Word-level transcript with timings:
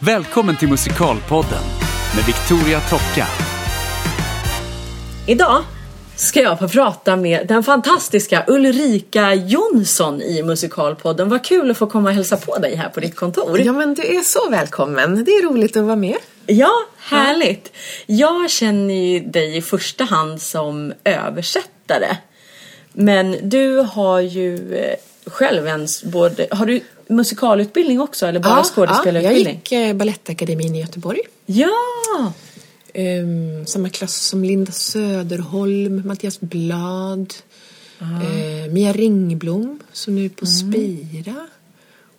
Välkommen 0.00 0.56
till 0.56 0.68
Musikalpodden 0.68 1.62
med 2.16 2.24
Victoria 2.26 2.80
Tocka. 2.80 3.26
Idag 5.26 5.64
ska 6.16 6.40
jag 6.40 6.58
få 6.58 6.68
prata 6.68 7.16
med 7.16 7.46
den 7.46 7.62
fantastiska 7.62 8.44
Ulrika 8.48 9.34
Jonsson 9.34 10.22
i 10.22 10.42
Musikalpodden. 10.42 11.28
Vad 11.28 11.44
kul 11.44 11.70
att 11.70 11.76
få 11.76 11.86
komma 11.86 12.08
och 12.08 12.14
hälsa 12.14 12.36
på 12.36 12.58
dig 12.58 12.76
här 12.76 12.88
på 12.88 13.00
ditt 13.00 13.16
kontor. 13.16 13.60
Ja 13.60 13.72
men 13.72 13.94
du 13.94 14.02
är 14.02 14.20
så 14.20 14.50
välkommen. 14.50 15.24
Det 15.24 15.30
är 15.30 15.42
roligt 15.42 15.76
att 15.76 15.84
vara 15.84 15.96
med. 15.96 16.16
Ja, 16.46 16.72
härligt. 16.98 17.72
Jag 18.06 18.50
känner 18.50 18.94
ju 18.94 19.20
dig 19.20 19.56
i 19.56 19.62
första 19.62 20.04
hand 20.04 20.42
som 20.42 20.92
översättare. 21.04 22.16
Men 22.92 23.48
du 23.48 23.76
har 23.76 24.20
ju 24.20 24.74
eh, 24.74 24.94
själv 25.26 25.66
ens 25.66 26.04
både, 26.04 26.46
har 26.50 26.66
du 26.66 26.80
musikalutbildning 27.08 28.00
också 28.00 28.26
eller 28.26 28.40
bara 28.40 28.56
ja, 28.56 28.64
skådespelarutbildning? 28.64 29.62
jag 29.70 29.80
gick 29.80 29.90
eh, 29.90 29.96
Balettakademin 29.96 30.74
i 30.74 30.80
Göteborg. 30.80 31.20
Ja! 31.46 32.32
Ehm, 32.92 33.66
samma 33.66 33.88
klass 33.88 34.26
som 34.26 34.44
Linda 34.44 34.72
Söderholm, 34.72 36.02
Mattias 36.06 36.40
Blad, 36.40 37.34
eh, 38.00 38.72
Mia 38.72 38.92
Ringblom 38.92 39.80
som 39.92 40.14
nu 40.14 40.24
är 40.24 40.28
på 40.28 40.46
Spira. 40.46 41.46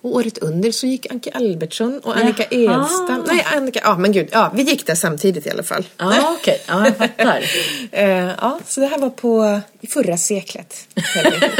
Och 0.02 0.10
året 0.14 0.38
under 0.38 0.72
så 0.72 0.86
gick 0.86 1.10
Anke 1.10 1.30
Albertsson 1.34 2.00
och 2.04 2.16
Annika 2.16 2.44
Jaha. 2.50 2.82
Edstam. 2.84 3.24
Nej, 3.26 3.46
Annika, 3.56 3.80
ja 3.84 3.96
men 3.98 4.12
gud, 4.12 4.28
ja, 4.32 4.52
vi 4.54 4.62
gick 4.62 4.86
där 4.86 4.94
samtidigt 4.94 5.46
i 5.46 5.50
alla 5.50 5.62
fall. 5.62 5.84
Ja, 5.96 6.36
okej. 6.40 6.60
Ja, 6.66 6.84
jag 6.84 6.96
fattar. 6.96 7.40
Eh, 7.92 8.08
ja, 8.40 8.60
så 8.66 8.80
det 8.80 8.86
här 8.86 8.98
var 8.98 9.10
på 9.10 9.60
i 9.80 9.86
förra 9.86 10.16
seklet. 10.16 10.74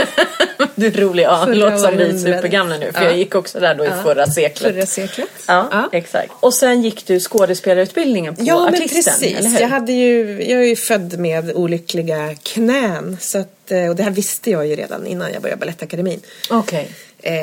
Du 0.74 0.86
är 0.86 0.90
rolig. 0.90 1.22
Ja, 1.24 1.44
det 1.46 1.54
låter 1.54 1.76
som 1.76 1.96
vi 1.96 2.02
är 2.04 2.18
supergamla 2.18 2.76
nu. 2.76 2.92
För 2.92 3.00
Ja. 3.00 3.06
jag 3.08 3.18
gick 3.18 3.34
också 3.34 3.60
där 3.60 3.74
då 3.74 3.84
i 3.84 3.90
förra 4.02 4.26
seklet. 4.26 4.74
Förra 4.74 4.86
seklet. 4.86 5.28
Ja, 5.46 5.88
exakt. 5.92 6.32
Och 6.40 6.54
sen 6.54 6.82
gick 6.82 7.06
du 7.06 7.20
skådespelarutbildningen 7.20 8.36
på 8.36 8.42
Ja, 8.44 8.64
men 8.64 8.74
artisten, 8.82 9.02
precis. 9.14 9.38
eller 9.38 9.48
hur? 9.50 9.60
Jag, 9.60 9.68
hade 9.68 9.92
ju, 9.92 10.42
jag 10.50 10.60
är 10.62 10.66
ju 10.66 10.76
född 10.76 11.18
med 11.18 11.52
olyckliga 11.54 12.34
knän. 12.42 13.16
Så 13.20 13.38
att, 13.38 13.70
eh, 13.70 13.88
och 13.88 13.96
det 13.96 14.02
här 14.02 14.10
visste 14.10 14.50
jag 14.50 14.66
ju 14.66 14.76
redan 14.76 15.06
innan 15.06 15.32
jag 15.32 15.42
började 15.42 15.60
Balettakademin. 15.60 16.20
Okej. 16.50 16.80
Eh, 16.80 16.90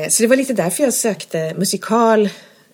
Så 0.09 0.23
det 0.23 0.27
var 0.27 0.35
lite 0.35 0.53
därför 0.53 0.83
jag 0.83 0.93
sökte 0.93 1.53
musikal. 1.57 2.29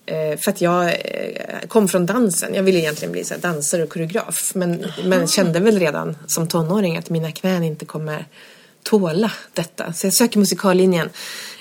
eh, 0.06 0.38
För 0.40 0.50
att 0.52 0.62
jag 0.62 0.86
eh, 0.86 1.60
kom 1.68 1.88
från 1.88 2.06
dansen. 2.06 2.54
Jag 2.54 2.64
ville 2.64 2.80
egentligen 2.80 3.12
bli 3.12 3.24
så 3.24 3.34
dansare 3.38 3.84
och 3.84 3.90
koreograf. 3.90 4.52
Men, 4.56 4.86
men 5.04 5.28
kände 5.28 5.60
väl 5.60 5.80
redan 5.80 6.18
som 6.28 6.48
tonåring 6.48 6.98
att 6.98 7.10
mina 7.10 7.32
knän 7.32 7.64
inte 7.64 7.86
kommer 7.86 8.26
tåla 8.84 9.32
detta. 9.54 9.94
Så 9.94 10.08
jag 10.08 10.14
söker 10.14 10.40
musikallinjen. 10.40 11.10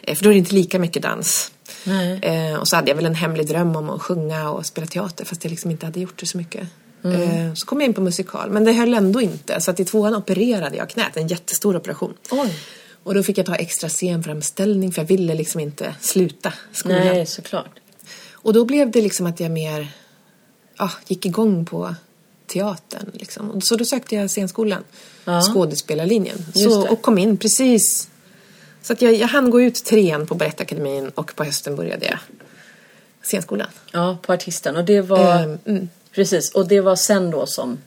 eh, 0.02 0.14
För 0.14 0.24
då 0.24 0.30
är 0.30 0.34
det 0.34 0.38
inte 0.38 0.54
lika 0.54 0.78
mycket 0.78 1.02
dans. 1.02 1.52
Nej. 1.84 2.18
Eh, 2.22 2.54
och 2.56 2.68
så 2.68 2.76
hade 2.76 2.88
jag 2.90 2.96
väl 2.96 3.06
en 3.06 3.14
hemlig 3.14 3.46
dröm 3.48 3.76
om 3.76 3.90
att 3.90 4.02
sjunga 4.02 4.50
och 4.50 4.66
spela 4.66 4.86
teater 4.86 5.24
fast 5.24 5.44
jag 5.44 5.50
liksom 5.50 5.70
inte 5.70 5.86
hade 5.86 6.00
gjort 6.00 6.20
det 6.20 6.26
så 6.26 6.38
mycket. 6.38 6.62
Eh, 7.04 7.54
så 7.54 7.66
kom 7.66 7.80
jag 7.80 7.88
in 7.88 7.94
på 7.94 8.00
musikal 8.00 8.50
men 8.50 8.64
det 8.64 8.72
höll 8.72 8.94
ändå 8.94 9.20
inte 9.20 9.60
så 9.60 9.70
att 9.70 9.80
i 9.80 9.84
tvåan 9.84 10.14
opererade 10.14 10.76
jag 10.76 10.90
knät, 10.90 11.16
en 11.16 11.26
jättestor 11.28 11.76
operation. 11.76 12.14
Oj. 12.30 12.54
Och 13.02 13.14
då 13.14 13.22
fick 13.22 13.38
jag 13.38 13.46
ta 13.46 13.54
extra 13.54 13.88
scenframställning 13.88 14.92
för 14.92 15.02
jag 15.02 15.06
ville 15.06 15.34
liksom 15.34 15.60
inte 15.60 15.94
sluta 16.00 16.52
skolan. 16.72 16.98
Nej, 16.98 17.26
såklart. 17.26 17.80
Och 18.32 18.52
då 18.52 18.64
blev 18.64 18.90
det 18.90 19.00
liksom 19.00 19.26
att 19.26 19.40
jag 19.40 19.50
mer 19.50 19.92
ja, 20.78 20.90
gick 21.08 21.26
igång 21.26 21.64
på 21.64 21.94
teatern. 22.46 23.10
Liksom. 23.14 23.60
Så 23.60 23.76
då 23.76 23.84
sökte 23.84 24.14
jag 24.14 24.30
scenskolan, 24.30 24.84
Ja. 25.24 25.42
skådespelarlinjen. 25.42 26.38
Så, 26.54 26.88
och 26.92 27.02
kom 27.02 27.18
in 27.18 27.36
precis. 27.36 28.08
Så 28.82 28.92
att 28.92 29.02
jag, 29.02 29.14
jag 29.14 29.28
hann 29.28 29.50
gå 29.50 29.60
ut 29.60 29.84
trean 29.84 30.26
på 30.26 30.34
Balettakademin 30.34 31.08
och 31.08 31.36
på 31.36 31.44
hösten 31.44 31.76
började 31.76 32.06
jag 32.06 32.18
scenskolan. 33.22 33.68
Ja, 33.92 34.18
på 34.22 34.32
artisten. 34.32 34.76
Och 34.76 34.84
det 34.84 35.00
var... 35.00 35.42
Ehm, 35.42 35.58
mm. 35.64 35.88
Precis. 36.14 36.50
Och 36.52 36.68
det 36.68 36.80
var 36.80 36.96
sen 36.96 37.30
då 37.30 37.46
som 37.46 37.78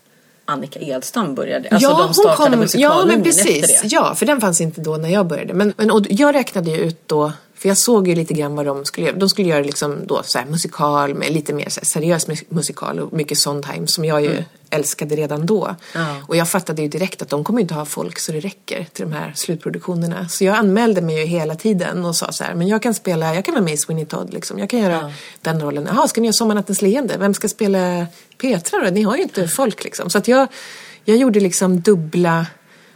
Annika 0.46 0.80
Edstam 0.80 1.36
började. 1.36 1.70
Alltså 1.70 1.90
ja, 1.90 1.97
de 1.97 2.14
startade 2.14 2.52
Ja, 2.52 2.58
musikallinjen 2.58 3.19
men 3.19 3.30
efter 3.30 3.44
precis. 3.44 3.81
Ja, 3.84 4.16
för 4.16 4.25
den 4.25 4.42
fanns 4.42 4.62
inte 4.62 4.81
då 4.81 4.97
när 4.97 5.09
jag 5.09 5.28
började. 5.28 5.53
Men, 5.53 5.74
men 5.78 5.92
och 5.92 6.02
jag 6.09 6.36
räknade 6.36 6.72
ju 6.72 6.78
ut 6.78 7.08
då, 7.08 7.31
för 7.66 7.70
jag 7.70 7.78
såg 7.78 8.08
ju 8.08 8.16
lite 8.16 8.34
grann 8.34 8.56
vad 8.56 8.66
de 8.66 8.86
skulle 8.86 9.08
göra. 9.08 9.18
De 9.18 9.30
skulle 9.30 9.48
göra 9.50 9.64
liksom 9.64 10.08
då 10.08 10.22
så 10.24 10.40
musikal 10.50 11.14
med 11.16 11.31
lite 11.34 11.53
mer 11.53 11.70
seriös 11.70 12.28
mus- 12.28 12.44
musikal 12.50 13.00
och 13.00 13.14
mycket 13.14 13.38
Sondheim 13.38 13.88
som 13.88 14.06
jag 14.06 14.22
ju 14.22 14.44
älskade 14.70 15.16
redan 15.16 15.46
då. 15.46 15.66
Mm. 15.66 16.08
Ja. 16.08 16.16
Och 16.28 16.36
jag 16.36 16.50
fattade 16.50 16.81
ju 16.81 16.88
direkt 16.88 17.22
att 17.22 17.30
de 17.30 17.44
kommer 17.44 17.62
inte 17.62 17.74
ha 17.74 17.86
folk 17.86 18.20
så 18.20 18.31
det 18.31 18.40
räcker 18.40 18.86
till 18.94 19.06
de 19.09 19.14
här 19.16 19.31
slutproduktionerna. 19.36 20.30
Så 20.30 20.44
jag 20.44 20.56
anmälde 20.56 21.02
mig 21.02 21.20
ju 21.20 21.25
hela 21.25 21.56
tiden 21.56 22.06
och 22.06 22.16
sa 22.16 22.31
så 22.31 22.44
här, 22.44 22.56
men 22.56 22.68
jag 22.68 22.81
kan 22.81 22.94
spela, 22.94 23.36
jag 23.36 23.46
kan 23.46 23.54
vara 23.54 23.64
med 23.64 23.74
i 23.74 23.78
Sweeney 23.78 24.06
Todd 24.06 24.34
liksom. 24.34 24.59
Jag 24.59 24.70
kan 24.70 24.80
göra 24.80 24.94
Ja. 24.94 25.12
den 25.42 25.62
rollen. 25.62 25.88
Jaha, 25.94 26.08
ska 26.08 26.22
ni 26.22 26.28
göra 26.28 26.34
Sommarnattens 26.34 26.81
leende? 26.81 27.18
Vem 27.18 27.34
ska 27.34 27.48
spela 27.48 28.06
Petra 28.42 28.80
då? 28.86 28.90
Ni 28.92 29.02
har 29.04 29.16
ju 29.16 29.24
inte 29.24 29.48
folk 29.48 29.84
liksom. 29.84 30.09
Så 30.09 30.18
att 30.18 30.28
jag, 30.28 30.48
jag 31.06 31.18
gjorde 31.18 31.40
liksom 31.40 31.80
dubbla 31.81 32.46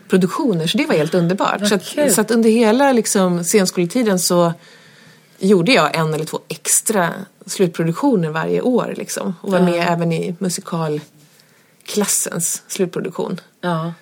produktioner 0.09 0.67
så 0.67 0.77
det 0.77 0.85
var 0.85 0.95
helt 0.95 1.13
underbart. 1.13 1.67
Så 1.67 1.75
att, 1.75 1.85
så 2.13 2.21
att 2.21 2.31
under 2.31 2.49
hela 2.49 2.91
liksom, 2.91 3.43
scenskoletiden 3.43 4.19
så 4.19 4.53
gjorde 5.39 5.71
jag 5.71 5.95
en 5.95 6.13
eller 6.13 6.25
två 6.25 6.39
extra 6.47 7.13
slutproduktioner 7.45 8.29
varje 8.29 8.61
år 8.61 8.93
liksom. 8.97 9.35
Och 9.41 9.51
var 9.51 9.61
med 9.61 9.85
även 9.89 10.13
i 10.13 10.35
musikalklassens 10.39 12.63
slutproduktion. 12.67 13.41
Ja. 13.61 13.93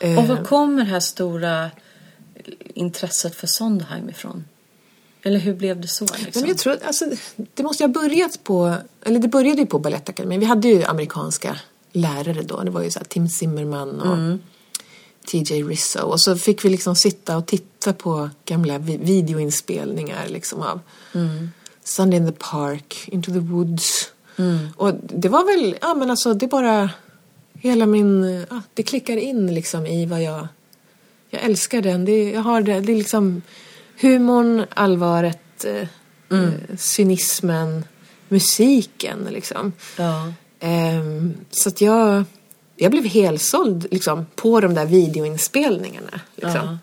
Eh, 0.00 0.18
Och 0.18 0.28
var 0.28 0.44
kommer 0.44 0.84
det 0.84 0.90
här 0.90 1.00
stora 1.00 1.70
intresset 2.74 3.34
för 3.34 3.46
Sondheim 3.46 4.08
ifrån? 4.08 4.44
Eller 5.22 5.38
hur 5.38 5.54
blev 5.54 5.80
det 5.80 5.88
så? 5.88 6.04
Liksom? 6.04 6.40
Men 6.40 6.48
jag 6.48 6.58
tror, 6.58 6.78
alltså, 6.86 7.04
det 7.54 7.62
måste 7.62 7.84
ha 7.84 7.88
börjat 7.88 8.44
på, 8.44 8.74
eller 9.04 9.20
det 9.20 9.28
började 9.28 9.60
ju 9.60 9.66
på 9.66 9.78
Balettakademin. 9.78 10.40
Vi 10.40 10.46
hade 10.46 10.68
ju 10.68 10.84
amerikanska 10.84 11.56
lärare 11.92 12.42
då. 12.42 12.62
Det 12.62 12.70
var 12.70 12.82
ju 12.82 12.90
så 12.90 13.00
Tim 13.00 13.28
Zimmerman 13.28 14.00
och 14.00 14.38
TJ 15.26 15.62
Rizzo. 15.62 16.00
Och 16.00 16.20
så 16.20 16.36
fick 16.36 16.64
vi 16.64 16.68
liksom 16.68 16.96
sitta 16.96 17.36
och 17.36 17.46
titta 17.46 17.92
på 17.92 18.30
gamla 18.44 18.78
vi- 18.78 18.96
videoinspelningar 18.96 20.28
liksom 20.28 20.62
av 20.62 20.80
Sunday 21.84 22.18
in 22.20 22.26
the 22.26 22.38
Park, 22.38 23.08
Into 23.08 23.32
the 23.32 23.38
Woods. 23.38 24.12
Och 24.76 24.94
det 24.94 25.28
var 25.28 25.44
väl, 25.44 25.76
ja 25.80 25.94
men 25.94 26.10
alltså 26.10 26.34
det 26.34 26.46
bara, 26.46 26.90
hela 27.54 27.86
min, 27.86 28.44
ja, 28.50 28.62
det 28.74 28.82
klickar 28.82 29.16
in 29.16 29.54
liksom 29.54 29.86
i 29.86 30.06
vad 30.06 30.22
jag 30.22 30.48
jag 31.30 31.42
älskar 31.42 31.82
den. 31.82 32.04
Det, 32.04 32.30
jag 32.30 32.40
har 32.40 32.62
det, 32.62 32.80
det 32.80 32.92
är 32.92 32.96
liksom 32.96 33.42
humorn, 34.00 34.64
allvaret, 34.70 35.64
eh, 35.64 35.88
eh, 36.38 36.76
cynismen, 36.78 37.84
musiken 38.28 39.28
liksom. 39.30 39.72
Ja. 39.98 40.32
Ehm, 40.60 41.34
så 41.50 41.68
att 41.68 41.80
jag, 41.80 42.24
jag 42.76 42.90
blev 42.90 43.04
helsåld 43.04 43.86
liksom, 43.90 44.26
på 44.34 44.60
de 44.60 44.74
där 44.74 44.86
videoinspelningarna. 44.86 46.20
Liksom. 46.34 46.54
Ja. 46.54 46.78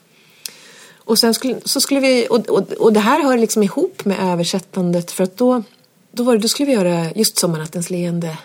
Och 1.09 1.19
sen 1.19 1.33
skulle, 1.33 1.55
så 1.66 1.81
skulle 1.81 2.00
vi, 2.00 2.27
och, 2.29 2.50
och, 2.50 2.72
och 2.72 2.94
det 2.94 3.00
här 3.00 3.23
hör 3.23 3.38
liksom 3.38 3.63
ihop 3.63 4.05
med 4.05 4.33
översättandet 4.33 5.11
för 5.11 5.23
att 5.23 5.38
då, 5.38 5.63
då, 6.11 6.23
var 6.23 6.33
det, 6.33 6.39
då 6.39 6.47
skulle 6.47 6.67
vi 6.67 6.73
göra 6.73 7.11
just 7.11 7.38
Sommarnattens 7.38 7.89
leende. 7.89 8.38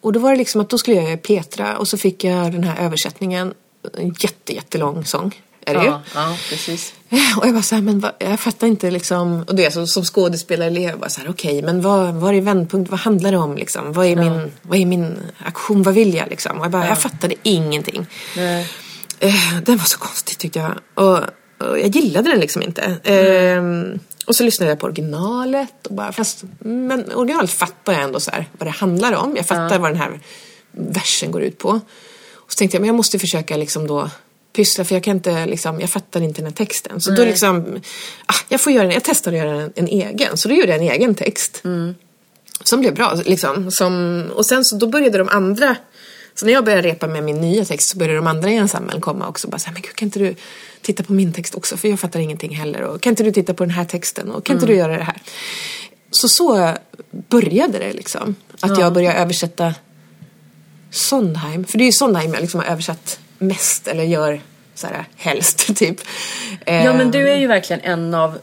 Och 0.00 0.12
då 0.12 0.20
var 0.20 0.30
det 0.30 0.36
liksom 0.36 0.60
att 0.60 0.68
då 0.68 0.78
skulle 0.78 0.96
jag 0.96 1.04
göra 1.04 1.16
Petra 1.16 1.78
och 1.78 1.88
så 1.88 1.98
fick 1.98 2.24
jag 2.24 2.52
den 2.52 2.64
här 2.64 2.84
översättningen, 2.84 3.54
en 3.98 4.14
jätte, 4.18 4.54
jättelång 4.54 5.04
sång. 5.04 5.42
Är 5.66 5.74
det 5.74 5.80
ju. 5.80 5.86
Ja, 5.86 6.02
ja, 6.14 6.36
precis. 6.50 6.94
Och 7.36 7.46
jag 7.46 7.54
bara 7.54 7.62
så 7.62 7.74
här, 7.74 7.82
men 7.82 8.00
vad, 8.00 8.12
jag 8.18 8.40
fattar 8.40 8.66
inte 8.66 8.90
liksom. 8.90 9.44
Och 9.48 9.54
det 9.54 9.64
är 9.64 9.70
så, 9.70 9.86
som 9.86 10.04
skådespelarelev, 10.04 10.90
jag 10.90 10.98
bara 10.98 11.10
så 11.10 11.20
här, 11.20 11.30
okej, 11.30 11.62
men 11.62 11.82
vad, 11.82 12.14
vad 12.14 12.34
är 12.34 12.40
vändpunkt, 12.40 12.90
vad 12.90 13.00
handlar 13.00 13.32
det 13.32 13.38
om 13.38 13.56
liksom? 13.56 13.92
Vad 13.92 14.06
är, 14.06 14.16
min, 14.16 14.52
vad 14.62 14.78
är 14.78 14.86
min 14.86 15.16
aktion, 15.38 15.82
vad 15.82 15.94
vill 15.94 16.14
jag 16.14 16.28
liksom? 16.28 16.58
Och 16.58 16.64
jag 16.64 16.72
bara, 16.72 16.88
jag 16.88 16.98
fattade 16.98 17.34
ingenting. 17.42 18.06
Nej. 18.36 18.68
Eh, 19.20 19.58
den 19.62 19.76
var 19.76 19.84
så 19.84 19.98
konstig 19.98 20.38
tyckte 20.38 20.58
jag. 20.58 20.72
Och, 20.94 21.18
och 21.68 21.78
jag 21.78 21.88
gillade 21.88 22.30
den 22.30 22.40
liksom 22.40 22.62
inte. 22.62 22.82
Eh, 22.82 23.62
och 24.26 24.36
så 24.36 24.44
lyssnade 24.44 24.70
jag 24.70 24.80
på 24.80 24.86
originalet. 24.86 25.86
Och 25.86 25.94
bara, 25.94 26.12
fast, 26.12 26.44
men 26.58 27.12
originalet 27.12 27.50
fattar 27.50 27.92
jag 27.92 28.02
ändå 28.02 28.20
så 28.20 28.30
här, 28.30 28.48
vad 28.58 28.66
det 28.66 28.72
handlar 28.72 29.12
om. 29.12 29.36
Jag 29.36 29.46
fattar 29.46 29.78
vad 29.78 29.90
den 29.90 29.98
här 29.98 30.20
versen 30.72 31.30
går 31.30 31.42
ut 31.42 31.58
på. 31.58 31.80
Och 32.32 32.52
så 32.52 32.56
tänkte 32.56 32.76
jag, 32.76 32.80
men 32.80 32.88
jag 32.88 32.96
måste 32.96 33.18
försöka 33.18 33.56
liksom 33.56 33.86
då 33.86 34.10
pyssla 34.54 34.84
för 34.84 34.94
jag 34.94 35.02
kan 35.02 35.16
inte 35.16 35.46
liksom, 35.46 35.80
jag 35.80 35.90
fattar 35.90 36.20
inte 36.20 36.40
den 36.40 36.46
här 36.46 36.54
texten. 36.54 37.00
Så 37.00 37.10
då 37.10 37.24
liksom, 37.24 37.80
ah, 38.26 38.34
jag 38.48 38.60
får 38.60 38.72
göra, 38.72 38.92
jag 38.92 39.04
testar 39.04 39.32
att 39.32 39.38
göra 39.38 39.62
en, 39.62 39.72
en 39.74 39.88
egen. 39.88 40.36
Så 40.36 40.48
då 40.48 40.54
gjorde 40.54 40.68
jag 40.68 40.76
en 40.76 40.90
egen 40.90 41.14
text. 41.14 41.62
Som 42.64 42.80
blev 42.80 42.94
bra 42.94 43.14
liksom. 43.24 43.70
Som, 43.70 44.24
och 44.34 44.46
sen 44.46 44.64
så 44.64 44.76
då 44.76 44.86
började 44.86 45.18
de 45.18 45.28
andra 45.28 45.76
så 46.34 46.46
när 46.46 46.52
jag 46.52 46.64
började 46.64 46.88
repa 46.88 47.06
med 47.06 47.24
min 47.24 47.40
nya 47.40 47.64
text 47.64 47.90
så 47.90 47.98
började 47.98 48.16
de 48.16 48.26
andra 48.26 48.50
i 48.50 48.56
ensemblen 48.56 49.00
komma 49.00 49.28
också. 49.28 49.48
Bara 49.48 49.58
så 49.58 49.66
här, 49.66 49.72
men 49.72 49.82
gud, 49.82 49.94
kan 49.94 50.06
inte 50.06 50.18
du 50.18 50.34
titta 50.82 51.02
på 51.02 51.12
min 51.12 51.32
text 51.32 51.54
också? 51.54 51.76
För 51.76 51.88
jag 51.88 52.00
fattar 52.00 52.20
ingenting 52.20 52.56
heller. 52.56 52.82
Och 52.82 53.00
kan 53.00 53.10
inte 53.10 53.22
du 53.22 53.32
titta 53.32 53.54
på 53.54 53.64
den 53.64 53.70
här 53.70 53.84
texten? 53.84 54.30
Och 54.30 54.44
kan 54.44 54.56
inte 54.56 54.66
du 54.66 54.74
göra 54.74 54.96
det 54.96 55.04
här? 55.04 55.22
Så 56.10 56.28
så 56.28 56.74
började 57.10 57.78
det 57.78 57.92
liksom. 57.92 58.34
Att 58.60 58.78
jag 58.78 58.92
började 58.92 59.18
översätta 59.18 59.74
Sondheim. 60.90 61.64
För 61.64 61.78
det 61.78 61.84
är 61.84 61.86
ju 61.86 61.92
Sondheim 61.92 62.34
jag 62.34 62.40
liksom 62.40 62.60
har 62.60 62.66
översatt 62.66 63.18
mest. 63.46 63.88
Eller 63.88 64.04
gör 64.04 64.40
så 64.74 64.86
här 64.86 65.04
helst, 65.16 65.76
typ. 65.76 66.00
Ja 66.66 66.92
men 66.92 67.10
du 67.10 67.28
är 67.28 67.36
ju 67.36 67.46
verkligen 67.46 67.80
en 67.82 68.14
av 68.14 68.38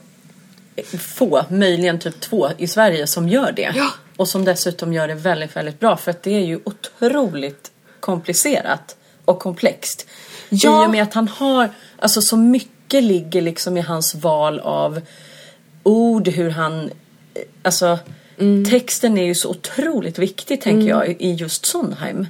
få, 0.99 1.45
möjligen 1.49 1.99
typ 1.99 2.19
två 2.21 2.49
i 2.57 2.67
Sverige 2.67 3.07
som 3.07 3.29
gör 3.29 3.51
det. 3.51 3.71
Ja. 3.75 3.89
Och 4.17 4.27
som 4.27 4.45
dessutom 4.45 4.93
gör 4.93 5.07
det 5.07 5.13
väldigt, 5.13 5.55
väldigt 5.55 5.79
bra 5.79 5.97
för 5.97 6.11
att 6.11 6.23
det 6.23 6.31
är 6.35 6.45
ju 6.45 6.59
otroligt 6.63 7.71
komplicerat 7.99 8.95
och 9.25 9.39
komplext. 9.39 10.07
Ja. 10.49 10.83
I 10.83 10.87
och 10.87 10.91
med 10.91 11.03
att 11.03 11.13
han 11.13 11.27
har, 11.27 11.69
alltså 11.99 12.21
så 12.21 12.37
mycket 12.37 13.03
ligger 13.03 13.41
liksom 13.41 13.77
i 13.77 13.81
hans 13.81 14.15
val 14.15 14.59
av 14.59 15.01
ord, 15.83 16.27
hur 16.27 16.49
han, 16.49 16.81
eh, 16.83 17.41
alltså 17.63 17.99
texten 18.69 19.17
är 19.17 19.25
ju 19.25 19.35
så 19.35 19.49
otroligt 19.49 20.19
viktig 20.19 20.61
tänker 20.61 20.87
jag 20.87 21.09
i- 21.21 21.31
just 21.33 21.65
Sondheim. 21.65 22.27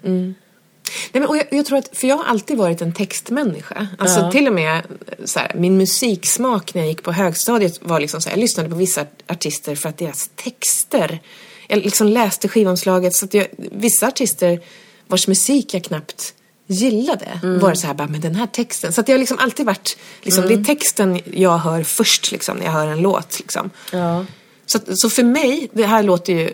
Nej, 1.12 1.22
men, 1.22 1.26
och 1.26 1.38
jag, 1.38 1.46
jag 1.52 1.66
tror 1.66 1.78
att, 1.78 1.90
för 1.94 2.08
jag 2.08 2.16
har 2.18 2.24
alltid 2.26 2.58
varit 2.58 2.82
en 2.82 2.94
textmänniska. 2.94 3.88
Alltså 3.98 4.20
Ja. 4.20 4.32
till 4.32 4.48
och 4.48 4.54
med 4.54 4.82
så 5.26 5.40
här, 5.40 5.52
min 5.56 5.78
musiksmak 5.78 6.74
när 6.74 6.82
jag 6.82 6.90
gick 6.90 7.04
på 7.04 7.12
högstadiet 7.12 7.80
var 7.82 8.00
liksom 8.00 8.22
så 8.22 8.30
här, 8.30 8.36
jag 8.38 8.42
lyssnade 8.42 8.70
på 8.70 8.76
vissa 8.76 9.06
artister 9.28 9.76
för 9.76 9.90
att 9.90 9.98
deras 9.98 10.30
texter, 10.36 11.20
jag 11.68 11.78
liksom 11.80 12.08
läste 12.08 12.48
skivomslaget 12.48 13.16
så 13.16 13.26
att 13.26 13.34
jag, 13.34 13.48
vissa 13.58 14.08
artister 14.08 14.60
vars 15.08 15.28
musik 15.28 15.74
jag 15.74 15.84
knappt 15.84 16.34
gillade 16.68 17.40
var 17.44 17.70
det 17.70 17.76
så 17.78 17.88
här 17.88 17.94
bara, 17.94 18.08
men 18.08 18.22
den 18.22 18.36
här 18.36 18.48
texten. 18.48 18.94
Så 18.94 19.02
att 19.02 19.08
jag 19.08 19.16
har 19.16 19.20
liksom 19.20 19.38
alltid 19.40 19.66
varit, 19.66 19.98
liksom, 20.22 20.48
det 20.48 20.54
är 20.54 20.64
texten 20.64 21.20
jag 21.34 21.58
hör 21.58 21.84
först 21.84 22.32
liksom 22.32 22.58
när 22.58 22.66
jag 22.66 22.72
hör 22.72 22.88
en 22.88 23.02
låt 23.02 23.40
liksom. 23.40 23.70
Ja. 23.92 24.26
Så, 24.66 24.78
att- 24.78 25.00
så 25.00 25.10
för 25.10 25.24
mig, 25.24 25.70
det 25.74 25.86
här 25.86 26.04
låter 26.04 26.34
ju 26.34 26.54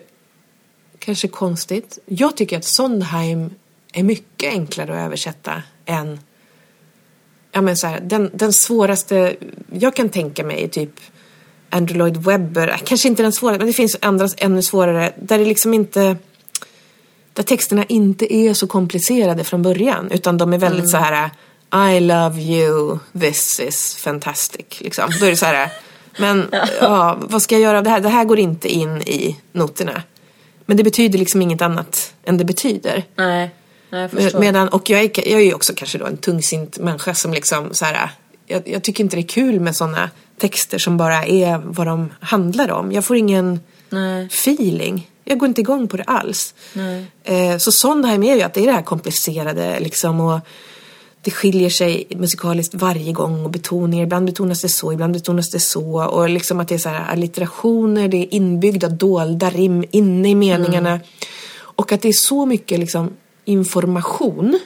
kanske 1.00 1.28
konstigt. 1.28 2.00
Jag 2.06 2.38
tycker 2.38 2.58
att 2.58 2.66
Sondheim 2.66 3.50
är 3.94 4.04
mycket 4.04 4.54
enklare 4.54 4.94
att 4.94 5.06
översätta 5.06 5.64
än 5.86 6.20
ja, 7.52 7.62
men 7.62 7.78
så 7.78 7.88
här, 7.88 8.00
den, 8.00 8.32
den 8.34 8.54
svåraste 8.54 9.36
jag 9.72 9.96
kan 9.96 10.10
tänka 10.10 10.44
mig 10.44 10.64
är 10.64 10.68
typ 10.68 11.00
Andrew 11.70 11.98
Lloyd 11.98 12.18
Webber. 12.18 12.80
Kanske 12.86 13.08
inte 13.08 13.24
den 13.24 13.34
svåraste, 13.34 13.58
men 13.58 13.68
det 13.68 13.74
finns 13.74 13.98
andra 14.02 14.28
ännu 14.38 14.62
svårare. 14.62 15.14
Där 15.22 15.38
det 15.38 15.46
liksom 15.46 15.74
inte 15.74 16.16
där 17.34 17.44
texterna 17.44 17.86
inte 17.86 18.34
är 18.34 18.54
så 18.54 18.68
komplicerade 18.68 19.44
från 19.44 19.62
början 19.62 20.12
utan 20.12 20.38
de 20.38 20.54
är 20.54 20.58
väldigt 20.58 20.90
så 20.90 20.98
här 20.98 21.30
I 21.96 22.00
love 22.00 22.42
you, 22.42 22.98
this 23.22 23.60
is 23.60 23.96
fantastic. 23.96 24.82
Liksom. 24.82 25.10
Då 25.20 25.26
är 25.26 25.30
det 25.30 25.38
så 25.38 25.46
här, 25.46 25.70
men 26.20 26.50
ja, 26.82 27.18
vad 27.22 27.42
ska 27.42 27.56
jag 27.56 27.62
göra 27.62 27.78
av 27.78 27.84
det 27.84 27.90
här? 27.90 28.00
Det 28.00 28.10
här 28.10 28.26
går 28.26 28.40
inte 28.40 28.68
in 28.68 29.02
i 29.02 29.40
noterna. 29.52 30.04
Men 30.66 30.78
det 30.78 30.84
betyder 30.84 31.20
liksom 31.20 31.42
inget 31.42 31.62
annat 31.62 32.14
än 32.24 32.38
det 32.38 32.46
betyder. 32.46 33.04
Nej, 33.16 33.50
nej 33.90 34.10
jag. 34.18 34.40
Medan, 34.40 34.68
och 34.68 34.90
jag 34.90 35.02
är, 35.02 35.12
jag 35.16 35.42
är 35.42 35.46
ju 35.46 35.54
också 35.54 35.74
kanske 35.76 35.98
då 35.98 36.06
en 36.06 36.18
tungsint 36.18 36.78
människa 36.78 37.16
som 37.16 37.34
liksom 37.34 37.74
så 37.74 37.86
här, 37.86 38.10
jag, 38.46 38.70
jag 38.70 38.84
tycker 38.84 39.04
inte 39.04 39.16
det 39.16 39.22
är 39.22 39.28
kul 39.28 39.60
med 39.60 39.76
sådana 39.76 40.10
texter 40.38 40.78
som 40.78 40.98
bara 40.98 41.26
är 41.26 41.58
vad 41.58 41.88
de 41.88 42.10
handlar 42.20 42.72
om. 42.72 42.92
Jag 42.92 43.06
får 43.06 43.18
ingen 43.18 43.60
Nej. 43.90 44.26
feeling. 44.26 45.10
Jag 45.24 45.38
går 45.38 45.50
inte 45.50 45.62
igång 45.62 45.88
på 45.88 45.98
det 45.98 46.04
alls. 46.04 46.54
Eh, 47.24 47.58
så 47.58 47.72
Sondheim 47.72 48.24
är 48.24 48.36
ju 48.36 48.42
att 48.42 48.54
det 48.54 48.62
är 48.62 48.66
det 48.66 48.72
här 48.72 48.82
komplicerade 48.82 49.80
liksom 49.80 50.20
och 50.20 50.40
det 51.22 51.32
skiljer 51.32 51.70
sig 51.70 52.08
musikaliskt 52.16 52.76
varje 52.76 53.14
gång 53.14 53.46
och 53.46 53.52
betoningar. 53.52 54.04
Ibland 54.04 54.26
betonas 54.26 54.62
det 54.62 54.70
så, 54.70 54.94
ibland 54.94 55.14
betonas 55.14 55.50
det 55.50 55.60
så. 55.60 56.06
Och 56.06 56.30
liksom 56.30 56.60
att 56.60 56.68
det 56.68 56.76
är 56.76 56.80
så 56.80 56.90
här 56.90 57.12
allitterationer, 57.12 58.08
det 58.08 58.18
är 58.18 58.34
inbyggda 58.34 58.90
dolda 58.90 59.50
rim 59.50 59.84
inne 59.92 60.30
i 60.30 60.36
meningarna. 60.36 61.00
Och 61.60 61.92
att 61.92 62.02
det 62.02 62.08
är 62.08 62.14
så 62.14 62.46
mycket 62.46 62.80
liksom 62.80 63.14
information 63.48 64.60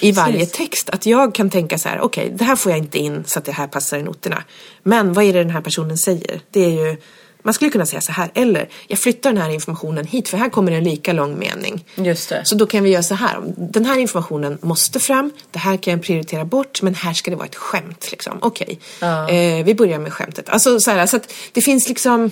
i 0.00 0.12
varje 0.12 0.46
text. 0.46 0.90
Att 0.90 1.06
jag 1.06 1.34
kan 1.34 1.50
tänka 1.50 1.78
så 1.78 1.88
här, 1.88 2.00
okej, 2.00 2.32
det 2.38 2.44
här 2.44 2.56
får 2.56 2.72
jag 2.72 2.78
inte 2.78 2.98
in 2.98 3.24
så 3.26 3.38
att 3.38 3.44
det 3.44 3.52
här 3.52 3.66
passar 3.66 3.98
i 3.98 4.02
noterna. 4.02 4.44
Men 4.82 5.12
vad 5.12 5.24
är 5.24 5.32
det 5.32 5.38
den 5.38 5.50
här 5.50 5.60
personen 5.60 5.98
säger? 5.98 6.40
Det 6.50 6.64
är 6.64 6.70
ju, 6.70 6.96
man 7.42 7.54
skulle 7.54 7.70
kunna 7.70 7.86
säga 7.86 8.00
så 8.00 8.12
här, 8.12 8.30
eller 8.34 8.68
jag 8.88 8.98
flyttar 8.98 9.32
den 9.32 9.42
här 9.42 9.50
informationen 9.50 10.06
hit 10.06 10.28
för 10.28 10.36
här 10.38 10.48
kommer 10.50 10.72
en 10.72 10.84
lika 10.84 11.12
lång 11.12 11.38
mening. 11.38 11.84
Just 11.94 12.28
det. 12.28 12.42
Så 12.44 12.54
då 12.54 12.66
kan 12.66 12.82
vi 12.84 12.90
göra 12.90 13.02
så 13.02 13.14
här, 13.14 13.38
den 13.56 13.84
här 13.84 13.98
informationen 13.98 14.58
måste 14.62 15.00
fram, 15.00 15.30
det 15.50 15.58
här 15.58 15.76
kan 15.76 15.92
jag 15.92 16.02
prioritera 16.02 16.44
bort, 16.44 16.82
men 16.82 16.94
här 16.94 17.12
ska 17.12 17.30
det 17.30 17.36
vara 17.36 17.46
ett 17.46 17.56
skämt. 17.56 18.08
Liksom. 18.10 18.38
Okej, 18.42 18.78
Ja. 19.00 19.28
eh, 19.30 19.64
vi 19.64 19.74
börjar 19.74 19.98
med 19.98 20.12
skämtet. 20.12 20.48
Alltså, 20.48 20.80
så 20.80 20.90
här, 20.90 21.06
så 21.06 21.16
att 21.16 21.32
det 21.52 21.60
finns 21.62 21.88
liksom 21.88 22.30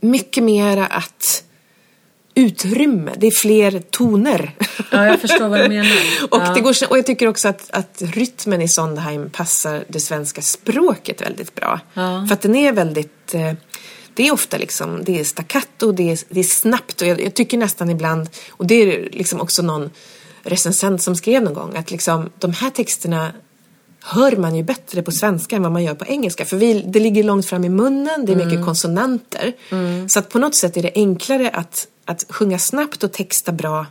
mycket 0.00 0.44
mera 0.44 0.86
att 0.86 1.44
utrymme, 2.40 3.12
det 3.16 3.26
är 3.26 3.30
fler 3.30 3.82
toner. 3.90 4.54
Ja, 4.90 5.06
jag 5.06 5.20
förstår 5.20 5.48
vad 5.48 5.60
du 5.60 5.68
menar. 5.68 5.96
och, 6.30 6.40
ja. 6.40 6.54
det 6.54 6.60
går, 6.60 6.74
och 6.90 6.98
jag 6.98 7.06
tycker 7.06 7.26
också 7.26 7.48
att, 7.48 7.70
att 7.70 8.02
rytmen 8.02 8.62
i 8.62 8.68
Sondheim 8.68 9.30
passar 9.30 9.84
det 9.88 10.00
svenska 10.00 10.42
språket 10.42 11.22
väldigt 11.22 11.54
bra. 11.54 11.80
Ja. 11.94 12.24
För 12.28 12.34
att 12.34 12.40
den 12.40 12.54
är 12.54 12.72
väldigt, 12.72 13.34
eh, 13.34 13.52
det 14.14 14.28
är 14.28 14.32
ofta 14.32 14.58
liksom, 14.58 15.04
det 15.04 15.20
är 15.20 15.24
staccato, 15.24 15.92
det 15.92 16.10
är, 16.10 16.18
det 16.28 16.40
är 16.40 16.44
snabbt 16.44 17.00
och 17.00 17.08
jag, 17.08 17.20
jag 17.20 17.34
tycker 17.34 17.58
nästan 17.58 17.90
ibland, 17.90 18.28
och 18.50 18.66
det 18.66 18.74
är 18.74 19.10
liksom 19.12 19.40
också 19.40 19.62
någon 19.62 19.90
recensent 20.42 21.02
som 21.02 21.16
skrev 21.16 21.42
någon 21.42 21.54
gång, 21.54 21.76
att 21.76 21.90
liksom 21.90 22.30
de 22.38 22.52
här 22.52 22.70
texterna 22.70 23.32
hör 24.02 24.36
man 24.36 24.56
ju 24.56 24.62
bättre 24.62 25.02
på 25.02 25.12
svenska 25.12 25.56
än 25.56 25.62
vad 25.62 25.72
man 25.72 25.84
gör 25.84 25.94
på 25.94 26.04
engelska. 26.06 26.44
För 26.44 26.56
vi, 26.56 26.82
det 26.86 27.00
ligger 27.00 27.22
långt 27.22 27.46
fram 27.46 27.64
i 27.64 27.68
munnen, 27.68 28.26
det 28.26 28.32
är 28.32 28.36
mycket 28.36 28.64
konsonanter. 28.64 29.52
Så 30.08 30.18
att 30.18 30.28
på 30.28 30.38
något 30.38 30.54
sätt 30.54 30.76
är 30.76 30.82
det 30.82 30.92
enklare 30.94 31.50
att, 31.50 31.88
att 32.04 32.24
sjunga 32.28 32.58
snabbt 32.58 33.04
och 33.04 33.12
texta 33.12 33.52
bra 33.52 33.86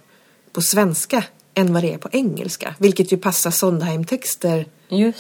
på 0.54 0.62
svenska 0.62 1.24
än 1.54 1.74
vad 1.74 1.84
det 1.84 1.94
är 1.94 1.98
på 1.98 2.10
engelska. 2.12 2.76
Vilket 2.78 3.12
ju 3.12 3.18
passar 3.18 3.52
Sondheim-texter 3.52 4.66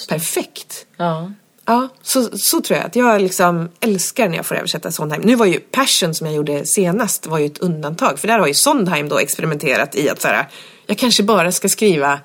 perfekt. 0.09 0.85
Ja. 0.97 1.31
Ja, 1.65 1.89
så, 2.01 2.29
så 2.37 2.61
tror 2.61 2.77
jag 2.77 2.85
att 2.85 2.95
jag 2.95 3.21
liksom 3.21 3.69
älskar 3.79 4.29
när 4.29 4.35
jag 4.35 4.45
får 4.45 4.55
översätta 4.55 4.91
Sondheim. 4.91 5.21
Nu 5.21 5.35
var 5.35 5.45
ju 5.45 5.59
Passion 5.59 6.15
som 6.15 6.27
jag 6.27 6.35
gjorde 6.35 6.65
senast 6.65 7.27
var 7.27 7.39
ju 7.39 7.45
ett 7.45 7.57
undantag. 7.57 8.19
För 8.19 8.27
där 8.27 8.39
har 8.39 8.47
ju 8.47 8.53
Sondheim 8.53 9.09
då 9.09 9.19
experimenterat 9.19 9.95
i 9.95 10.09
att 10.09 10.21
så 10.21 10.27
här, 10.27 10.47
jag 10.85 10.97
kanske 10.97 11.23
bara 11.23 11.51
ska 11.51 11.69
skriva 11.69 12.19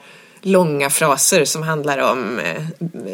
långa 0.47 0.91
fraser 0.91 1.45
som 1.45 1.63
handlar 1.63 1.99
om 1.99 2.39
eh, 2.39 2.63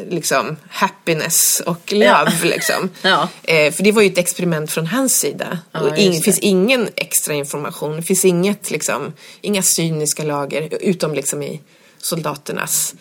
liksom 0.08 0.56
happiness 0.70 1.62
och 1.66 1.92
love 1.92 2.04
Ja. 2.04 2.28
liksom. 2.42 2.90
Ja. 3.02 3.28
Eh, 3.42 3.72
för 3.72 3.82
det 3.82 3.92
var 3.92 4.02
ju 4.02 4.08
ett 4.08 4.18
experiment 4.18 4.70
från 4.70 4.86
hans 4.86 5.18
sida. 5.20 5.58
Ja, 5.72 5.80
och 5.80 5.90
det. 5.90 6.08
det 6.08 6.20
finns 6.24 6.38
ingen 6.38 6.88
extra 6.96 7.34
information. 7.34 7.96
Det 7.96 8.02
finns 8.02 8.24
inget 8.24 8.70
liksom, 8.70 9.12
inga 9.40 9.62
cyniska 9.62 10.22
lager 10.22 10.78
utom 10.80 11.14
liksom 11.14 11.42
i 11.42 11.60
soldaternas 11.98 12.94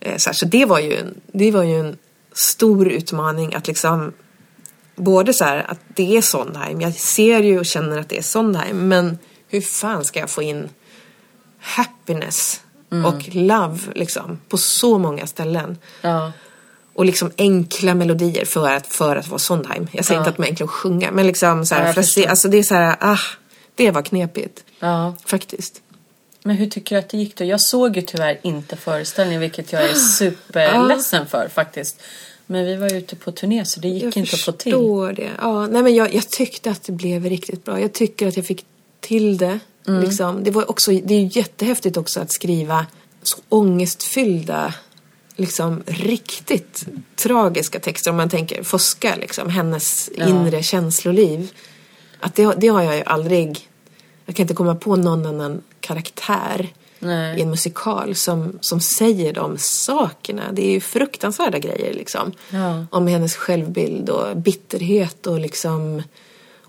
Eh, 0.00 0.16
så, 0.16 0.30
här, 0.30 0.34
så 0.34 0.46
det 0.46 0.64
var 0.64 0.78
ju 0.78 0.96
en, 0.96 1.20
det 1.32 1.50
var 1.50 1.62
ju 1.62 1.80
en 1.80 1.98
stor 2.32 2.88
utmaning 2.88 3.54
att 3.54 3.66
liksom 3.66 4.12
både 4.96 5.32
så 5.32 5.44
här 5.44 5.70
att 5.70 5.78
det 5.94 6.16
är 6.16 6.22
Sondheim, 6.22 6.80
jag 6.80 6.94
ser 6.94 7.42
ju 7.42 7.58
och 7.58 7.66
känner 7.66 7.98
att 7.98 8.08
det 8.08 8.18
är 8.18 8.22
Sondheim, 8.22 8.88
men 8.88 9.18
hur 9.48 9.60
fan 9.60 10.04
ska 10.04 10.20
jag 10.20 10.30
få 10.30 10.42
in 10.42 10.68
happiness 11.60 12.60
och 13.06 13.34
love 13.34 13.78
liksom 13.94 14.40
på 14.48 14.58
så 14.58 14.98
många 14.98 15.26
ställen? 15.26 15.78
Ja. 16.02 16.32
Och 16.92 17.04
liksom 17.04 17.30
enkla 17.38 17.94
melodier 17.94 18.44
för 18.44 18.68
att, 18.70 18.86
för 18.86 19.16
att 19.16 19.28
vara 19.28 19.38
Sondheim. 19.38 19.88
Jag 19.92 20.04
säger 20.04 20.18
Ja. 20.18 20.20
inte 20.20 20.30
att 20.30 20.36
de 20.36 20.42
är 20.42 20.46
enkla 20.48 20.64
att 20.64 20.70
sjunga, 20.70 21.10
men 21.12 21.26
liksom 21.26 21.66
så 21.66 21.74
här, 21.74 21.86
Ja, 21.86 21.92
jag 21.96 22.04
se, 22.04 22.26
alltså 22.26 22.48
det 22.48 22.58
är 22.58 22.62
så 22.62 22.74
här, 22.74 22.96
ah, 23.00 23.18
det 23.74 23.90
var 23.90 24.02
knepigt. 24.02 24.64
ja. 24.80 25.14
Faktiskt. 25.26 25.82
Men 26.42 26.56
hur 26.56 26.66
tycker 26.66 26.96
du 26.96 27.00
att 27.00 27.08
det 27.08 27.18
gick 27.18 27.36
då? 27.36 27.44
Jag 27.44 27.60
såg 27.60 27.96
ju 27.96 28.02
tyvärr 28.02 28.38
inte 28.42 28.76
föreställningen 28.76 29.40
vilket 29.40 29.72
jag 29.72 29.82
är 29.84 29.94
superledsen 29.94 31.26
för 31.26 31.48
faktiskt. 31.54 32.00
Men 32.46 32.64
vi 32.64 32.76
var 32.76 32.94
ute 32.94 33.16
på 33.16 33.32
turné 33.32 33.64
så 33.64 33.80
det 33.80 33.88
gick 33.88 34.02
Jag 34.02 34.16
inte 34.16 34.34
att 34.34 34.40
få 34.40 34.52
till. 34.52 34.72
förstår 34.72 35.12
det. 35.12 35.30
Ja, 35.40 35.66
nej 35.66 35.82
men 35.82 35.94
jag, 35.94 36.14
jag 36.14 36.28
tyckte 36.30 36.70
att 36.70 36.82
det 36.82 36.92
blev 36.92 37.24
riktigt 37.26 37.64
bra. 37.64 37.80
Jag 37.80 37.92
tycker 37.92 38.26
att 38.28 38.36
jag 38.36 38.46
fick 38.46 38.64
till 39.00 39.38
det. 39.38 39.58
Mm. 39.88 40.02
Liksom. 40.02 40.44
Det, 40.44 40.50
var 40.50 40.70
också, 40.70 40.90
det 40.90 41.14
är 41.14 41.20
ju 41.20 41.30
jättehäftigt 41.32 41.96
också 41.96 42.20
att 42.20 42.32
skriva 42.32 42.86
så 43.22 43.36
ångestfyllda, 43.48 44.74
liksom 45.36 45.82
riktigt 45.86 46.86
tragiska 47.16 47.80
texter. 47.80 48.10
Om 48.10 48.16
man 48.16 48.30
tänker 48.30 48.62
Fosca, 48.62 49.14
liksom, 49.20 49.48
hennes 49.48 50.10
Ja. 50.16 50.28
inre 50.28 50.62
känsloliv. 50.62 51.50
Att 52.20 52.34
det, 52.34 52.54
det 52.58 52.68
har 52.68 52.82
jag 52.82 52.96
ju 52.96 53.02
aldrig, 53.06 53.68
jag 54.26 54.36
kan 54.36 54.44
inte 54.44 54.54
komma 54.54 54.74
på 54.74 54.96
någon 54.96 55.26
annan 55.26 55.62
karaktär 55.80 56.68
Nej. 56.98 57.38
i 57.38 57.42
en 57.42 57.50
musikal 57.50 58.14
som, 58.14 58.58
som 58.60 58.80
säger 58.80 59.32
de 59.32 59.58
sakerna. 59.58 60.42
Det 60.52 60.66
är 60.66 60.70
ju 60.70 60.80
fruktansvärda 60.80 61.58
grejer 61.58 61.94
liksom. 61.94 62.32
Ja. 62.50 62.86
Om 62.90 63.06
hennes 63.06 63.36
självbild 63.36 64.10
och 64.10 64.36
bitterhet 64.36 65.26
och 65.26 65.40
liksom 65.40 66.02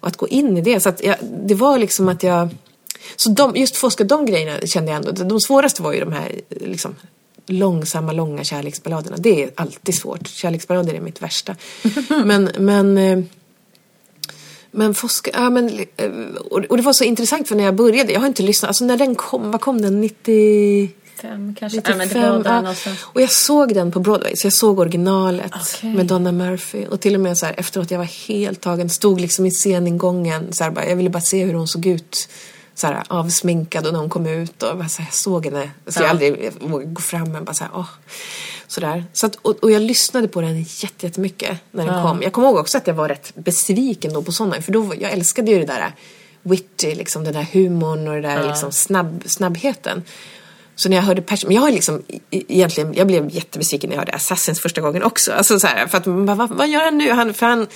och 0.01 0.07
att 0.07 0.17
gå 0.17 0.27
in 0.27 0.57
i 0.57 0.61
det. 0.61 0.79
Så 0.79 0.89
att 0.89 1.03
jag, 1.03 1.15
det 1.21 1.55
var 1.55 1.77
liksom 1.77 2.09
att 2.09 2.23
jag 2.23 2.49
så 3.15 3.29
de, 3.29 3.55
just 3.55 3.75
Fosca, 3.75 4.03
de 4.03 4.25
grejerna 4.25 4.67
kände 4.67 4.91
jag 4.91 5.05
ändå. 5.05 5.23
De 5.23 5.41
svåraste 5.41 5.81
var 5.81 5.93
ju 5.93 5.99
de 5.99 6.11
här 6.11 6.41
liksom, 6.49 6.95
långsamma, 7.45 8.11
långa 8.11 8.43
kärleksballaderna. 8.43 9.17
Det 9.19 9.43
är 9.43 9.51
alltid 9.55 9.95
svårt. 9.95 10.27
Kärleksballader 10.27 10.93
är 10.93 11.01
mitt 11.01 11.21
värsta. 11.21 11.55
men, 12.25 12.49
men 12.57 12.97
eh, 12.97 13.19
men 14.71 14.93
Fosca, 14.93 15.31
ja 15.33 15.49
men, 15.49 15.79
eh, 15.97 16.11
och 16.69 16.77
det 16.77 16.83
var 16.83 16.93
så 16.93 17.03
intressant 17.03 17.47
för 17.47 17.55
när 17.55 17.63
jag 17.63 17.75
började, 17.75 18.13
jag 18.13 18.19
har 18.19 18.27
inte 18.27 18.43
lyssnat, 18.43 18.67
alltså 18.67 18.85
när 18.85 18.97
den 18.97 19.15
kom, 19.15 19.51
vad 19.51 19.61
kom 19.61 19.81
den, 19.81 20.01
95 20.01 21.55
kanske? 21.59 21.77
95, 21.77 22.41
ja, 22.45 22.63
ja. 22.85 22.91
Och 23.01 23.21
jag 23.21 23.31
såg 23.31 23.73
den 23.73 23.91
på 23.91 23.99
Broadway, 23.99 24.35
så 24.35 24.45
jag 24.45 24.53
såg 24.53 24.79
originalet 24.79 25.51
Okej. 25.55 25.93
med 25.93 26.05
Donna 26.05 26.31
Murphy. 26.31 26.85
Och 26.85 26.99
till 26.99 27.15
och 27.15 27.21
med 27.21 27.37
så 27.37 27.45
här, 27.45 27.55
efteråt, 27.57 27.91
jag 27.91 27.97
var 27.97 28.27
helt 28.27 28.61
tagen. 28.61 28.89
Stod 28.89 29.21
liksom 29.21 29.45
i 29.45 29.51
sceningången. 29.51 30.53
Så 30.53 30.63
här, 30.63 30.71
bara, 30.71 30.89
jag 30.89 30.95
ville 30.95 31.09
bara 31.09 31.21
se 31.21 31.45
hur 31.45 31.53
hon 31.53 31.67
såg 31.67 31.85
ut. 31.85 32.29
Så 32.75 32.87
här, 32.87 33.03
avsminkad 33.07 33.87
och 33.87 33.93
när 33.93 33.99
hon 33.99 34.09
kom 34.09 34.27
ut. 34.27 34.63
Och 34.63 34.77
bara, 34.77 34.87
så 34.89 35.01
här, 35.01 35.07
jag 35.07 35.13
såg 35.13 35.45
henne. 35.45 35.71
Så 35.87 35.99
Ja. 35.99 36.03
jag 36.03 36.09
aldrig 36.09 36.51
vågade 36.59 36.91
gå 36.91 37.01
fram 37.01 37.31
men 37.31 37.43
bara 37.45 37.53
så 37.53 37.63
här, 37.63 37.71
åh. 37.75 37.87
Sådär. 38.67 39.05
Så 39.13 39.25
att, 39.25 39.35
och, 39.35 39.55
och 39.63 39.71
jag 39.71 39.81
lyssnade 39.81 40.27
på 40.27 40.41
den 40.41 40.57
jätte- 40.61 41.05
jättemycket 41.05 41.57
när 41.71 41.85
den 41.85 41.95
Ja. 41.95 42.03
kom. 42.03 42.21
Jag 42.21 42.33
kommer 42.33 42.47
ihåg 42.47 42.57
också 42.57 42.77
att 42.77 42.87
jag 42.87 42.93
var 42.93 43.09
rätt 43.09 43.31
besviken 43.35 44.13
då 44.13 44.21
på 44.21 44.31
Sondheim. 44.31 44.63
För 44.63 44.71
då, 44.71 44.93
jag 44.99 45.11
älskade 45.11 45.51
ju 45.51 45.59
det 45.59 45.65
där 45.65 45.95
witty, 46.43 46.95
liksom 46.95 47.23
den 47.23 47.33
där 47.33 47.47
humorn 47.53 48.07
och 48.07 48.15
det 48.15 48.21
där 48.21 48.39
Ja. 48.41 48.47
liksom 48.47 48.71
snabb, 48.71 49.23
snabbheten. 49.25 50.03
Så 50.75 50.89
när 50.89 50.95
jag 50.97 51.03
hörde 51.03 51.21
Passion, 51.21 51.47
men 51.47 51.55
jag 51.55 51.61
har 51.61 51.71
liksom 51.71 52.01
egentligen, 52.31 52.93
jag 52.93 53.07
blev 53.07 53.29
jättebesviken 53.35 53.89
när 53.89 53.95
jag 53.95 54.01
hörde 54.01 54.13
Assassins 54.13 54.59
första 54.59 54.81
gången 54.81 55.03
också. 55.03 55.31
Alltså 55.33 55.59
så 55.59 55.67
här, 55.67 55.87
för 55.87 55.97
att 55.97 56.05
man 56.05 56.25
bara, 56.25 56.35
vad, 56.35 56.49
vad 56.49 56.69
gör 56.69 56.83
han 56.83 56.97
nu? 56.97 57.11
Han, 57.11 57.33
för 57.33 57.45
han, 57.45 57.67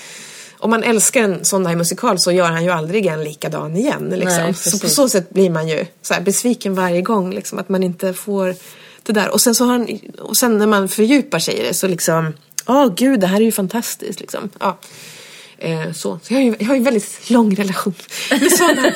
om 0.66 0.70
man 0.72 0.84
älskar 0.84 1.24
en 1.24 1.46
sån 1.46 1.66
här 1.66 1.76
musikal 1.76 2.20
så 2.20 2.32
gör 2.32 2.48
han 2.48 2.64
ju 2.64 2.70
aldrig 2.70 3.06
en 3.06 3.24
likadan 3.24 3.76
igen. 3.76 4.10
Liksom. 4.10 4.44
Nej, 4.44 4.54
så 4.54 4.80
på 4.80 4.90
så 4.90 5.10
sätt 5.10 5.30
blir 5.30 5.50
man 5.50 5.68
ju 5.68 5.86
så 6.02 6.14
besviken 6.22 6.76
varje 6.76 7.02
gång. 7.02 7.34
Liksom, 7.34 7.60
att 7.60 7.70
man 7.70 7.84
inte 7.84 8.14
får 8.14 8.56
det 9.04 9.14
där. 9.14 9.30
Och 9.30 9.42
sen, 9.42 9.56
så 9.56 9.66
har 9.66 9.72
han, 9.72 10.00
och 10.20 10.38
sen 10.38 10.58
när 10.58 10.68
man 10.68 10.90
fördjupar 10.90 11.40
sig 11.40 11.54
i 11.54 11.64
det 11.64 11.74
så 11.74 11.88
liksom, 11.88 12.34
åh 12.66 12.94
gud, 12.96 13.20
det 13.20 13.28
här 13.28 13.38
är 13.38 13.46
ju 13.46 13.52
fantastiskt. 13.52 14.20
Liksom. 14.20 14.50
Ja. 14.60 14.78
Eh, 15.58 15.92
så. 15.92 16.20
så 16.24 16.34
jag, 16.34 16.38
har 16.38 16.44
ju, 16.44 16.56
jag 16.60 16.68
har 16.68 16.74
ju 16.74 16.78
en 16.78 16.84
väldigt 16.84 17.30
lång 17.30 17.56
relation 17.56 17.94
med 18.30 18.52
sådana. 18.52 18.88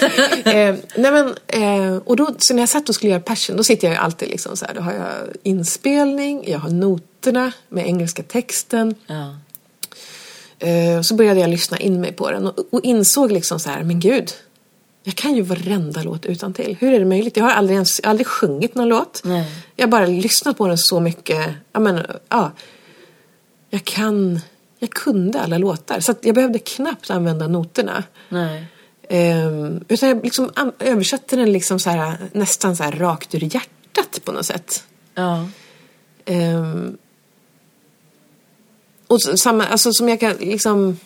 eh, 0.57 0.75
nej 0.97 1.11
men, 1.11 1.35
eh, 1.47 1.97
och 1.97 2.15
då, 2.15 2.35
så 2.37 2.53
när 2.53 2.61
jag 2.61 2.69
satt 2.69 2.89
och 2.89 2.95
skulle 2.95 3.11
göra 3.11 3.21
Passion, 3.21 3.57
då 3.57 3.63
sitter 3.63 3.87
jag 3.87 3.93
ju 3.93 3.99
alltid 3.99 4.29
liksom 4.29 4.57
så 4.57 4.65
här, 4.65 4.73
då 4.73 4.81
har 4.81 4.93
jag 4.93 5.11
inspelning, 5.43 6.43
jag 6.47 6.59
har 6.59 6.69
noterna 6.69 7.51
med 7.69 7.87
engelska 7.87 8.23
texten. 8.23 8.95
Ja. 9.07 9.35
Eh, 10.59 11.01
så 11.01 11.15
började 11.15 11.39
jag 11.39 11.49
lyssna 11.49 11.77
in 11.79 12.01
mig 12.01 12.13
på 12.13 12.31
den 12.31 12.47
och, 12.47 12.79
insåg 12.83 13.31
liksom 13.31 13.59
så 13.59 13.69
här, 13.69 13.83
men 13.83 13.99
gud, 13.99 14.31
jag 15.03 15.15
kan 15.15 15.35
ju 15.35 15.41
varenda 15.41 16.03
låt 16.03 16.25
utan 16.25 16.53
till. 16.53 16.77
Hur 16.79 16.93
är 16.93 16.99
det 16.99 17.05
möjligt? 17.05 17.37
Jag 17.37 17.43
har 17.43 17.51
aldrig, 17.51 17.75
ens, 17.75 17.99
jag 18.03 18.09
aldrig 18.09 18.27
sjungit 18.27 18.75
någon 18.75 18.87
låt. 18.87 19.21
Nej. 19.23 19.45
Jag 19.75 19.87
har 19.87 19.91
bara 19.91 20.05
lyssnat 20.05 20.57
på 20.57 20.67
den 20.67 20.77
så 20.77 20.99
mycket. 20.99 21.47
Ja, 21.71 21.79
men, 21.79 22.05
ja, 22.29 22.51
jag 23.69 23.83
kan, 23.83 24.39
jag 24.79 24.89
kunde 24.89 25.39
alla 25.39 25.57
låtar. 25.57 25.99
Så 25.99 26.11
att 26.11 26.25
jag 26.25 26.35
behövde 26.35 26.59
knappt 26.59 27.09
använda 27.09 27.47
noterna. 27.47 28.03
Nej. 28.29 28.65
Ehm, 29.09 29.83
utan 29.87 30.09
jag 30.09 30.23
liksom 30.23 30.51
översatte 30.79 31.35
den 31.35 31.51
liksom 31.51 31.79
så 31.79 31.89
här, 31.89 32.17
nästan 32.31 32.75
så 32.75 32.83
här 32.83 32.91
rakt 32.91 33.35
ur 33.35 33.39
hjärtat 33.39 34.25
på 34.25 34.31
något 34.31 34.45
sätt. 34.45 34.83
Ja. 35.15 35.49
Ehm, 36.25 36.97
och 39.09 39.21
samma, 39.21 39.65
alltså 39.65 39.93
som 39.93 40.09
jag 40.09 40.19
kan 40.19 40.33
liksom, 40.33 40.99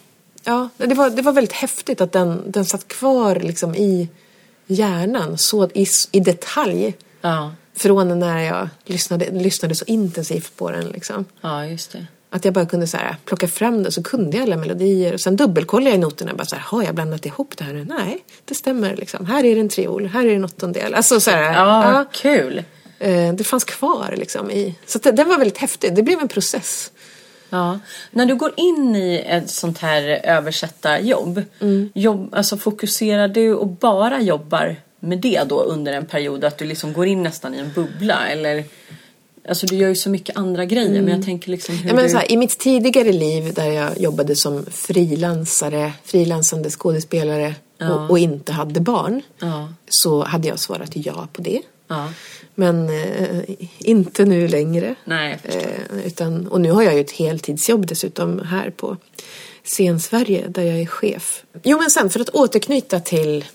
ja, 0.44 0.70
det 0.78 0.94
var, 0.94 1.10
det 1.10 1.22
var 1.22 1.34
väldigt 1.34 1.54
häftigt 1.54 2.02
att 2.02 2.12
den, 2.12 2.42
den 2.52 2.66
satt 2.66 2.88
kvar 2.88 3.36
liksom 3.36 3.76
i 3.76 4.10
hjärnan 4.68 5.38
så 5.38 5.70
i, 5.74 5.88
i 6.12 6.20
detalj. 6.20 6.94
Ja. 7.22 7.52
Från 7.76 8.20
när 8.20 8.40
jag 8.40 8.70
lyssnade, 8.86 9.30
lyssnade 9.32 9.76
så 9.76 9.86
intensivt 9.86 10.58
på 10.58 10.72
den 10.72 10.88
liksom. 10.88 11.26
Ja, 11.42 11.66
just 11.66 11.92
det. 11.92 12.06
Att 12.30 12.46
jag 12.46 12.54
bara 12.54 12.66
kunde 12.66 12.88
så 12.88 12.98
här, 12.98 13.16
plocka 13.26 13.48
fram 13.48 13.84
det 13.84 13.92
så 13.92 14.04
kunde 14.04 14.38
jag 14.38 14.44
alla 14.44 14.58
melodier. 14.58 15.14
Och 15.14 15.22
sen 15.22 15.36
dubbelkollade 15.36 15.90
jag 15.90 15.98
i 15.98 16.02
noterna. 16.02 16.34
Bara 16.34 16.46
så 16.46 16.56
här, 16.56 16.64
har 16.64 16.84
jag 16.84 16.96
blandat 16.96 17.26
ihop 17.26 17.58
det 17.58 17.64
här 17.64 17.74
nu? 17.74 17.86
Nej, 17.86 18.24
det 18.46 18.56
stämmer 18.56 18.96
liksom. 18.96 19.26
Här 19.26 19.44
är 19.46 19.56
det 19.56 19.62
en 19.62 19.70
triol, 19.70 20.08
här 20.08 20.24
är 20.24 20.28
det 20.28 20.36
en 20.36 20.46
åttondel. 20.46 20.94
Alltså 20.94 21.20
så 21.20 21.32
här, 21.32 21.54
Ja, 21.54 21.92
ja. 21.94 22.06
kul. 22.12 22.64
Eh, 23.00 23.34
det 23.34 23.44
fanns 23.44 23.64
kvar 23.64 24.14
liksom 24.18 24.52
i... 24.52 24.76
Så 24.86 25.00
det, 25.00 25.12
den 25.12 25.28
var 25.28 25.38
väldigt 25.38 25.58
häftig. 25.58 25.96
Det 25.96 26.04
blev 26.04 26.20
en 26.20 26.28
process. 26.28 26.92
Ja. 27.54 27.80
När 28.12 28.26
du 28.26 28.36
går 28.36 28.54
in 28.58 28.96
i 28.96 29.24
ett 29.28 29.50
sånt 29.50 29.78
här 29.78 30.04
översättarjobb, 30.24 31.42
Mm. 31.60 31.90
jobb, 31.96 32.30
alltså 32.36 32.58
fokuserar 32.58 33.28
du 33.28 33.54
och 33.54 33.68
bara 33.68 34.22
jobbar 34.22 34.76
med 35.00 35.18
det 35.18 35.44
då 35.50 35.62
under 35.62 35.94
en 35.94 36.06
period? 36.06 36.44
Att 36.44 36.58
du 36.58 36.66
liksom 36.66 36.94
går 36.94 37.08
in 37.08 37.24
nästan 37.24 37.56
i 37.56 37.60
en 37.60 37.72
bubbla? 37.76 38.28
Eller, 38.30 38.64
alltså 39.50 39.66
du 39.66 39.76
gör 39.76 39.90
ju 39.90 39.96
så 39.96 40.10
mycket 40.10 40.38
andra 40.38 40.66
grejer 40.66 41.02
men 41.02 41.08
jag 41.16 41.26
tänker 41.26 41.50
liksom 41.52 41.76
hur 41.76 41.82
Mm. 41.84 41.90
Ja, 41.90 41.96
men 41.96 42.04
du... 42.04 42.10
så 42.10 42.18
här, 42.18 42.32
I 42.32 42.38
mitt 42.38 42.60
tidigare 42.60 43.12
liv 43.12 43.54
där 43.54 43.72
jag 43.72 43.98
jobbade 44.02 44.36
som 44.36 44.66
frilansare, 44.72 45.92
frilansande 46.04 46.70
skådespelare 46.70 47.56
Ja. 47.78 47.94
och, 47.94 48.10
och 48.10 48.20
inte 48.20 48.52
hade 48.52 48.80
barn. 48.80 49.22
Ja. 49.40 49.74
Så 49.90 50.24
hade 50.24 50.48
jag 50.48 50.60
svarat 50.60 50.92
ja 50.94 51.28
på 51.34 51.42
det. 51.42 51.62
Ja. 51.88 52.10
Men 52.56 52.90
eh, 52.90 53.40
inte 53.78 54.26
nu 54.26 54.48
längre. 54.48 54.96
Nej. 55.06 55.40
Eh, 55.44 56.06
utan, 56.06 56.48
och 56.48 56.62
nu 56.62 56.72
har 56.72 56.84
jag 56.84 56.94
ju 56.94 57.02
ett 57.02 57.12
heltidsjobb 57.12 57.88
dessutom 57.88 58.40
här 58.40 58.70
på 58.70 58.98
Scen 59.64 60.00
Sverige 60.00 60.48
där 60.48 60.64
jag 60.64 60.82
är 60.82 60.86
chef. 60.86 61.44
Jo 61.64 61.78
men 61.80 61.90
sen 61.90 62.10
för 62.10 62.20
att 62.20 62.30
återknyta 62.30 63.00
till 63.00 63.46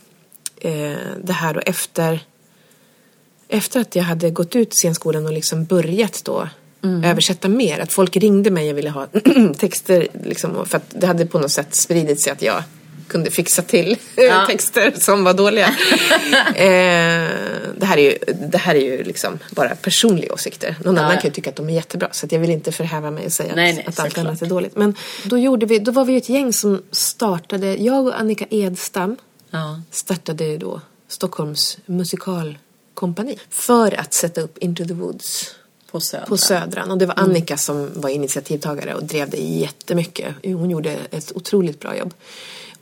eh, 0.61 0.97
det 1.23 1.33
här 1.33 1.55
då 1.55 1.61
efter 1.61 2.21
efter 3.49 3.81
att 3.81 3.97
jag 3.97 4.03
hade 4.03 4.31
gått 4.31 4.57
ut 4.57 4.75
scenskolan 4.75 5.27
och 5.27 5.33
liksom 5.33 5.65
börjat 5.65 6.25
då 6.25 6.49
översätta 7.05 7.49
mer. 7.49 7.79
Att 7.79 7.93
folk 7.93 8.17
ringde 8.17 8.51
mig 8.51 8.71
och 8.71 8.79
ville 8.79 8.91
ha 8.91 9.07
texter 9.59 10.09
liksom, 10.25 10.67
för 10.67 10.77
att 10.77 10.85
det 10.89 11.07
hade 11.07 11.27
på 11.27 11.39
något 11.39 11.51
sätt 11.51 11.75
spridit 11.75 12.21
sig 12.21 12.33
att 12.33 12.43
jag 12.43 12.63
kunde 13.09 13.31
fixa 13.31 13.63
till 13.63 13.97
Ja. 14.17 14.47
texter 14.47 14.93
som 14.99 15.25
var 15.25 15.35
dåliga. 15.35 15.67
eh, 16.55 17.29
det, 17.77 17.87
här 17.87 17.97
är 17.97 18.03
ju, 18.03 18.19
det 18.51 18.59
här 18.59 18.75
är 18.75 18.81
ju 18.81 19.05
liksom 19.05 19.39
bara 19.51 19.75
personliga 19.77 20.33
åsikter. 20.33 20.77
Någon 20.85 20.97
Ja, 20.97 21.03
annan 21.03 21.15
ja. 21.15 21.21
kan 21.21 21.29
ju 21.31 21.35
tycka 21.35 21.51
att 21.51 21.57
de 21.57 21.69
är 21.69 21.75
jättebra. 21.75 22.09
Så 22.13 22.27
jag 22.31 22.39
vill 22.39 22.51
inte 22.51 22.73
förhäva 22.73 23.11
mig 23.11 23.27
och 23.27 23.33
säga 23.33 23.53
Nej, 23.57 23.71
att, 23.71 23.77
nej, 23.77 23.85
att 23.89 24.01
allt 24.01 24.19
annat 24.19 24.43
är 24.43 24.47
dåligt. 24.47 24.77
Men 24.77 24.95
då, 25.25 25.39
gjorde 25.39 25.67
vi, 25.67 25.79
då 25.79 25.93
var 25.93 26.05
vi 26.05 26.17
ett 26.17 26.29
gäng 26.29 26.53
som 26.53 26.83
startade, 26.91 27.75
jag 27.77 28.07
och 28.07 28.21
Annika 28.21 28.47
Edstam 28.51 29.17
startade 29.91 30.57
då 30.59 30.81
Stockholms 31.09 31.79
musikalkompani 31.87 33.39
för 33.51 34.01
att 34.01 34.15
sätta 34.15 34.41
upp 34.41 34.59
Into 34.59 34.85
the 34.85 34.95
Woods 34.95 35.55
På 35.91 36.01
Södra. 36.01 36.27
på 36.27 36.37
Södran. 36.37 36.91
Och 36.91 36.99
det 36.99 37.07
var 37.07 37.15
Annika 37.19 37.57
som 37.57 37.91
var 37.95 38.09
initiativtagare 38.11 38.95
och 38.95 39.05
drev 39.05 39.31
det 39.31 39.37
jättemycket. 39.37 40.35
Hon 40.45 40.71
gjorde 40.71 40.97
ett 41.11 41.33
otroligt 41.35 41.81
bra 41.81 41.97
jobb. 41.97 42.15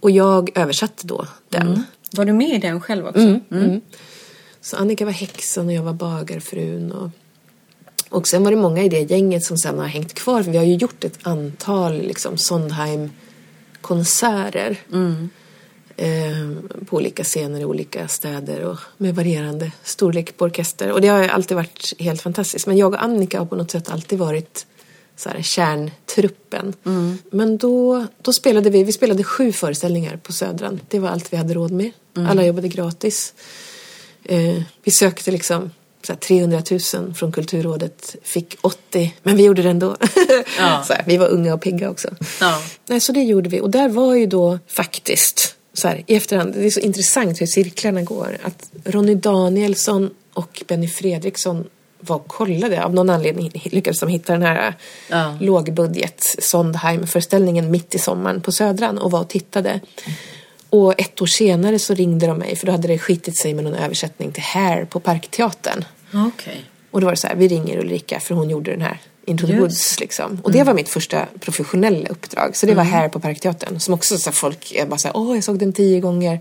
Och 0.07 0.11
jag 0.11 0.51
översatte 0.55 1.07
då 1.07 1.27
den. 1.49 1.85
Var 2.11 2.25
du 2.25 2.33
med 2.33 2.49
i 2.49 2.59
den 2.59 2.81
själv 2.81 3.07
också? 3.07 3.41
Mm. 3.51 3.81
Så 4.61 4.77
Annika 4.77 5.05
var 5.05 5.13
häxan 5.13 5.67
och 5.67 5.73
jag 5.73 5.83
var 5.83 5.93
bagarfrun. 5.93 6.93
Och, 6.93 7.11
och 8.09 8.29
sen 8.29 8.45
var 8.45 8.51
det 8.51 8.57
många 8.57 8.83
i 8.83 8.89
det 8.89 9.01
gänget 9.01 9.45
som 9.45 9.59
sen 9.59 9.79
har 9.79 9.87
hängt 9.87 10.15
kvar. 10.15 10.43
För 10.43 10.51
vi 10.51 10.59
har 10.59 10.65
ju 10.65 10.75
gjort 10.75 11.05
ett 11.05 11.19
antal 11.23 11.99
liksom, 11.99 12.39
Sondheim-konserter. 12.39 14.77
Eh, 15.97 16.51
på 16.87 16.97
olika 16.97 17.25
scener 17.25 17.61
i 17.61 17.65
olika 17.65 18.09
städer 18.09 18.65
och 18.65 18.79
med 18.97 19.15
varierande 19.15 19.73
storlek 19.83 20.37
på 20.37 20.45
orkester. 20.45 20.93
Och 20.93 21.01
det 21.01 21.09
har 21.09 21.29
alltid 21.29 21.57
varit 21.57 21.93
helt 21.99 22.23
fantastiskt. 22.23 22.67
Men 22.67 22.77
jag 22.77 22.95
och 22.95 23.03
Annika 23.03 23.39
har 23.39 23.47
på 23.47 23.57
något 23.57 23.71
sätt 23.71 23.91
alltid 23.91 24.19
varit 24.19 24.67
så 25.17 25.29
här, 25.29 25.43
kärntruppen. 26.17 26.75
Men 27.31 27.57
då, 27.57 28.07
då 28.23 28.33
spelade 28.33 28.71
vi, 28.71 28.85
vi 28.85 28.93
spelade 28.93 29.25
sju 29.25 29.53
föreställningar 29.53 30.17
på 30.17 30.33
Södran. 30.33 30.81
Det 30.89 30.99
var 30.99 31.09
allt 31.09 31.33
vi 31.33 31.37
hade 31.37 31.55
råd 31.55 31.71
med. 31.71 31.91
Alla 32.15 32.47
jobbade 32.47 32.69
gratis. 32.69 33.35
Eh, 34.25 34.63
vi 34.85 34.91
sökte 34.91 35.31
liksom 35.31 35.71
så 36.07 36.13
här, 36.13 36.21
300 36.21 36.63
000 36.95 37.15
från 37.15 37.33
Kulturrådet, 37.33 38.17
fick 38.23 38.57
80, 38.61 39.15
men 39.23 39.37
vi 39.37 39.45
gjorde 39.45 39.63
det 39.63 39.71
ändå. 39.71 39.97
Ja. 40.59 40.85
så 40.87 40.93
här, 40.93 41.05
vi 41.07 41.17
var 41.17 41.29
unga 41.29 41.55
och 41.55 41.61
pigga 41.61 41.91
också. 41.91 42.09
Ja. 42.41 42.63
Nej, 42.87 43.01
så 43.01 43.13
det 43.13 43.23
gjorde 43.23 43.49
vi. 43.49 43.61
Och 43.61 43.71
där 43.71 43.89
var 43.89 44.15
ju 44.15 44.27
då 44.27 44.59
faktiskt, 44.67 45.55
så 45.75 45.89
här, 45.89 46.05
i 46.07 46.17
efterhand, 46.17 46.55
det 46.55 46.67
är 46.67 46.71
så 46.71 46.81
intressant 46.81 47.41
hur 47.41 47.47
cirklarna 47.47 48.03
går. 48.03 48.39
Att 48.43 48.71
Ronny 48.85 49.15
Danielsson 49.15 50.11
och 50.33 50.63
Benny 50.69 50.89
Fredriksson 50.89 51.65
var 52.09 52.17
och 52.17 52.29
kollade. 52.29 52.85
Av 52.85 52.95
någon 52.95 53.11
anledning 53.11 53.51
lyckades 53.65 54.01
de 54.01 54.09
hitta 54.09 54.33
den 54.33 54.43
här 54.43 54.75
Ja. 55.09 55.37
lågbudget 55.41 56.37
Sondheim-föreställningen 56.39 57.71
mitt 57.71 57.95
i 57.95 57.99
sommaren 57.99 58.41
på 58.41 58.53
Södran 58.53 58.99
och 58.99 59.11
var 59.11 59.21
och 59.21 59.29
tittade. 59.29 59.81
Och 60.71 61.01
ett 61.01 61.23
år 61.23 61.27
senare 61.27 61.79
så 61.79 61.95
ringde 61.95 62.27
de 62.27 62.39
mig 62.39 62.57
för 62.57 62.67
då 62.67 62.73
hade 62.73 62.89
det 62.89 62.99
skitit 62.99 63.37
sig 63.37 63.55
med 63.55 63.65
någon 63.65 63.75
översättning 63.75 64.33
till 64.33 64.43
Hair 64.43 64.85
på 64.85 65.01
Parkteatern. 65.01 65.85
Okej. 66.15 66.65
Och 66.91 67.01
då 67.01 67.05
var 67.05 67.13
det 67.13 67.17
så 67.17 67.27
här, 67.27 67.35
vi 67.35 67.49
ringer 67.49 67.79
Ulrika 67.79 68.21
för 68.21 68.35
hon 68.35 68.51
gjorde 68.51 68.71
den 68.71 68.81
här 68.81 69.01
Into 69.25 69.47
the 69.47 69.53
Just. 69.53 69.63
Woods 69.63 70.01
liksom. 70.01 70.41
Och 70.45 70.53
det 70.53 70.63
var 70.63 70.75
mitt 70.75 70.89
första 70.89 71.27
professionella 71.41 72.09
uppdrag. 72.09 72.57
Så 72.57 72.67
det 72.67 72.75
var 72.75 72.85
här 72.85 73.09
på 73.09 73.21
Parkteatern. 73.21 73.81
Som 73.81 73.95
också 73.95 74.19
så 74.19 74.33
folk, 74.33 74.87
bara 74.89 74.99
så 74.99 75.09
här, 75.09 75.17
åh 75.17 75.35
jag 75.35 75.45
såg 75.45 75.59
den 75.59 75.73
tio 75.73 76.01
gånger. 76.01 76.41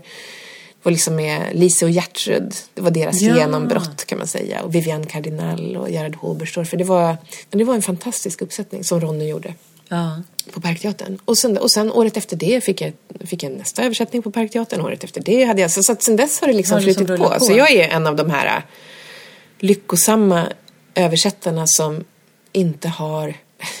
Var 0.86 0.90
liksom 0.90 1.16
med 1.16 1.42
Lise 1.52 1.84
och 1.84 1.90
Gertrud. 1.90 2.54
Det 2.74 2.80
var 2.80 2.90
deras 2.90 3.20
Ja. 3.20 3.36
genombrott 3.36 4.04
kan 4.04 4.18
man 4.18 4.26
säga. 4.26 4.62
Och 4.62 4.74
Vivian 4.74 5.06
Cardinal 5.06 5.76
och 5.76 5.90
Gerhard 5.90 6.14
Hoberstorff. 6.16 6.68
För 6.68 6.76
det 6.76 6.84
var, 6.84 7.16
det 7.50 7.64
var 7.64 7.74
en 7.74 7.82
fantastisk 7.82 8.42
uppsättning 8.42 8.84
som 8.84 9.00
Ronny 9.00 9.28
gjorde 9.28 9.54
Ja. 9.88 10.22
på 10.52 10.60
Parkteatern. 10.60 11.18
Och 11.24 11.38
sen, 11.38 11.58
och 11.58 11.70
sen 11.70 11.92
året 11.92 12.16
efter 12.16 12.36
det 12.36 12.60
fick 12.64 12.80
jag, 12.80 12.92
fick 13.24 13.42
jag 13.42 13.52
nästa 13.52 13.84
översättning 13.84 14.22
på 14.22 14.30
Parkteatern. 14.30 14.80
Året 14.80 15.04
efter 15.04 15.20
det 15.20 15.44
hade 15.44 15.60
jag... 15.60 15.70
Så, 15.70 15.82
så 15.82 15.92
att 15.92 16.02
sen 16.02 16.16
dess 16.16 16.40
har 16.40 16.48
det 16.48 16.54
liksom 16.54 16.74
Har 16.74 16.80
det 16.80 16.86
liksom 16.86 17.06
flutit 17.06 17.22
på. 17.24 17.30
på? 17.30 17.40
Så 17.44 17.52
jag 17.52 17.70
är 17.70 17.88
en 17.88 18.06
av 18.06 18.16
de 18.16 18.30
här 18.30 18.62
lyckosamma 19.58 20.46
översättarna 20.94 21.66
som 21.66 22.04
inte 22.52 22.88
har 22.88 23.34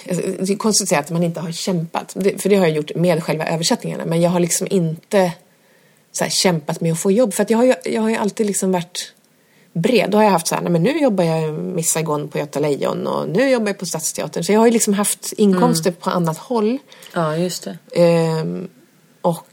alltså, 0.08 0.22
det 0.40 0.52
är 0.52 0.56
konstigt 0.56 0.84
att 0.84 0.88
säga 0.88 1.00
att 1.00 1.10
man 1.10 1.22
inte 1.22 1.40
har 1.40 1.52
kämpat, 1.52 2.12
för 2.38 2.48
det 2.48 2.56
har 2.56 2.66
jag 2.66 2.76
gjort 2.76 2.94
med 2.94 3.24
själva 3.24 3.46
översättningarna, 3.46 4.04
men 4.04 4.20
jag 4.20 4.30
har 4.30 4.40
liksom 4.40 4.66
inte 4.70 5.32
här, 6.24 6.30
kämpat 6.30 6.80
med 6.80 6.92
att 6.92 7.00
få 7.00 7.10
jobb. 7.10 7.34
För 7.34 7.42
att 7.42 7.50
jag 7.50 7.58
har 7.58 7.64
ju, 7.64 7.74
jag 7.84 8.02
har 8.02 8.08
ju 8.08 8.16
alltid 8.16 8.46
liksom 8.46 8.72
varit 8.72 9.12
bred. 9.72 10.10
Då 10.10 10.18
har 10.18 10.24
jag 10.24 10.30
haft 10.30 10.46
så 10.46 10.54
här, 10.54 10.62
nej 10.62 10.72
men 10.72 10.82
nu 10.82 10.98
jobbar 11.00 11.24
jag 11.24 11.54
Miss 11.54 11.90
Saigon 11.92 12.28
på 12.28 12.38
Göta 12.38 12.60
Lejon 12.60 13.06
och 13.06 13.28
nu 13.28 13.50
jobbar 13.50 13.66
jag 13.66 13.78
på 13.78 13.86
Stadsteatern. 13.86 14.44
Så 14.44 14.52
jag 14.52 14.60
har 14.60 14.66
ju 14.66 14.72
liksom 14.72 14.94
haft 14.94 15.32
inkomster 15.36 15.90
på 15.90 16.10
annat 16.10 16.38
håll. 16.38 16.78
Ja, 17.14 17.36
just 17.36 17.64
det. 17.64 17.78
Ehm, 18.02 18.68
och, 19.22 19.46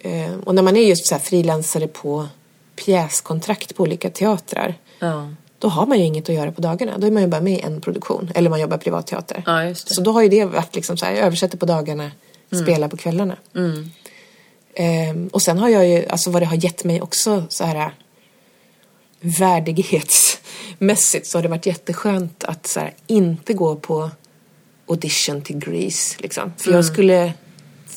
ehm, 0.00 0.40
och 0.40 0.54
när 0.54 0.62
man 0.62 0.76
är 0.76 0.82
just 0.88 1.06
så 1.06 1.14
här 1.14 1.22
frilansare 1.22 1.86
på 1.88 2.28
pjäskontrakt 2.84 3.76
på 3.76 3.82
olika 3.82 4.10
teatrar. 4.10 4.74
Ja, 4.98 5.28
Då 5.58 5.68
har 5.68 5.86
man 5.86 5.98
ju 5.98 6.04
inget 6.04 6.28
att 6.28 6.34
göra 6.34 6.52
på 6.52 6.60
dagarna. 6.60 6.98
Då 6.98 7.06
är 7.06 7.10
man 7.10 7.22
ju 7.22 7.28
bara 7.28 7.40
med 7.40 7.52
i 7.52 7.60
en 7.60 7.80
produktion. 7.80 8.30
Eller 8.34 8.50
man 8.50 8.60
jobbar 8.60 8.78
privatteater. 8.78 9.42
ja 9.46 9.64
just 9.64 9.88
det. 9.88 9.94
Så 9.94 10.00
då 10.00 10.12
har 10.12 10.22
ju 10.22 10.28
det 10.28 10.44
varit 10.44 10.74
liksom 10.74 10.96
så 10.96 11.04
här, 11.06 11.12
jag 11.12 11.24
översätter 11.26 11.58
på 11.58 11.66
dagarna, 11.66 12.10
spelar 12.62 12.88
på 12.88 12.96
kvällarna. 12.96 13.36
Mm. 13.56 13.90
Ehm, 14.74 15.28
och 15.28 15.42
sen 15.42 15.58
har 15.58 15.68
jag 15.68 15.88
ju, 15.88 16.08
alltså 16.08 16.30
vad 16.30 16.42
det 16.42 16.46
har 16.46 16.64
gett 16.64 16.84
mig 16.84 17.02
också 17.02 17.44
så 17.48 17.64
här 17.64 17.94
värdighetsmässigt 19.20 21.26
så 21.26 21.38
har 21.38 21.42
det 21.42 21.48
varit 21.48 21.66
jätteskönt 21.66 22.44
att 22.44 22.66
så 22.66 22.80
här, 22.80 22.94
inte 23.06 23.52
gå 23.52 23.76
på 23.76 24.10
audition 24.86 25.42
till 25.42 25.58
Grease 25.58 26.16
liksom. 26.18 26.52
För 26.58 26.72
jag 26.72 26.84
skulle 26.84 27.32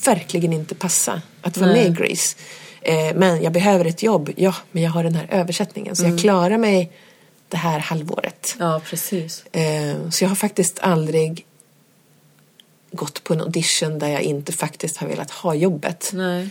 verkligen 0.06 0.54
inte 0.54 0.76
passa 0.76 1.22
att 1.42 1.58
vara 1.58 1.72
med 1.72 1.86
i 1.86 1.90
Grease. 1.90 2.38
Eh, 2.82 3.16
men 3.16 3.44
jag 3.44 3.54
behöver 3.54 3.86
ett 3.86 4.04
jobb, 4.04 4.32
ja, 4.36 4.56
men 4.72 4.84
jag 4.84 4.92
har 4.92 5.04
den 5.04 5.16
här 5.16 5.28
översättningen 5.32 5.96
så 5.96 6.04
jag 6.04 6.20
klarar 6.20 6.58
mig 6.58 6.92
det 7.50 7.58
här 7.58 7.80
halvåret. 7.80 8.56
Ja, 8.60 8.82
precis. 8.90 9.46
Eh, 9.46 10.10
så 10.10 10.24
jag 10.24 10.30
har 10.30 10.36
faktiskt 10.36 10.80
aldrig 10.80 11.46
gått 12.94 13.24
på 13.24 13.34
en 13.34 13.42
audition 13.42 14.00
där 14.00 14.08
jag 14.08 14.22
inte 14.22 14.52
faktiskt 14.52 14.98
har 14.98 15.08
velat 15.08 15.32
ha 15.32 15.56
jobbet. 15.56 16.12
Nej. 16.14 16.50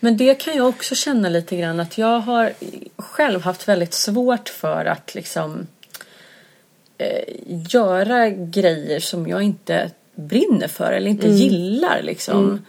Men 0.00 0.16
det 0.16 0.34
kan 0.34 0.56
jag 0.56 0.68
också 0.68 0.94
känna 0.94 1.28
lite 1.28 1.56
grann 1.56 1.80
att 1.80 1.98
jag 1.98 2.20
har 2.20 2.52
själv 2.96 3.42
haft 3.42 3.68
väldigt 3.68 3.94
svårt 3.94 4.48
för 4.48 4.84
att 4.84 5.14
liksom 5.14 5.66
eh, 6.98 7.34
göra 7.46 8.28
grejer 8.28 9.00
som 9.00 9.26
jag 9.26 9.42
inte 9.42 9.90
brinner 10.14 10.68
för 10.68 10.92
eller 10.92 11.10
inte 11.10 11.28
gillar 11.28 12.02
liksom. 12.02 12.64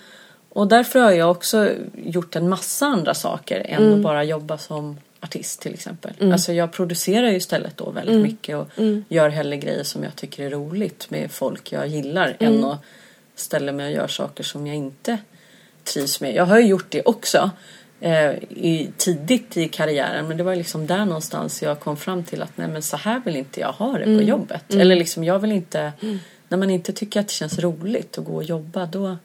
Och 0.50 0.68
därför 0.68 1.00
har 1.00 1.12
jag 1.12 1.32
också 1.32 1.72
gjort 2.04 2.36
en 2.36 2.50
massa 2.50 2.86
andra 2.86 3.14
saker 3.14 3.66
än 3.70 3.94
att 3.94 4.00
bara 4.00 4.24
jobba 4.24 4.58
som 4.58 4.98
artist 5.22 5.62
till 5.62 5.74
exempel. 5.74 6.32
Alltså 6.32 6.54
jag 6.54 6.72
producerar 6.72 7.30
ju 7.30 7.36
istället 7.36 7.78
då 7.78 7.90
väldigt 7.90 8.22
mycket 8.22 8.58
och 8.58 8.68
gör 9.08 9.30
hellre 9.30 9.58
grejer 9.58 9.84
som 9.84 10.04
jag 10.04 10.16
tycker 10.16 10.46
är 10.46 10.50
roligt 10.50 11.10
med 11.10 11.32
folk 11.32 11.72
jag 11.72 11.88
gillar 11.88 12.36
än 12.40 12.64
att 12.64 12.80
ställa 13.36 13.72
mig 13.72 13.86
och 13.86 13.92
göra 13.92 14.08
saker 14.08 14.44
som 14.44 14.68
jag 14.68 14.76
inte 14.76 15.18
trivs 15.84 16.22
med. 16.22 16.36
Jag 16.36 16.46
har 16.46 16.60
ju 16.60 16.66
gjort 16.68 16.86
det 16.90 17.02
också 17.02 17.52
eh, 18.00 18.32
i, 18.50 18.90
tidigt 18.98 19.58
i 19.58 19.68
karriären 19.68 20.28
men 20.28 20.38
det 20.38 20.44
var 20.44 20.56
liksom 20.56 20.88
där 20.88 21.06
någonstans 21.06 21.62
jag 21.62 21.80
kom 21.80 21.98
fram 21.98 22.24
till 22.24 22.42
att 22.42 22.58
nej 22.58 22.68
men 22.68 22.82
så 22.82 22.98
här 22.98 23.22
vill 23.26 23.36
inte 23.36 23.60
jag 23.60 23.72
ha 23.72 23.98
det 23.98 24.06
på 24.06 24.24
jobbet. 24.24 24.74
Eller 24.74 24.96
liksom 24.96 25.24
jag 25.24 25.40
vill 25.40 25.52
inte, 25.52 25.94
när 26.48 26.58
man 26.58 26.70
inte 26.70 26.94
tycker 26.94 27.20
att 27.20 27.28
det 27.28 27.34
känns 27.34 27.60
roligt 27.60 28.18
att 28.18 28.26
gå 28.26 28.36
och 28.36 28.44
jobba 28.44 28.86
då 28.86 29.18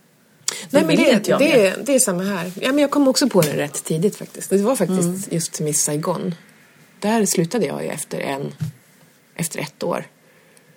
Nej, 0.70 0.84
men 0.84 0.96
det, 0.96 1.28
jag 1.28 1.38
det, 1.38 1.66
är, 1.66 1.76
det 1.84 1.94
är 1.94 1.98
samma 1.98 2.22
här. 2.22 2.52
Ja, 2.60 2.68
men 2.68 2.78
jag 2.78 2.90
kom 2.90 3.08
också 3.08 3.28
på 3.28 3.40
det 3.40 3.56
rätt 3.56 3.84
tidigt 3.84 4.16
faktiskt. 4.16 4.50
Det 4.50 4.56
var 4.58 4.76
faktiskt 4.76 5.32
just 5.32 5.60
Miss 5.60 5.82
Saigon. 5.84 6.34
Där 7.00 7.26
slutade 7.26 7.66
jag 7.66 7.82
ju 7.82 7.88
efter, 7.88 8.20
en, 8.20 8.54
efter 9.34 9.60
ett 9.60 9.82
år. 9.82 10.06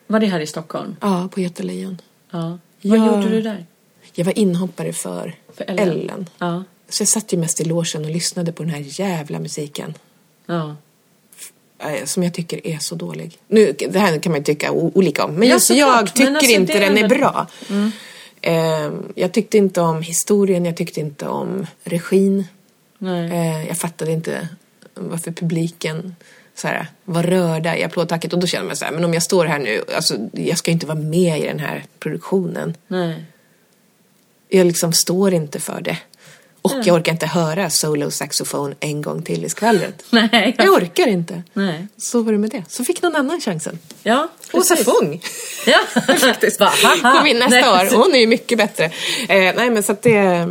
Var 0.08 0.20
det 0.20 0.28
här 0.28 0.40
i 0.40 0.48
Stockholm? 0.48 0.96
Ja, 1.02 1.30
på 1.32 1.42
Göta 1.42 1.64
Lejon. 1.64 2.02
Ja. 2.32 2.58
Vad 2.82 2.98
gjorde 3.00 3.30
du 3.30 3.42
där? 3.42 3.66
Jag 4.14 4.26
var 4.26 4.38
inhoppare 4.40 4.94
för, 4.94 5.36
För 5.58 5.64
Ellen? 5.64 5.90
Ellen. 5.90 6.30
Ja. 6.38 6.64
Så 6.90 7.02
jag 7.02 7.08
satt 7.08 7.34
ju 7.34 7.38
mest 7.38 7.62
i 7.62 7.64
logen 7.64 8.06
och 8.06 8.12
lyssnade 8.12 8.52
på 8.52 8.64
den 8.64 8.72
här 8.72 8.84
jävla 9.02 9.40
musiken. 9.40 9.94
Ja. 10.46 10.76
eh, 11.80 12.06
Som 12.06 12.24
jag 12.24 12.34
tycker 12.34 12.68
är 12.68 12.78
så 12.78 12.96
dålig. 12.96 13.38
Nu, 13.48 13.76
det 13.90 14.00
här 14.00 14.20
kan 14.20 14.32
man 14.32 14.40
ju 14.40 14.44
tycka 14.46 14.72
olika 14.72 15.26
om. 15.26 15.34
Men 15.34 15.48
Ja, 15.48 15.54
just 15.54 15.70
jag 15.70 15.96
Men 15.96 16.08
tycker 16.08 16.32
alltså, 16.32 16.52
inte 16.52 16.74
det 16.74 16.80
är 16.86 16.90
den 16.90 16.98
är 16.98 17.10
väl- 17.10 17.20
bra. 17.20 17.48
Eh, 18.46 18.92
jag 19.16 19.32
tyckte 19.32 19.58
inte 19.58 19.82
om 19.82 20.02
historien, 20.02 20.66
jag 20.66 20.78
tyckte 20.78 21.00
inte 21.00 21.28
om 21.28 21.68
regin. 21.84 22.46
Eh, 23.02 23.68
jag 23.68 23.78
fattade 23.78 24.12
inte 24.12 24.48
varför 24.94 25.32
publiken 25.32 26.16
så 26.56 26.68
här, 26.68 26.88
var 27.06 27.24
rörda 27.24 27.78
i 27.78 27.84
applådtacket. 27.84 28.34
Och 28.34 28.40
då 28.40 28.48
kände 28.48 28.68
man 28.68 28.76
så 28.76 28.86
här, 28.86 28.92
men 28.92 29.06
om 29.06 29.14
jag 29.14 29.24
står 29.24 29.46
här 29.46 29.60
nu, 29.60 29.84
alltså, 29.96 30.16
jag 30.32 30.58
ska 30.58 30.72
inte 30.72 30.86
vara 30.86 30.98
med 30.98 31.40
i 31.40 31.48
den 31.48 31.60
här 31.60 31.84
produktionen. 32.00 32.74
Nej. 32.88 33.26
Jag 34.50 34.68
liksom 34.68 34.94
står 34.94 35.34
inte 35.34 35.60
för 35.60 35.82
det. 35.82 35.98
Och 36.64 36.74
jag 36.84 36.96
orkar 36.96 37.12
inte 37.12 37.26
höra 37.26 37.70
solo 37.70 38.12
saxofon 38.12 38.76
en 38.80 39.02
gång 39.02 39.22
till 39.22 39.46
i 39.46 39.50
skvallret. 39.50 40.04
Nej. 40.10 40.56
Jag 40.58 40.74
orkar 40.74 41.08
inte. 41.08 41.44
Nej. 41.54 41.88
Så 41.98 42.22
var 42.22 42.32
det 42.32 42.38
med 42.38 42.50
det. 42.50 42.64
Så 42.68 42.84
fick 42.86 43.02
någon 43.02 43.16
annan 43.16 43.42
chansen. 43.42 43.80
Ja, 44.04 44.30
Åsa. 44.54 44.76
Fång 44.76 45.22
Ja, 45.66 45.80
faktiskt. 46.18 46.62
Kom 47.02 47.28
in 47.28 47.40
nästa 47.40 47.50
Nej. 47.50 47.70
år. 47.70 47.98
Hon 47.98 48.16
är 48.16 48.20
ju 48.20 48.28
mycket 48.28 48.58
bättre. 48.58 48.86
Eh, 49.30 49.56
nej 49.56 49.70
men 49.70 49.84
så 49.84 49.92
att 49.92 50.02
det... 50.02 50.50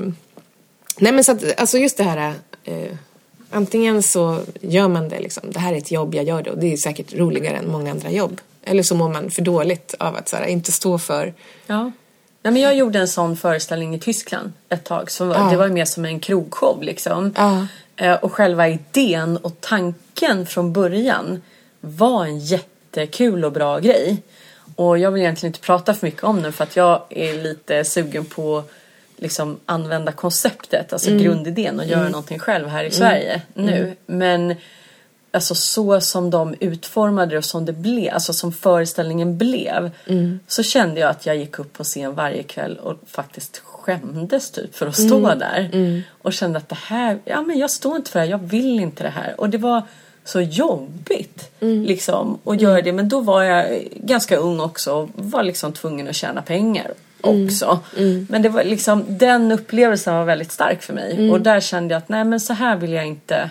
Nej 0.98 1.12
men 1.12 1.25
så 1.25 1.33
att, 1.33 1.61
alltså 1.61 1.79
just 1.79 1.96
det 1.96 2.05
här... 2.05 2.35
Eh, 2.64 2.75
antingen 3.51 4.03
så 4.03 4.40
gör 4.61 4.88
man 4.88 5.09
det 5.09 5.20
liksom. 5.20 5.42
Det 5.53 5.59
här 5.59 5.72
är 5.72 5.79
ett 5.79 5.90
jobb, 5.90 6.14
jag 6.14 6.25
gör 6.25 6.42
det. 6.42 6.51
Och 6.51 6.59
det 6.59 6.72
är 6.72 6.77
säkert 6.77 7.14
roligare 7.14 7.57
än 7.57 7.70
många 7.70 7.90
andra 7.90 8.11
jobb. 8.11 8.40
Eller 8.64 8.83
så 8.83 8.94
mår 8.94 9.09
man 9.09 9.31
för 9.31 9.42
dåligt 9.42 9.94
av 9.98 10.16
att 10.16 10.29
så 10.29 10.37
här, 10.37 10.46
inte 10.46 10.72
stå 10.72 10.98
för... 10.98 11.35
Ja. 11.66 11.92
Nej, 12.43 12.53
men 12.53 12.63
jag 12.63 12.75
gjorde 12.77 12.99
en 12.99 13.09
sån 13.09 13.37
föreställning 13.37 13.95
i 13.95 13.99
Tyskland 13.99 14.53
ett 14.69 14.85
tag. 14.85 15.11
Som 15.11 15.29
var, 15.29 15.37
Ja. 15.37 15.51
Det 15.51 15.57
var 15.57 15.69
mer 15.69 15.85
som 15.85 16.05
en 16.05 16.21
krogshow 16.21 16.83
liksom. 16.83 17.35
Ja. 17.37 17.67
Eh, 17.97 18.15
Och 18.15 18.33
själva 18.33 18.69
idén 18.69 19.37
och 19.37 19.61
tanken 19.61 20.47
från 20.47 20.73
början 20.73 21.43
var 21.81 22.25
en 22.25 22.39
jättekul 22.39 23.45
och 23.45 23.53
bra 23.53 23.79
grej. 23.79 24.23
Och 24.77 24.99
jag 24.99 25.11
vill 25.11 25.23
egentligen 25.23 25.49
inte 25.51 25.61
prata 25.61 25.95
för 25.95 26.07
mycket 26.07 26.25
om 26.25 26.43
den 26.43 26.53
för 26.53 26.65
att 26.65 26.77
jag 26.77 27.03
är 27.11 27.43
lite 27.43 27.85
sugen 27.85 28.25
på 28.25 28.63
liksom 29.17 29.59
använda 29.67 30.13
konceptet, 30.13 30.93
alltså 30.93 31.11
grundidén 31.11 31.81
och 31.81 31.87
göra 31.87 32.09
någonting 32.09 32.39
själv 32.39 32.69
här 32.69 32.85
i 32.85 32.91
Sverige 32.91 33.43
nu. 33.55 33.97
Men 34.07 34.55
alltså 35.33 35.55
så 35.55 36.01
som 36.01 36.31
de 36.31 36.55
utformade 36.61 37.31
det 37.31 37.38
och 37.38 37.45
som 37.45 37.64
det 37.64 37.73
blev, 37.73 38.14
alltså 38.14 38.33
som 38.33 38.53
föreställningen 38.53 39.38
blev. 39.38 39.90
Så 40.47 40.62
kände 40.62 41.01
jag 41.01 41.11
att 41.11 41.27
jag 41.27 41.37
gick 41.37 41.59
upp 41.59 41.73
på 41.73 41.85
scen 41.85 42.14
varje 42.14 42.42
kväll 42.42 42.79
och 42.79 42.97
faktiskt 43.07 43.62
skämdes 43.64 44.51
typ 44.51 44.75
för 44.75 44.87
att 44.87 44.97
stå 44.97 45.35
där. 45.35 46.03
Och 46.23 46.33
kände 46.33 46.59
att 46.59 46.68
det 46.68 46.79
här, 46.83 47.18
ja 47.25 47.42
men 47.42 47.59
jag 47.59 47.71
står 47.71 47.97
inte 47.97 48.11
för 48.11 48.18
det 48.18 48.25
här, 48.25 48.31
jag 48.31 48.38
vill 48.38 48.81
inte 48.81 49.03
det 49.03 49.11
här. 49.11 49.40
Och 49.40 49.51
det 49.51 49.59
var 49.59 49.83
så 50.25 50.40
jobbigt 50.40 51.51
liksom 51.61 52.38
att 52.45 52.61
göra 52.61 52.83
det. 52.83 52.92
Men 52.92 53.09
då 53.09 53.21
var 53.21 53.42
jag 53.42 53.83
ganska 53.97 54.37
ung 54.37 54.61
också 54.61 54.92
och 54.92 55.09
var 55.14 55.42
liksom 55.42 55.73
tvungen 55.73 56.09
att 56.09 56.16
tjäna 56.16 56.42
pengar 56.42 56.92
också. 57.21 57.81
Men 58.29 58.42
det 58.42 58.49
var 58.49 58.64
liksom, 58.64 59.05
den 59.09 59.53
upplevelsen 59.53 60.14
var 60.14 60.25
väldigt 60.25 60.53
stark 60.53 60.83
för 60.83 60.95
mig. 60.95 61.31
Och 61.31 61.40
där 61.40 61.61
kände 61.61 61.95
jag 61.95 61.99
att 61.99 62.09
nej 62.09 62.25
men 62.25 62.40
så 62.40 62.53
här 62.53 62.77
vill 62.77 62.92
jag 62.92 63.07
inte 63.07 63.51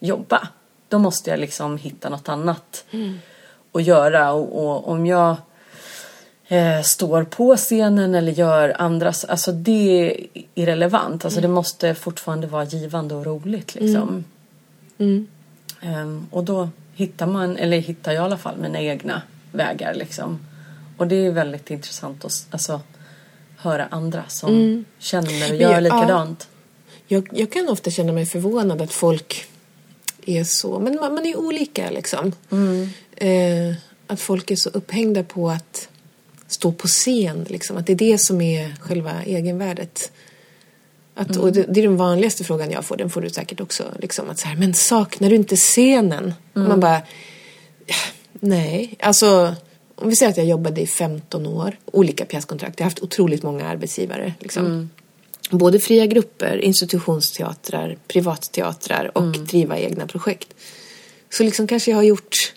jobba. 0.00 0.48
Då 0.90 0.98
måste 0.98 1.30
jag 1.30 1.38
liksom 1.40 1.76
hitta 1.78 2.08
något 2.08 2.28
annat 2.28 2.84
att 3.72 3.82
göra. 3.84 4.32
Och, 4.32 4.66
och 4.66 4.88
om 4.88 5.06
jag 5.06 5.36
eh, 6.48 6.82
står 6.82 7.24
på 7.24 7.56
scenen 7.56 8.14
eller 8.14 8.32
gör 8.32 8.74
andras, 8.78 9.24
alltså 9.24 9.52
det 9.52 9.72
är 10.10 10.26
irrelevant. 10.54 11.24
Alltså 11.24 11.40
det 11.40 11.48
måste 11.48 11.94
fortfarande 11.94 12.46
vara 12.46 12.64
givande 12.64 13.14
och 13.14 13.26
roligt 13.26 13.74
liksom. 13.74 14.24
Ehm, 15.80 16.26
och 16.30 16.44
då 16.44 16.68
hittar 16.94 17.26
man, 17.26 17.56
eller 17.56 17.78
hittar 17.78 18.12
jag 18.12 18.22
i 18.22 18.24
alla 18.24 18.38
fall 18.38 18.56
mina 18.58 18.80
egna 18.80 19.22
vägar 19.52 19.94
liksom. 19.94 20.38
Och 20.96 21.06
det 21.06 21.26
är 21.26 21.30
väldigt 21.32 21.70
intressant 21.70 22.24
att 22.24 22.46
alltså, 22.50 22.80
höra 23.56 23.86
andra 23.90 24.24
som 24.28 24.84
känner 24.98 25.50
och 25.50 25.56
gör 25.56 25.70
jag- 25.72 25.82
likadant. 25.82 26.48
Jag, 27.06 27.28
jag 27.32 27.52
kan 27.52 27.68
ofta 27.68 27.90
känna 27.90 28.12
mig 28.12 28.26
förvånad 28.26 28.82
att 28.82 28.92
folk 28.92 29.46
är 30.38 30.44
så, 30.44 30.78
men 30.78 30.94
man, 31.00 31.14
man 31.14 31.26
är 31.26 31.36
olika 31.36 31.90
liksom. 31.90 32.32
Eh, 33.16 33.74
att 34.06 34.20
folk 34.20 34.50
är 34.50 34.56
så 34.56 34.70
upphängda 34.70 35.22
på 35.22 35.50
att 35.50 35.88
stå 36.46 36.72
på 36.72 36.88
scen, 36.88 37.46
liksom. 37.48 37.76
att 37.76 37.86
det 37.86 37.92
är 37.92 37.96
det 37.96 38.18
som 38.18 38.40
är 38.40 38.76
själva 38.80 39.22
egenvärdet. 39.24 40.12
Att, 41.14 41.36
och 41.36 41.52
det, 41.52 41.62
det 41.62 41.80
är 41.80 41.84
den 41.84 41.96
vanligaste 41.96 42.44
frågan 42.44 42.70
jag 42.70 42.84
får, 42.84 42.96
den 42.96 43.10
får 43.10 43.20
du 43.20 43.30
säkert 43.30 43.60
också. 43.60 43.84
Liksom, 43.98 44.30
att 44.30 44.38
så 44.38 44.48
här, 44.48 44.56
men 44.56 44.74
saknar 44.74 45.30
du 45.30 45.36
inte 45.36 45.56
scenen? 45.56 46.34
Och 46.52 46.60
man 46.60 46.80
bara, 46.80 47.02
nej, 48.32 48.96
alltså 49.00 49.54
om 49.94 50.08
vi 50.08 50.16
säger 50.16 50.30
att 50.30 50.36
jag 50.36 50.46
jobbade 50.46 50.80
i 50.80 50.86
15 50.86 51.46
år, 51.46 51.76
olika 51.84 52.24
pjäskontrakt, 52.24 52.80
jag 52.80 52.84
har 52.84 52.90
haft 52.90 53.02
otroligt 53.02 53.42
många 53.42 53.68
arbetsgivare. 53.68 54.34
Liksom. 54.38 54.90
Både 55.50 55.78
fria 55.78 56.06
grupper, 56.06 56.56
institutionsteatrar, 56.56 57.98
privatteatrar 58.08 59.18
och 59.18 59.38
driva 59.38 59.78
egna 59.78 60.06
projekt. 60.06 60.48
Så 61.30 61.44
liksom 61.44 61.66
kanske 61.66 61.90
jag 61.90 61.98
har 61.98 62.02
gjort 62.02 62.52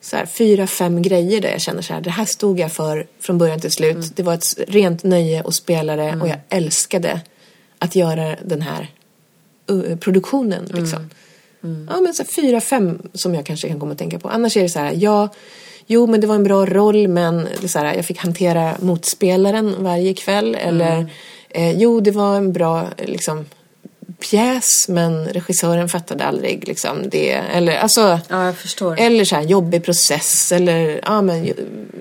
så 0.00 0.16
här, 0.16 0.26
fyra, 0.26 0.66
fem 0.66 1.02
grejer 1.02 1.40
där 1.40 1.50
jag 1.50 1.60
känner 1.60 1.82
så 1.82 1.94
här, 1.94 2.00
det 2.00 2.10
här 2.10 2.24
stod 2.24 2.60
jag 2.60 2.72
för 2.72 3.06
från 3.20 3.38
början 3.38 3.60
till 3.60 3.70
slut. 3.70 4.16
Det 4.16 4.22
var 4.22 4.34
ett 4.34 4.54
rent 4.68 5.02
nöje 5.02 5.42
att 5.46 5.54
spela 5.54 5.96
det 5.96 6.18
och 6.20 6.28
jag 6.28 6.38
älskade 6.48 7.20
att 7.78 7.96
göra 7.96 8.36
den 8.44 8.62
här 8.62 8.90
uh, 9.70 9.96
produktionen. 9.96 10.64
Liksom. 10.64 11.10
Ja, 11.90 12.00
men 12.00 12.14
så 12.14 12.22
här, 12.22 12.30
fyra, 12.30 12.60
fem 12.60 13.02
som 13.14 13.34
jag 13.34 13.46
kanske 13.46 13.68
kan 13.68 13.80
komma 13.80 13.92
att 13.92 13.98
tänka 13.98 14.18
på. 14.18 14.28
Annars 14.28 14.56
är 14.56 14.62
det 14.62 14.68
så 14.68 14.78
här, 14.78 14.94
ja, 14.96 15.28
jo 15.86 16.06
men 16.06 16.20
det 16.20 16.26
var 16.26 16.34
en 16.34 16.44
bra 16.44 16.66
roll 16.66 17.08
men 17.08 17.48
det 17.60 17.68
så 17.68 17.78
här, 17.78 17.94
jag 17.94 18.04
fick 18.04 18.18
hantera 18.18 18.74
motspelaren 18.80 19.74
varje 19.78 20.14
kväll. 20.14 20.54
Eller 20.54 21.10
eh, 21.54 21.70
jo, 21.78 22.00
det 22.00 22.10
var 22.10 22.36
en 22.36 22.52
bra 22.52 22.88
liksom, 22.98 23.46
pjäs 24.30 24.88
men 24.88 25.26
regissören 25.28 25.88
fattade 25.88 26.24
aldrig 26.24 26.68
liksom, 26.68 27.08
det. 27.10 27.30
Eller, 27.32 27.76
alltså, 27.78 28.20
Ja, 28.28 28.52
eller 28.98 29.24
så 29.24 29.34
här 29.36 29.42
jobbig 29.42 29.84
process 29.84 30.52
eller 30.52 31.00
ja, 31.02 31.22
men 31.22 31.44
ju- 31.44 31.54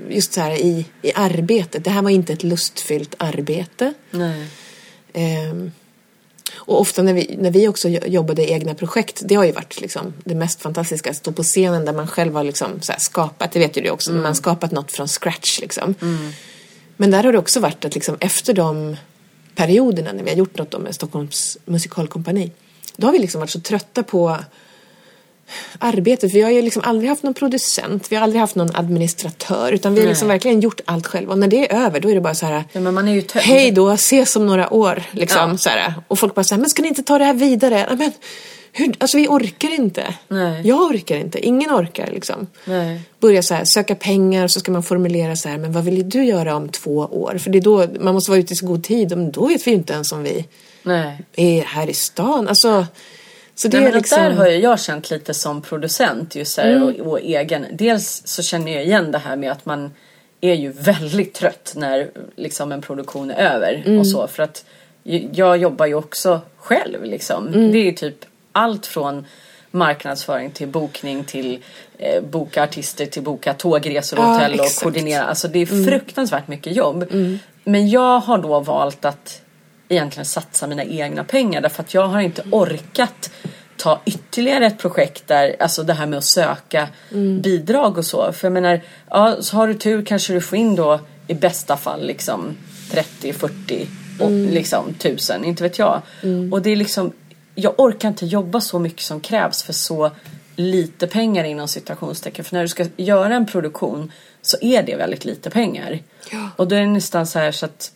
just 0.10 0.34
så 0.34 0.42
här 0.42 0.52
i, 0.52 0.86
i 1.02 1.12
arbetet. 1.16 1.84
Det 1.84 1.90
här 1.90 2.02
var 2.02 2.10
inte 2.10 2.34
ett 2.34 2.44
lustfyllt 2.44 3.16
arbete. 3.18 3.94
Ehm, 5.14 5.72
och 6.56 6.82
ofta 6.82 7.02
när 7.04 7.14
vi, 7.14 7.36
när 7.40 7.52
vi 7.52 7.68
också 7.68 7.90
jo- 7.90 8.02
jobbade 8.06 8.42
i 8.44 8.52
egna 8.52 8.74
projekt, 8.76 9.22
det 9.26 9.36
har 9.36 9.44
ju 9.44 9.52
varit 9.52 9.82
liksom 9.82 10.14
det 10.24 10.36
mest 10.36 10.62
fantastiska. 10.62 11.10
Att 11.10 11.16
stå 11.16 11.32
på 11.32 11.44
scenen 11.44 11.86
där 11.86 11.94
man 11.94 12.08
själv 12.08 12.34
har 12.36 12.44
liksom 12.44 12.70
här 12.90 13.00
skapat, 13.00 13.52
det 13.52 13.60
vet 13.60 13.78
ju 13.78 13.82
du 13.82 13.90
också, 13.90 14.12
när 14.12 14.18
man 14.18 14.26
har 14.26 14.34
skapat 14.34 14.72
något 14.72 14.92
från 14.92 15.08
scratch. 15.08 15.60
Liksom. 15.60 15.96
Men 16.98 17.12
där 17.12 17.24
har 17.24 17.32
det 17.32 17.40
också 17.40 17.60
varit 17.60 17.86
att 17.86 17.96
liksom 17.96 18.18
efter 18.20 18.54
de 18.54 18.96
perioderna 19.66 20.12
när 20.12 20.24
vi 20.24 20.30
har 20.30 20.38
gjort 20.38 20.58
något 20.58 20.82
med 20.82 20.96
Stockholms 20.96 21.58
musikalkompani, 21.66 22.52
då 22.98 23.08
har 23.08 23.12
vi 23.12 23.20
liksom 23.20 23.40
varit 23.40 23.50
så 23.50 23.60
trötta 23.60 24.04
på 24.04 24.38
arbetet. 25.80 26.34
Vi 26.34 26.42
har 26.42 26.50
ju 26.50 26.62
liksom 26.62 26.82
aldrig 26.86 27.10
haft 27.10 27.24
någon 27.24 27.34
producent, 27.34 28.12
vi 28.12 28.16
har 28.16 28.24
aldrig 28.24 28.40
haft 28.42 28.56
någon 28.56 28.76
administratör, 28.76 29.72
utan 29.72 29.94
vi 29.96 30.02
har 30.02 30.08
liksom 30.08 30.28
verkligen 30.28 30.62
gjort 30.62 30.82
allt 30.86 31.08
själva. 31.08 31.34
Och 31.34 31.40
när 31.40 31.48
det 31.48 31.72
är 31.72 31.86
över, 31.86 32.00
då 32.00 32.10
är 32.10 32.16
det 32.16 32.22
bara 32.22 32.36
så 32.36 32.46
här, 32.46 32.64
Ja, 32.74 32.80
men 32.80 32.94
man 32.94 33.08
är 33.08 33.14
ju 33.14 33.22
tömd. 33.22 33.46
Hej 33.46 33.72
då, 33.72 33.92
ses 33.92 34.36
om 34.36 34.46
några 34.46 34.74
år. 34.74 35.04
Liksom, 35.12 35.52
Ja. 35.52 35.58
så 35.58 35.70
här. 35.70 35.94
Och 36.08 36.20
folk 36.20 36.36
bara 36.36 36.44
så 36.44 36.56
här, 36.56 36.60
men 36.62 36.70
ska 36.70 36.82
ni 36.82 36.88
inte 36.88 37.04
ta 37.04 37.18
det 37.18 37.26
här 37.26 37.34
vidare? 37.34 37.96
Men, 37.98 38.12
hur, 38.74 38.94
alltså 38.98 39.18
vi 39.18 39.28
orkar 39.28 39.76
inte. 39.76 40.16
Nej. 40.28 40.68
Jag 40.68 40.82
orkar 40.82 41.16
inte, 41.18 41.46
ingen 41.46 41.72
orkar 41.72 42.10
liksom. 42.12 42.48
Nej. 42.66 43.02
Börja 43.20 43.44
så 43.44 43.54
här, 43.54 43.66
söka 43.66 43.96
pengar 43.96 44.48
så 44.48 44.60
ska 44.60 44.72
man 44.72 44.84
formulera 44.84 45.36
så 45.36 45.50
här, 45.50 45.58
men 45.58 45.72
vad 45.72 45.84
vill 45.84 46.10
du 46.10 46.24
göra 46.24 46.56
om 46.56 46.70
två 46.70 46.98
år? 46.98 47.38
För 47.38 47.50
det 47.50 47.58
är 47.58 47.62
då, 47.62 47.88
man 48.00 48.14
måste 48.14 48.32
vara 48.32 48.40
ute 48.40 48.54
i 48.54 48.56
så 48.56 48.66
god 48.66 48.84
tid, 48.84 49.18
men 49.18 49.32
då 49.32 49.48
vet 49.48 49.68
vi 49.68 49.72
ju 49.72 49.78
inte 49.78 49.94
ens 49.94 50.12
om 50.12 50.24
vi 50.24 50.46
Nej. 50.84 51.24
är 51.36 51.62
här 51.62 51.90
i 51.90 51.94
stan. 51.94 52.48
Alltså, 52.48 52.86
så 53.56 53.68
det 53.68 53.78
Nej, 53.78 53.88
är 53.88 53.92
men 53.92 53.98
liksom... 53.98 54.24
Där 54.24 54.32
har 54.32 54.48
ju 54.48 54.58
jag 54.58 54.80
känt 54.80 55.12
lite 55.12 55.34
som 55.34 55.62
producent 55.62 56.36
just 56.36 56.58
här, 56.58 56.84
och, 56.84 57.08
och 57.08 57.20
egen. 57.20 57.66
Dels 57.74 58.22
så 58.26 58.44
känner 58.44 58.72
jag 58.72 58.84
igen 58.84 59.12
det 59.12 59.18
här 59.18 59.36
med 59.36 59.52
att 59.52 59.66
man 59.66 59.92
är 60.42 60.54
ju 60.54 60.72
väldigt 60.72 61.34
trött 61.34 61.74
när 61.76 62.10
liksom 62.36 62.72
en 62.72 62.82
produktion 62.82 63.32
är 63.32 63.56
över 63.56 64.00
och 64.00 64.08
så. 64.08 64.28
För 64.28 64.44
att 64.44 64.66
jag 65.32 65.58
jobbar 65.58 65.86
ju 65.86 65.96
också 65.96 66.42
själv 66.58 67.04
liksom. 67.04 67.52
Det 67.52 67.78
är 67.78 67.84
ju 67.84 67.92
typ 67.92 68.26
allt 68.52 68.86
från 68.86 69.26
marknadsföring 69.72 70.52
till 70.52 70.68
bokning 70.68 71.24
till 71.24 71.60
eh, 71.98 72.22
boka 72.24 72.64
artister 72.64 73.06
till 73.06 73.24
boka 73.24 73.54
tågresor 73.54 74.20
och 74.20 74.26
Ja, 74.26 74.34
hotell 74.34 74.60
och 74.60 74.66
exakt. 74.66 74.84
koordinera. 74.84 75.24
Alltså 75.24 75.48
det 75.48 75.60
är 75.60 75.66
fruktansvärt 75.66 76.48
mycket 76.48 76.76
jobb. 76.76 77.06
Men 77.64 77.90
jag 77.90 78.20
har 78.20 78.38
då 78.38 78.60
valt 78.60 79.06
att 79.06 79.42
egentligen 79.90 80.26
satsa 80.26 80.68
mina 80.68 80.84
egna 80.84 81.24
pengar 81.24 81.62
därför 81.62 81.84
att 81.84 81.94
jag 81.94 82.08
har 82.08 82.20
inte 82.22 82.44
orkat 82.52 83.32
ta 83.78 84.02
ytterligare 84.06 84.66
ett 84.66 84.78
projekt 84.78 85.28
där, 85.28 85.56
alltså 85.60 85.84
det 85.84 85.94
här 85.94 86.06
med 86.06 86.18
att 86.18 86.24
söka 86.26 86.88
bidrag 87.42 87.98
och 87.98 88.06
så. 88.06 88.32
För 88.34 88.48
jag 88.48 88.54
menar, 88.54 88.82
ja, 89.10 89.38
så 89.40 89.56
har 89.58 89.68
du 89.68 89.74
tur 89.74 90.06
kanske 90.06 90.34
du 90.34 90.42
får 90.42 90.58
in 90.58 90.76
då 90.76 91.00
i 91.28 91.34
bästa 91.34 91.78
fall 91.78 92.06
liksom 92.08 92.58
30, 92.92 93.34
40 93.34 93.88
och 94.20 94.32
liksom 94.32 94.94
tusen, 94.94 95.46
inte 95.46 95.64
vet 95.64 95.80
jag. 95.80 96.02
Och 96.52 96.62
det 96.62 96.70
är 96.70 96.76
liksom, 96.76 97.12
jag 97.56 97.80
orkar 97.80 98.08
inte 98.10 98.26
jobba 98.26 98.62
så 98.62 98.80
mycket 98.80 99.02
som 99.02 99.20
krävs 99.20 99.64
för 99.64 99.74
så 99.74 100.12
lite 100.56 101.08
pengar 101.08 101.44
inom 101.44 101.68
citationstecken. 101.68 102.46
För 102.46 102.56
när 102.56 102.62
du 102.62 102.68
ska 102.68 102.86
göra 102.98 103.36
en 103.36 103.46
produktion 103.46 104.12
så 104.42 104.58
är 104.62 104.84
det 104.84 104.96
väldigt 104.96 105.26
lite 105.26 105.50
pengar. 105.50 106.00
Ja. 106.32 106.50
Och 106.56 106.68
då 106.68 106.76
är 106.76 106.80
det 106.80 106.88
nästan 106.88 107.28
så 107.28 107.40
här 107.40 107.52
så 107.52 107.66
att 107.66 107.92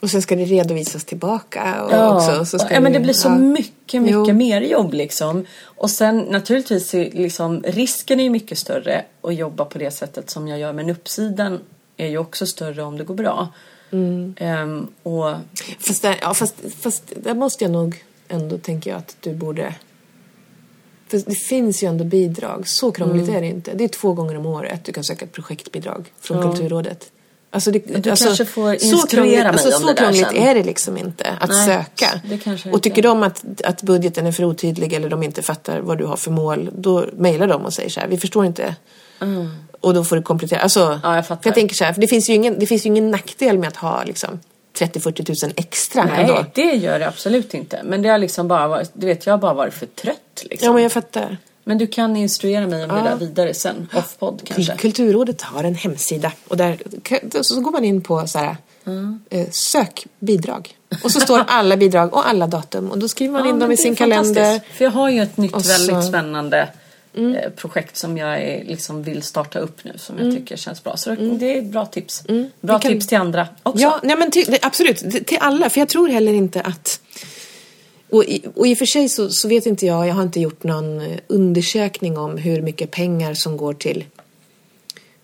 Och 0.00 0.10
sen 0.10 0.22
ska 0.22 0.36
det 0.36 0.44
redovisas 0.44 1.04
tillbaka. 1.04 1.84
Och 1.84 1.92
Ja, 1.92 2.16
också, 2.16 2.44
så 2.44 2.58
ska 2.58 2.74
ja 2.74 2.80
men 2.80 2.92
det 2.92 3.00
blir 3.00 3.12
så 3.12 3.28
ja. 3.28 3.38
mycket, 3.38 4.02
mycket 4.02 4.28
Jo. 4.28 4.34
mer 4.34 4.60
jobb 4.60 4.94
liksom. 4.94 5.46
Och 5.62 5.90
sen 5.90 6.18
naturligtvis 6.18 6.94
är 6.94 7.10
liksom 7.10 7.62
risken 7.62 8.20
är 8.20 8.24
ju 8.24 8.30
mycket 8.30 8.58
större 8.58 9.04
att 9.22 9.34
jobba 9.34 9.64
på 9.64 9.78
det 9.78 9.90
sättet 9.90 10.30
som 10.30 10.48
jag 10.48 10.58
gör. 10.58 10.72
Men 10.72 10.90
uppsidan 10.90 11.60
är 11.96 12.06
ju 12.06 12.18
också 12.18 12.46
större 12.46 12.82
om 12.82 12.98
det 12.98 13.04
går 13.04 13.14
bra. 13.14 13.48
Mm. 13.90 14.34
Ehm, 14.38 14.88
och 15.02 15.34
Fast 15.78 16.02
där, 16.02 16.16
ja, 16.20 16.34
fast, 16.34 16.54
fast 16.80 17.12
där 17.16 17.34
måste 17.34 17.64
jag 17.64 17.70
nog 17.70 18.04
ändå 18.28 18.58
tänka 18.58 18.96
att 18.96 19.16
du 19.20 19.34
borde... 19.34 19.74
För 21.08 21.18
det 21.26 21.34
finns 21.34 21.82
ju 21.82 21.88
ändå 21.88 22.04
bidrag. 22.04 22.68
Så 22.68 22.92
krångligt 22.92 23.28
är 23.28 23.40
det 23.40 23.46
inte. 23.46 23.74
Det 23.74 23.84
är 23.84 23.88
två 23.88 24.12
gånger 24.12 24.36
om 24.36 24.46
året 24.46 24.84
du 24.84 24.92
kan 24.92 25.04
söka 25.04 25.24
ett 25.24 25.32
projektbidrag 25.32 26.12
från 26.20 26.42
Kulturrådet. 26.42 27.10
Alltså 27.50 27.70
det, 27.70 28.02
du 28.02 28.10
alltså, 28.10 28.24
kanske 28.26 28.44
får 28.44 28.76
så 28.78 28.84
instruera 28.86 29.06
krångligt, 29.08 29.38
mig 29.38 29.46
alltså, 29.46 29.68
om 29.68 29.80
Så 29.80 29.86
det 29.86 29.92
där 29.92 30.02
krångligt 30.02 30.26
sen. 30.26 30.36
är 30.36 30.54
det 30.54 30.62
liksom 30.62 30.96
inte 30.98 31.36
att 31.40 31.50
Nej, 31.50 31.66
söka. 31.66 32.20
och 32.72 32.82
tycker 32.82 33.02
de 33.02 33.22
att, 33.22 33.44
att 33.64 33.82
budgeten 33.82 34.26
är 34.26 34.32
för 34.32 34.44
otydlig 34.44 34.92
eller 34.92 35.08
de 35.08 35.22
inte 35.22 35.42
fattar 35.42 35.80
vad 35.80 35.98
du 35.98 36.04
har 36.04 36.16
för 36.16 36.30
mål, 36.30 36.70
då 36.76 37.06
mejlar 37.12 37.46
de 37.46 37.64
och 37.64 37.72
säger 37.72 37.90
så 37.90 38.00
här, 38.00 38.08
vi 38.08 38.18
förstår 38.18 38.46
inte. 38.46 38.76
Och 39.80 39.94
då 39.94 40.04
får 40.04 40.16
du 40.16 40.22
komplettera. 40.22 40.60
Alltså, 40.60 40.84
Mm. 40.84 41.00
Ja, 41.02 41.14
jag 41.16 41.26
fattar. 41.26 41.42
För 41.42 41.48
jag 41.48 41.54
tänker 41.54 41.74
så 41.74 41.84
här, 41.84 41.92
för 41.92 42.00
det 42.00 42.06
finns 42.08 42.30
ju 42.30 42.34
ingen, 42.34 42.58
det 42.58 42.66
finns 42.66 42.84
ju 42.84 42.88
ingen 42.88 43.10
nackdel 43.10 43.58
med 43.58 43.68
att 43.68 43.76
ha 43.76 44.04
liksom 44.04 44.40
30-40 44.78 45.24
tusen 45.24 45.52
extra 45.56 46.02
ändå. 46.02 46.32
nej, 46.34 46.44
det 46.54 46.62
gör 46.76 46.98
det 46.98 47.08
absolut 47.08 47.54
inte. 47.54 47.80
Men 47.84 48.02
det 48.02 48.08
har 48.08 48.18
liksom 48.18 48.48
bara 48.48 48.68
varit, 48.68 48.90
du 48.94 49.06
vet 49.06 49.26
jag 49.26 49.32
har 49.32 49.38
bara 49.38 49.54
varit 49.54 49.74
för 49.74 49.86
trött 49.86 50.44
liksom. 50.50 50.66
Ja, 50.66 50.72
men 50.72 50.82
jag 50.82 50.92
fattar. 50.92 51.36
Men 51.64 51.78
du 51.78 51.86
kan 51.86 52.16
instruera 52.16 52.66
mig 52.66 52.82
om 52.82 52.88
det 52.88 52.96
Ja. 52.96 53.02
där 53.04 53.16
vidare 53.16 53.54
sen, 53.54 53.88
off-podd 53.94 54.40
kanske. 54.44 54.76
Kulturrådet 54.76 55.42
har 55.42 55.64
en 55.64 55.74
hemsida 55.74 56.32
och 56.48 56.56
där 56.56 56.78
så 57.42 57.60
går 57.60 57.70
man 57.70 57.84
in 57.84 58.00
på 58.02 58.26
så 58.26 58.38
här, 58.38 58.56
eh, 59.30 59.46
sök 59.50 60.06
bidrag. 60.18 60.74
Och 61.04 61.10
så 61.10 61.20
står 61.20 61.44
alla 61.46 61.76
bidrag 61.76 62.14
och 62.14 62.28
alla 62.28 62.46
datum 62.46 62.90
och 62.90 62.98
då 62.98 63.08
skriver 63.08 63.32
man 63.32 63.44
Ja, 63.44 63.50
in 63.50 63.58
dem 63.58 63.72
i 63.72 63.76
det 63.76 63.82
sin 63.82 63.94
kalender. 63.96 64.60
För 64.74 64.84
jag 64.84 64.92
har 64.92 65.08
ju 65.10 65.22
ett 65.22 65.36
nytt 65.36 65.54
Och 65.54 65.64
så- 65.64 65.72
Mm. 65.72 65.86
väldigt 65.86 66.08
spännande 66.08 66.68
eh, 67.14 67.50
projekt 67.56 67.96
som 67.96 68.18
jag 68.18 68.42
är, 68.42 68.64
liksom 68.64 69.02
vill 69.02 69.22
starta 69.22 69.58
upp 69.58 69.84
nu 69.84 69.92
som 69.96 70.18
jag 70.18 70.36
tycker 70.36 70.56
känns 70.56 70.84
bra. 70.84 70.96
Så 70.96 71.14
det 71.14 71.58
är 71.58 71.62
bra 71.62 71.86
tips. 71.86 72.22
Bra 72.22 72.34
Mm. 72.34 72.50
Vi 72.60 72.68
kan- 72.68 72.80
tips 72.80 73.06
till 73.06 73.18
andra 73.18 73.48
också. 73.62 73.82
Ja, 73.82 74.00
nej 74.02 74.16
men 74.16 74.30
till, 74.30 74.56
absolut, 74.62 75.26
till 75.26 75.38
alla. 75.40 75.70
För 75.70 75.80
jag 75.80 75.88
tror 75.88 76.08
heller 76.08 76.32
inte 76.32 76.60
att... 76.60 77.00
Och 78.10 78.24
i, 78.24 78.42
och 78.54 78.66
i 78.66 78.74
och 78.74 78.78
för 78.78 78.86
sig 78.86 79.08
så, 79.08 79.30
så 79.30 79.48
vet 79.48 79.66
inte 79.66 79.86
jag, 79.86 80.06
jag 80.08 80.14
har 80.14 80.22
inte 80.22 80.40
gjort 80.40 80.62
någon 80.64 81.00
eh, 81.00 81.18
undersökning 81.26 82.18
om 82.18 82.36
hur 82.38 82.62
mycket 82.62 82.90
pengar 82.90 83.34
som 83.34 83.56
går 83.56 83.74
till 83.74 84.04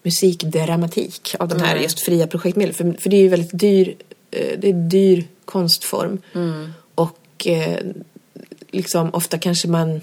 musikdramatik 0.02 1.34
av 1.38 1.48
de 1.48 1.60
här 1.60 1.74
Nej. 1.74 1.82
just 1.82 2.00
fria 2.00 2.26
projektmedel. 2.26 2.74
För, 2.74 2.92
för 3.00 3.10
det 3.10 3.16
är 3.16 3.20
ju 3.22 3.28
väldigt 3.28 3.58
dyr, 3.58 3.94
eh, 4.30 4.58
det 4.58 4.68
är 4.68 4.72
dyr 4.72 5.24
konstform. 5.44 6.18
Och 6.94 7.46
eh, 7.46 7.78
liksom 8.70 9.14
ofta 9.14 9.38
kanske 9.38 9.68
man, 9.68 10.00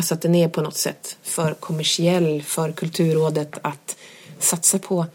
alltså 0.00 0.14
att 0.14 0.22
den 0.22 0.34
är 0.34 0.48
på 0.48 0.62
något 0.62 0.76
sätt 0.76 1.16
för 1.22 1.54
kommersiell 1.54 2.42
för 2.42 2.72
Kulturrådet 2.72 3.58
att 3.62 3.96
satsa 4.38 4.78
på. 4.78 5.06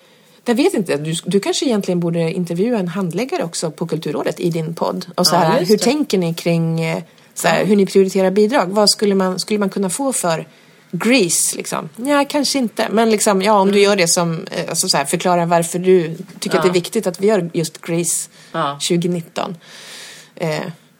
Jag 0.45 0.55
vet 0.55 0.73
inte, 0.73 0.97
du, 0.97 1.13
du 1.25 1.39
kanske 1.39 1.65
egentligen 1.65 1.99
borde 1.99 2.31
intervjua 2.31 2.79
en 2.79 2.87
handläggare 2.87 3.43
också 3.43 3.71
på 3.71 3.87
Kulturrådet 3.87 4.39
i 4.39 4.49
din 4.49 4.75
podd. 4.75 5.05
Och 5.15 5.27
så 5.27 5.35
Ja, 5.35 5.39
här, 5.39 5.59
just 5.59 5.71
hur 5.71 5.77
tänker 5.77 6.17
ni 6.17 6.33
kring 6.33 6.81
eh, 6.81 7.03
så 7.33 7.47
här, 7.47 7.65
hur 7.65 7.75
ni 7.75 7.85
prioriterar 7.85 8.31
bidrag? 8.31 8.65
Vad 8.69 8.89
skulle 8.89 9.15
man, 9.15 9.39
skulle 9.39 9.59
man 9.59 9.69
kunna 9.69 9.89
få 9.89 10.13
för 10.13 10.47
Grease 10.91 11.57
liksom? 11.57 11.89
Ja, 11.95 12.25
kanske 12.29 12.59
inte. 12.59 12.87
Men 12.91 13.09
liksom, 13.09 13.41
ja, 13.41 13.53
om 13.59 13.71
du 13.71 13.79
gör 13.81 13.95
det 13.95 14.07
som, 14.07 14.47
eh, 14.51 14.69
alltså 14.69 14.89
så 14.89 14.97
här, 14.97 15.05
förklara 15.05 15.45
varför 15.45 15.79
du 15.79 16.15
tycker 16.39 16.57
att 16.57 16.63
det 16.63 16.67
är 16.67 16.69
Ja. 16.69 16.73
viktigt 16.73 17.07
att 17.07 17.19
vi 17.21 17.27
gör 17.27 17.49
just 17.53 17.81
Grease 17.81 18.29
Ja. 18.51 18.79
2019. 18.89 19.57
Eh, 20.35 20.49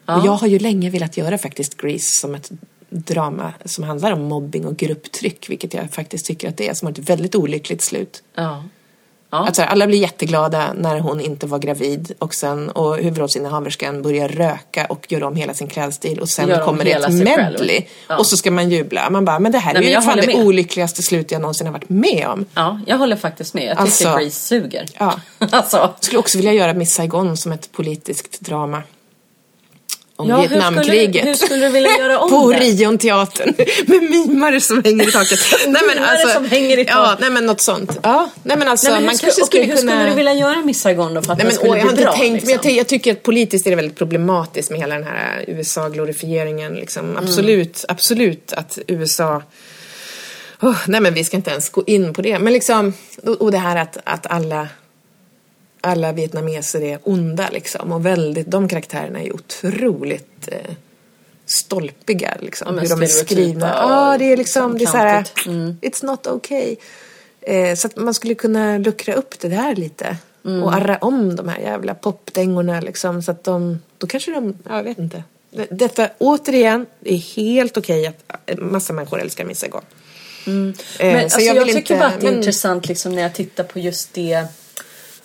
Ja. 0.08 0.20
Och 0.20 0.26
jag 0.28 0.32
har 0.32 0.48
ju 0.48 0.60
länge 0.60 0.90
velat 0.90 1.18
göra 1.18 1.38
faktiskt 1.38 1.78
Grease 1.78 2.20
som 2.20 2.36
ett 2.36 2.50
drama 2.90 3.54
som 3.66 3.84
handlar 3.84 4.12
om 4.12 4.22
mobbing 4.24 4.66
och 4.66 4.78
grupptryck, 4.78 5.50
vilket 5.50 5.74
jag 5.74 5.92
faktiskt 5.92 6.26
tycker 6.26 6.50
att 6.50 6.58
det 6.58 6.70
är, 6.70 6.74
som 6.74 6.86
har 6.86 6.92
ett 6.94 7.10
väldigt 7.10 7.36
olyckligt 7.36 7.82
slut. 7.82 8.24
Ja. 8.36 8.64
Ja. 9.30 9.48
Att 9.48 9.58
här, 9.58 9.66
alla 9.68 9.88
blir 9.88 10.00
jätteglada 10.00 10.74
när 10.78 11.00
hon 11.00 11.22
inte 11.22 11.48
var 11.48 11.60
gravid 11.60 12.12
och 12.20 12.34
sen 12.34 12.70
och 12.70 12.96
huvudrollsinnehaverskan 12.98 14.02
börjar 14.02 14.28
röka 14.28 14.86
och 14.86 15.12
gör 15.12 15.24
om 15.24 15.36
hela 15.36 15.54
sin 15.54 15.68
klädstil 15.68 16.20
och 16.20 16.30
sen 16.30 16.50
Gör 16.50 16.66
kommer 16.66 16.84
det 16.86 16.92
ett 16.92 17.14
medley 17.14 17.86
Ja. 18.10 18.18
och 18.18 18.26
så 18.26 18.38
ska 18.38 18.52
man 18.52 18.70
jubla. 18.70 19.10
Man 19.10 19.26
bara, 19.26 19.40
men 19.40 19.52
det 19.52 19.58
här 19.58 19.74
Nej, 19.74 19.94
är 19.94 19.96
ju 19.96 20.02
fan 20.02 20.18
det 20.18 20.28
med. 20.28 20.36
olyckligaste 20.36 21.04
slut 21.04 21.32
jag 21.32 21.42
någonsin 21.42 21.68
har 21.68 21.74
varit 21.74 21.90
med 21.90 22.28
om. 22.28 22.46
ja, 22.54 22.80
jag 22.88 22.98
håller 22.98 23.16
faktiskt 23.16 23.54
med. 23.54 23.64
Jag 23.64 23.72
tycker 23.72 23.82
Alltså- 23.82 24.10
Grace 24.18 24.32
suger. 24.32 24.86
Ja. 25.00 25.20
alltså. 25.52 25.94
Skulle 26.00 26.20
också 26.20 26.38
vilja 26.38 26.54
göra 26.54 26.74
Miss 26.74 26.94
Saigon 26.96 27.38
som 27.38 27.52
ett 27.52 27.72
politiskt 27.72 28.42
drama. 28.42 28.84
Om 30.18 30.30
Ja, 30.30 30.36
hur 30.36 30.48
Vietnamkriget. 30.50 31.16
skulle- 31.16 31.26
hur 31.28 31.34
skulle 31.34 31.66
du 31.66 31.72
vilja 31.72 31.98
göra 31.98 32.20
om 32.20 32.30
På? 32.30 32.36
Orionteatern 32.38 33.54
med 33.88 34.04
mimare 34.04 34.62
som 34.62 34.84
hänger 34.84 35.08
i 35.08 35.12
taket. 35.12 35.40
nej, 35.68 35.82
men 35.88 35.96
Mimare 35.96 36.34
som 36.34 36.46
hänger 36.46 36.78
i 36.78 36.84
Ja, 36.88 36.94
taket. 37.06 37.20
nej 37.20 37.30
men 37.30 37.46
något 37.46 37.62
sånt. 37.62 38.00
Ja, 38.04 38.30
nej 38.44 38.58
men 38.58 38.68
alltså 38.68 38.86
Nej, 38.88 38.94
men 38.94 39.02
hur 39.02 39.08
man 39.08 39.16
skulle, 39.18 39.30
kanske 39.32 39.46
skulle 39.46 39.64
hur 39.64 39.76
kunna... 39.76 39.92
skulle 39.92 40.10
du 40.10 40.16
vilja 40.16 40.34
göra 40.34 40.56
Miss 40.62 40.82
Saigon 40.82 41.14
då 41.14 41.22
för 41.22 41.32
att 41.32 41.38
Nej, 41.38 41.48
men, 41.48 41.56
skulle 41.56 41.72
åh, 41.72 41.78
jag 41.78 41.86
har 41.86 41.92
bli 41.94 42.02
inte 42.02 42.12
bra? 42.12 42.18
tänkt, 42.18 42.44
men 42.44 42.52
jag, 42.52 42.58
liksom? 42.58 42.70
ty- 42.72 42.78
jag 42.78 42.88
tycker 42.88 43.12
att 43.12 43.24
politiskt 43.24 43.66
är 43.66 43.70
det 43.70 43.76
väldigt 43.76 43.98
problematiskt 43.98 44.72
med 44.72 44.80
hela 44.80 44.96
den 44.96 45.04
här 45.04 45.46
USA-glorifieringen. 45.48 46.74
Liksom. 46.76 47.18
Absolut, 47.18 47.86
absolut 47.88 48.54
att 48.54 48.80
USA... 48.88 49.42
Oh, 50.62 50.78
nej 50.88 51.02
men 51.02 51.14
vi 51.14 51.24
ska 51.24 51.38
inte 51.38 51.52
ens 51.52 51.70
gå 51.70 51.84
in 51.88 52.14
på 52.14 52.22
det. 52.22 52.40
Men 52.40 52.54
liksom, 52.54 52.94
och 53.40 53.52
det 53.52 53.58
här 53.58 53.76
att, 53.76 53.98
att 54.04 54.28
alla, 54.28 54.68
alla 55.86 56.12
vietnameser 56.12 56.82
är 56.82 57.00
onda 57.04 57.50
liksom. 57.52 57.92
Och 57.92 58.06
väldigt, 58.06 58.48
de 58.52 58.68
karaktärerna 58.68 59.22
är 59.22 59.34
otroligt 59.36 60.48
eh, 60.52 60.72
stolpiga 61.46 62.38
liksom. 62.42 62.76
Ja, 62.76 62.82
hur 62.82 62.90
de 62.90 63.02
är 63.04 63.08
skrivna. 63.08 63.68
Ja, 63.68 64.16
det 64.18 64.26
är 64.26 64.38
liksom, 64.38 64.78
det 64.78 64.84
är 64.84 64.88
så 64.88 64.98
här. 64.98 65.28
Mm. 65.46 65.78
it's 65.82 66.06
not 66.06 66.28
okay. 66.28 66.76
Eh, 67.42 67.76
så 67.76 67.88
att 67.88 67.96
man 67.96 68.14
skulle 68.14 68.36
kunna 68.36 68.78
luckra 68.78 69.14
upp 69.14 69.40
det 69.40 69.48
där 69.50 69.76
lite. 69.76 70.18
Mm. 70.46 70.64
Och 70.64 70.74
arra 70.74 70.98
om 70.98 71.36
de 71.36 71.48
här 71.48 71.60
jävla 71.60 71.94
popdängorna 71.96 72.82
liksom. 72.82 73.22
Så 73.22 73.32
att 73.32 73.44
de, 73.44 73.80
då 73.98 74.08
kanske 74.08 74.32
de, 74.32 74.58
ja, 74.70 74.76
jag 74.78 74.84
vet 74.84 75.00
inte. 75.00 75.24
Detta, 75.70 76.10
återigen, 76.18 76.86
det 77.00 77.14
är 77.14 77.18
helt 77.18 77.78
okej 77.78 78.08
att 78.08 78.40
en 78.46 78.72
massa 78.72 78.94
människor 78.94 79.22
älskar 79.22 79.46
Miss 79.46 79.60
Saigon. 79.60 79.82
Eh, 80.48 80.54
Men 80.54 80.74
så 81.00 81.24
alltså, 81.24 81.40
jag, 81.40 81.54
vill 81.54 81.64
tycker 81.76 81.78
inte- 81.78 81.96
bara 81.96 82.08
att 82.08 82.22
det 82.22 82.28
är 82.28 82.32
men- 82.32 82.40
intressant 82.40 82.88
liksom, 82.88 83.16
när 83.16 83.22
jag 83.22 83.34
tittar 83.34 83.64
på 83.64 83.80
just 83.80 84.14
det 84.14 84.46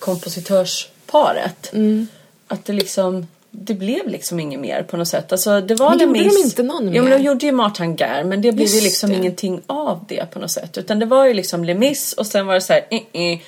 kompositörsparet. 0.01 1.73
Mm. 1.73 2.07
Att 2.47 2.65
det 2.65 2.73
liksom 2.73 3.27
det 3.51 3.73
blev 3.73 4.07
liksom 4.07 4.39
inget 4.39 4.59
mer 4.59 4.83
på 4.83 4.97
något 4.97 5.07
sätt. 5.07 5.31
Alltså, 5.31 5.61
det 5.61 5.75
var 5.75 5.89
Men 5.89 5.99
gjorde 5.99 6.19
de 6.23 6.37
inte 6.43 6.63
någon 6.63 6.93
Ja 6.93 7.01
men 7.01 7.09
mer? 7.09 7.17
de 7.17 7.23
gjorde 7.23 7.45
ju 7.45 7.51
Martin 7.51 7.95
Guerre 7.95 8.23
men 8.23 8.41
det 8.41 8.51
blev 8.51 8.67
ju 8.67 8.81
liksom 8.81 9.09
det. 9.09 9.15
ingenting 9.15 9.61
av 9.67 10.05
det 10.09 10.31
på 10.31 10.39
något 10.39 10.51
sätt. 10.51 10.77
Utan 10.77 10.99
det 10.99 11.05
var 11.05 11.25
ju 11.25 11.33
liksom 11.33 11.63
Les 11.63 11.77
Mis 11.77 12.13
och 12.13 12.27
sen 12.27 12.45
var 12.47 12.53
det 12.53 12.61
så 12.61 12.73
här 12.73 12.85
eh, 12.89 13.21
eh, 13.21 13.39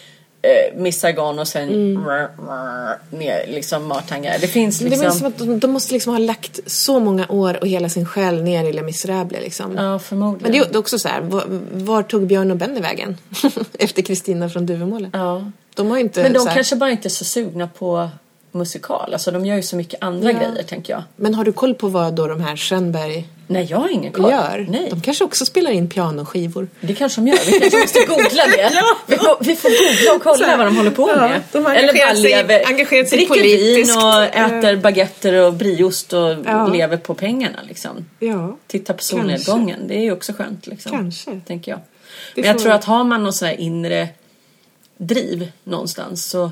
eh, 0.43 0.81
Miss 0.81 0.99
Saigon 0.99 1.39
och 1.39 1.47
sen 1.47 1.69
rr, 1.69 2.29
rr, 2.37 3.17
ner 3.17 3.47
liksom 3.47 3.87
Martin 3.87 4.21
Guerre. 4.21 4.37
Det 4.37 4.47
finns 4.47 4.81
Mm. 4.81 4.89
Det 4.91 4.95
liksom... 4.95 5.15
är 5.15 5.19
som 5.19 5.27
att 5.27 5.37
de, 5.37 5.59
de 5.59 5.71
måste 5.71 5.93
liksom 5.93 6.13
ha 6.13 6.19
lagt 6.19 6.59
så 6.65 6.99
många 6.99 7.27
år 7.29 7.57
och 7.61 7.67
hela 7.67 7.89
sin 7.89 8.05
själ 8.05 8.43
ner 8.43 8.63
i 8.63 8.73
Les 8.73 8.83
Misérables 8.83 9.41
liksom. 9.41 9.75
Ja 9.75 9.99
förmodligen. 9.99 10.41
Men 10.41 10.51
det 10.51 10.67
är 10.67 10.73
ju 10.73 10.79
också 10.79 10.99
så 10.99 11.07
här, 11.07 11.21
var, 11.21 11.43
var 11.71 12.03
tog 12.03 12.27
Björn 12.27 12.51
och 12.51 12.57
Benny 12.57 12.81
vägen? 12.81 13.17
Efter 13.79 14.01
Kristina 14.01 14.49
från 14.49 14.65
Duvemåla. 14.65 15.09
Ja. 15.13 15.51
De 15.75 15.91
har 15.91 15.97
inte 15.97 16.23
Men 16.23 16.33
de 16.33 16.47
här, 16.47 16.55
kanske 16.55 16.75
bara 16.75 16.91
inte 16.91 17.07
är 17.07 17.09
så 17.09 17.25
sugna 17.25 17.67
på 17.67 18.09
musikal. 18.53 19.13
Alltså 19.13 19.31
de 19.31 19.45
gör 19.45 19.55
ju 19.55 19.61
så 19.63 19.75
mycket 19.75 20.03
andra 20.03 20.31
Ja. 20.31 20.37
grejer 20.39 20.63
tänker 20.63 20.93
jag. 20.93 21.03
Men 21.15 21.35
har 21.35 21.43
du 21.45 21.51
koll 21.53 21.75
på 21.75 21.87
vad 21.87 22.13
då 22.13 22.27
de 22.27 22.41
här 22.41 22.55
Schönberg 22.55 23.27
Nej, 23.47 23.67
jag 23.69 23.77
har 23.77 23.89
ingen 23.89 24.11
koll. 24.13 24.31
gör? 24.31 24.65
Nej, 24.69 24.87
De 24.89 25.01
kanske 25.01 25.23
också 25.23 25.45
spelar 25.45 25.71
in 25.71 25.89
pianoskivor. 25.89 26.67
det 26.81 26.95
kanske 26.95 27.21
de 27.21 27.27
gör. 27.27 27.37
Vi 27.45 27.59
kanske 27.59 27.79
måste 27.79 27.99
googla 28.07 28.43
det. 28.57 28.71
vi, 29.07 29.15
får, 29.17 29.37
vi 29.43 29.55
får 29.55 29.69
googla 29.69 30.15
och 30.15 30.23
kolla 30.23 30.45
här. 30.45 30.57
vad 30.57 30.67
de 30.67 30.77
håller 30.77 30.91
på 30.91 31.09
Ja, 31.09 31.15
med. 31.27 31.41
de 31.51 31.65
Eller 31.65 31.93
bara 31.93 32.13
lever, 32.13 32.63
engagerat 32.67 33.09
sig 33.09 33.17
dricker 33.17 33.33
politiskt. 33.33 33.89
vin 33.95 33.97
och 34.03 34.23
äter 34.23 34.75
baguetter 34.75 35.33
och 35.33 35.53
brieost 35.53 36.13
och 36.13 36.35
Ja. 36.45 36.67
lever 36.67 36.97
på 36.97 37.13
pengarna 37.15 37.59
liksom. 37.67 38.05
Ja. 38.19 38.57
Titta 38.67 38.93
på 38.93 39.03
solnedgången. 39.03 39.87
Det 39.87 39.95
är 39.95 40.01
ju 40.01 40.11
också 40.11 40.33
skönt 40.33 40.67
liksom. 40.67 40.91
Kanske. 40.91 41.39
Tänker 41.47 41.71
jag. 41.71 41.79
Men 42.35 42.45
jag 42.45 42.59
tror 42.59 42.71
att 42.71 42.83
har 42.85 43.03
man 43.03 43.23
någon 43.23 43.33
sån 43.33 43.47
här 43.47 43.59
inre 43.59 44.07
driv 44.97 45.51
någonstans 45.63 46.25
så 46.29 46.51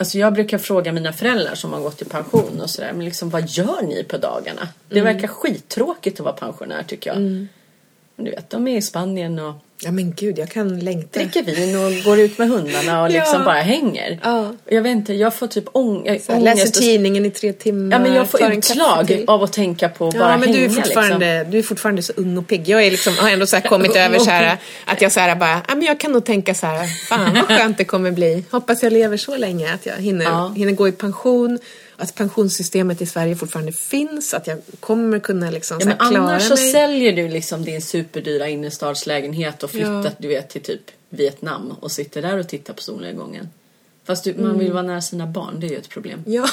Alltså 0.00 0.18
jag 0.18 0.32
brukar 0.34 0.58
fråga 0.58 0.92
mina 0.92 1.12
föräldrar 1.12 1.54
som 1.54 1.72
har 1.72 1.80
gått 1.80 2.02
i 2.02 2.04
pension 2.04 2.60
och 2.60 2.70
sådär, 2.70 2.92
men 2.92 3.04
liksom 3.04 3.30
vad 3.30 3.48
gör 3.48 3.82
ni 3.82 4.04
på 4.04 4.18
dagarna? 4.18 4.68
Det 4.88 4.98
Mm. 5.00 5.14
verkar 5.14 5.28
skittråkigt 5.28 6.20
att 6.20 6.24
vara 6.24 6.34
pensionär 6.34 6.82
tycker 6.82 7.10
jag. 7.10 7.18
Men 8.16 8.24
du 8.24 8.30
vet, 8.30 8.50
de 8.50 8.68
är 8.68 8.76
i 8.76 8.82
Spanien 8.82 9.38
och 9.38 9.54
Ja 9.84 9.90
men 9.90 10.12
gud, 10.16 10.38
jag 10.38 10.50
kan 10.50 10.78
längta. 10.80 11.20
dricker 11.20 11.42
vin 11.42 11.76
och 11.76 12.04
går 12.04 12.18
ut 12.20 12.38
med 12.38 12.48
hundarna 12.48 13.02
och 13.02 13.10
liksom 13.10 13.38
Ja. 13.40 13.44
bara 13.44 13.60
hänger. 13.60 14.20
Ja. 14.22 14.52
Jag 14.70 14.82
vet 14.82 14.90
inte, 14.90 15.14
jag 15.14 15.34
får 15.34 15.46
typ 15.46 15.64
ång 15.72 16.02
jag, 16.06 16.14
läser 16.14 16.34
ångest. 16.34 16.76
och- 16.76 16.82
tidningen 16.82 17.26
i 17.26 17.30
tre 17.30 17.52
timmar. 17.52 17.96
Ja 17.96 17.98
men 18.02 18.14
jag 18.14 18.30
får 18.30 18.52
utslag 18.52 19.24
av 19.26 19.42
att 19.42 19.52
tänka 19.52 19.88
på 19.88 20.08
att 20.08 20.14
Ja 20.14 20.20
bara 20.20 20.36
men 20.36 20.48
hänga 20.48 20.58
du 20.58 20.64
är, 20.64 20.68
fortfarande, 20.68 21.34
liksom. 21.38 21.50
du 21.52 21.58
är 21.58 21.62
fortfarande 21.62 22.02
så 22.02 22.12
ung 22.16 22.38
och 22.38 22.46
pigg. 22.46 22.68
Jag 22.68 22.82
är 22.82 22.90
liksom, 22.90 23.14
har 23.18 23.30
ändå 23.30 23.46
så 23.46 23.60
kommit 23.60 23.96
över 23.96 24.18
så 24.18 24.30
här 24.30 24.56
att 24.84 25.02
jag 25.02 25.12
så 25.12 25.20
här 25.20 25.36
bara, 25.36 25.60
ja 25.68 25.74
men 25.74 25.82
jag 25.82 26.00
kan 26.00 26.12
nog 26.12 26.24
tänka 26.24 26.54
så 26.54 26.66
här, 26.66 26.86
fan 27.08 27.34
vad 27.34 27.58
skönt 27.58 27.78
det 27.78 27.84
kommer 27.84 28.10
bli. 28.10 28.44
Hoppas 28.50 28.82
jag 28.82 28.92
lever 28.92 29.16
så 29.16 29.36
länge 29.36 29.74
att 29.74 29.86
jag 29.86 29.94
hinner, 29.96 30.24
Ja. 30.24 30.52
hinner 30.56 30.72
gå 30.72 30.88
i 30.88 30.92
pension. 30.92 31.58
Att 32.00 32.14
pensionssystemet 32.14 33.02
i 33.02 33.06
Sverige 33.06 33.36
fortfarande 33.36 33.72
finns. 33.72 34.34
Att 34.34 34.46
jag 34.46 34.58
kommer 34.80 35.18
kunna 35.18 35.50
liksom 35.50 35.76
Ja, 35.80 35.86
här 35.86 35.96
men 35.98 36.08
klara 36.10 36.22
annars 36.30 36.42
så 36.48 36.54
mig. 36.54 36.72
säljer 36.72 37.12
du 37.12 37.28
liksom 37.28 37.64
din 37.64 37.82
superdyra 37.82 38.48
innerstadslägenhet 38.48 39.62
och 39.62 39.70
flyttat 39.70 40.04
Ja. 40.04 40.10
du 40.18 40.28
vet 40.28 40.50
till 40.50 40.62
typ 40.62 40.80
Vietnam 41.08 41.70
och 41.80 41.92
sitter 41.92 42.22
där 42.22 42.38
och 42.38 42.48
tittar 42.48 42.74
på 42.74 42.82
solnedgången. 42.82 43.48
Fast 44.06 44.24
du, 44.24 44.34
man 44.34 44.58
vill 44.58 44.72
vara 44.72 44.82
nära 44.82 45.00
sina 45.00 45.26
barn, 45.26 45.60
det 45.60 45.66
är 45.66 45.70
ju 45.70 45.76
ett 45.76 45.88
problem. 45.88 46.22
Ja. 46.26 46.48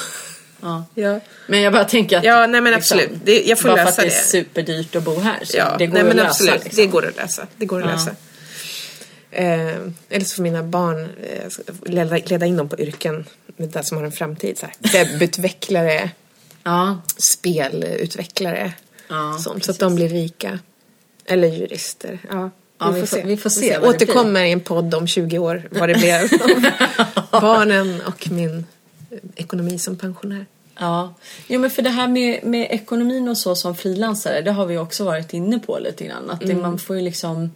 Ja. 0.62 0.84
ja. 0.96 1.20
Men 1.48 1.62
jag 1.62 1.74
bara 1.74 1.84
tänker 1.86 2.18
att 2.18 2.24
Ja, 2.24 2.48
nej, 2.48 2.62
men 2.62 2.74
absolut. 2.74 3.10
Det- 3.24 3.44
jag 3.48 3.60
får 3.60 3.70
bara 3.70 3.76
lösa 3.76 3.92
för 3.92 4.02
att 4.02 4.10
det 4.10 4.16
det. 4.16 4.20
är 4.20 4.24
superdyrt 4.44 4.96
att 4.96 5.04
bo 5.04 5.20
här 5.20 5.40
så 5.46 5.58
Ja, 5.58 5.76
det 5.80 5.86
går 5.88 5.94
nej, 5.94 6.02
att 6.02 6.08
men 6.08 6.18
lösa. 6.18 6.30
absolut. 6.30 6.64
liksom. 6.64 6.82
Det 6.86 6.88
går 6.88 7.08
att 7.08 7.16
lösa. 7.18 7.48
Det 7.58 7.66
går 7.66 7.84
att 7.84 7.90
Ja. 7.90 7.96
lösa. 7.96 8.12
Eh, 9.36 9.76
eller 10.10 10.26
så 10.26 10.36
får 10.36 10.44
mina 10.44 10.64
barn 10.64 11.10
eh, 11.24 11.52
leda, 11.92 12.18
leda 12.26 12.46
in 12.46 12.58
dem 12.58 12.70
på 12.70 12.80
yrken 12.80 13.26
med 13.58 13.70
det 13.70 13.84
som 13.84 13.98
har 13.98 14.04
en 14.04 14.12
framtid. 14.12 14.58
Så 14.58 14.66
här. 14.66 14.76
Webbutvecklare, 15.06 16.10
Ja, 16.64 16.98
spelutvecklare. 17.18 18.74
Ja, 19.08 19.38
sånt, 19.40 19.66
så 19.66 19.72
att 19.72 19.80
de 19.80 19.96
blir 19.96 20.10
rika. 20.10 20.60
Eller 21.26 21.48
jurister. 21.48 22.20
Ja, 22.30 22.50
Ja, 22.80 22.90
vi 22.92 23.06
får- 23.06 23.22
vi 23.24 23.38
får 23.38 23.50
se 23.50 23.78
vad 23.80 23.82
det 23.90 23.96
Återkommer 23.96 24.44
i 24.44 24.52
en 24.52 24.60
podd 24.60 24.94
om 24.96 25.08
20 25.08 25.40
år 25.40 25.68
vad 25.72 25.90
det 25.90 25.96
blev 25.96 26.22
av 27.32 27.42
barnen 27.42 28.02
och 28.08 28.32
min 28.32 28.66
ekonomi 29.36 29.80
som 29.80 29.98
pensionär. 29.98 30.46
Ja, 30.80 31.14
jo 31.48 31.60
men 31.60 31.70
för 31.70 31.82
det 31.82 31.90
här 31.90 32.08
med, 32.08 32.44
med 32.44 32.68
ekonomin 32.72 33.28
och 33.28 33.38
så 33.38 33.56
som 33.56 33.76
frilansare, 33.76 34.42
det 34.42 34.52
har 34.52 34.66
vi 34.66 34.78
också 34.78 35.04
varit 35.04 35.34
inne 35.34 35.60
på 35.60 35.80
lite 35.80 36.04
grann. 36.06 36.30
Att 36.30 36.40
det, 36.42 36.56
man 36.56 36.80
får 36.80 36.96
ju 36.96 37.02
liksom 37.02 37.52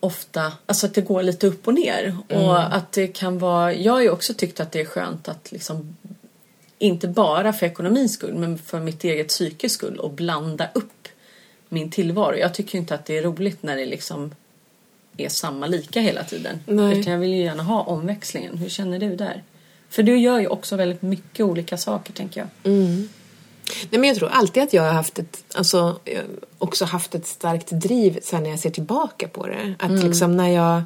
ofta, 0.00 0.52
alltså 0.66 0.86
att 0.86 0.94
det 0.94 1.00
går 1.00 1.22
lite 1.22 1.46
upp 1.46 1.68
och 1.68 1.74
ner. 1.74 2.16
Och 2.28 2.74
att 2.76 2.92
det 2.92 3.06
kan 3.06 3.38
vara, 3.38 3.74
jag 3.74 3.92
har 3.92 4.00
ju 4.00 4.10
också 4.10 4.34
tyckt 4.34 4.60
att 4.60 4.72
det 4.72 4.80
är 4.80 4.84
skönt 4.84 5.28
att 5.28 5.52
liksom 5.52 5.96
inte 6.78 7.08
bara 7.08 7.52
för 7.52 7.66
ekonomins 7.66 8.14
skull 8.14 8.34
men 8.34 8.58
för 8.58 8.80
mitt 8.80 9.04
eget 9.04 9.28
psykes 9.28 9.72
skull 9.72 9.96
och 9.96 10.10
blanda 10.10 10.68
upp 10.74 11.08
min 11.68 11.90
tillvaro. 11.90 12.36
Jag 12.36 12.54
tycker 12.54 12.78
inte 12.78 12.94
att 12.94 13.06
det 13.06 13.18
är 13.18 13.22
roligt 13.22 13.62
när 13.62 13.76
det 13.76 13.86
liksom 13.86 14.34
är 15.16 15.28
samma 15.28 15.66
lika 15.66 16.00
hela 16.00 16.24
tiden. 16.24 16.60
Nej. 16.66 17.00
Utan 17.00 17.12
jag 17.12 17.20
vill 17.20 17.34
ju 17.34 17.42
gärna 17.42 17.62
ha 17.62 17.82
omväxlingen. 17.82 18.58
Hur 18.58 18.68
känner 18.68 18.98
du 18.98 19.16
där? 19.16 19.42
För 19.88 20.02
du 20.02 20.18
gör 20.18 20.40
ju 20.40 20.46
också 20.46 20.76
väldigt 20.76 21.02
mycket 21.02 21.46
olika 21.46 21.76
saker 21.76 22.12
tänker 22.12 22.40
jag. 22.40 22.72
Nej, 23.90 24.00
men 24.00 24.04
jag 24.04 24.16
tror 24.16 24.28
alltid 24.28 24.62
att 24.62 24.72
jag 24.72 24.82
har 24.82 24.92
haft 24.92 25.18
ett, 25.18 25.44
alltså, 25.54 25.78
har 25.78 25.98
också 26.58 26.84
haft 26.84 27.14
ett 27.14 27.26
starkt 27.26 27.70
driv 27.70 28.18
sen 28.22 28.42
när 28.42 28.50
jag 28.50 28.58
ser 28.58 28.70
tillbaka 28.70 29.28
på 29.28 29.46
det. 29.46 29.74
Att 29.78 30.04
liksom 30.04 30.36
när 30.36 30.48
jag, 30.48 30.82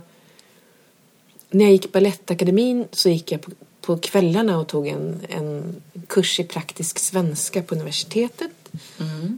när 1.50 1.64
jag 1.64 1.72
gick 1.72 1.92
Balettakademin 1.92 2.84
så 2.92 3.08
gick 3.08 3.32
jag 3.32 3.42
på, 3.42 3.50
på 3.80 3.98
kvällarna 3.98 4.58
och 4.58 4.66
tog 4.68 4.88
en, 4.88 5.20
en 5.28 5.82
kurs 6.06 6.40
i 6.40 6.44
praktisk 6.44 6.98
svenska 6.98 7.62
på 7.62 7.74
universitetet. 7.74 8.50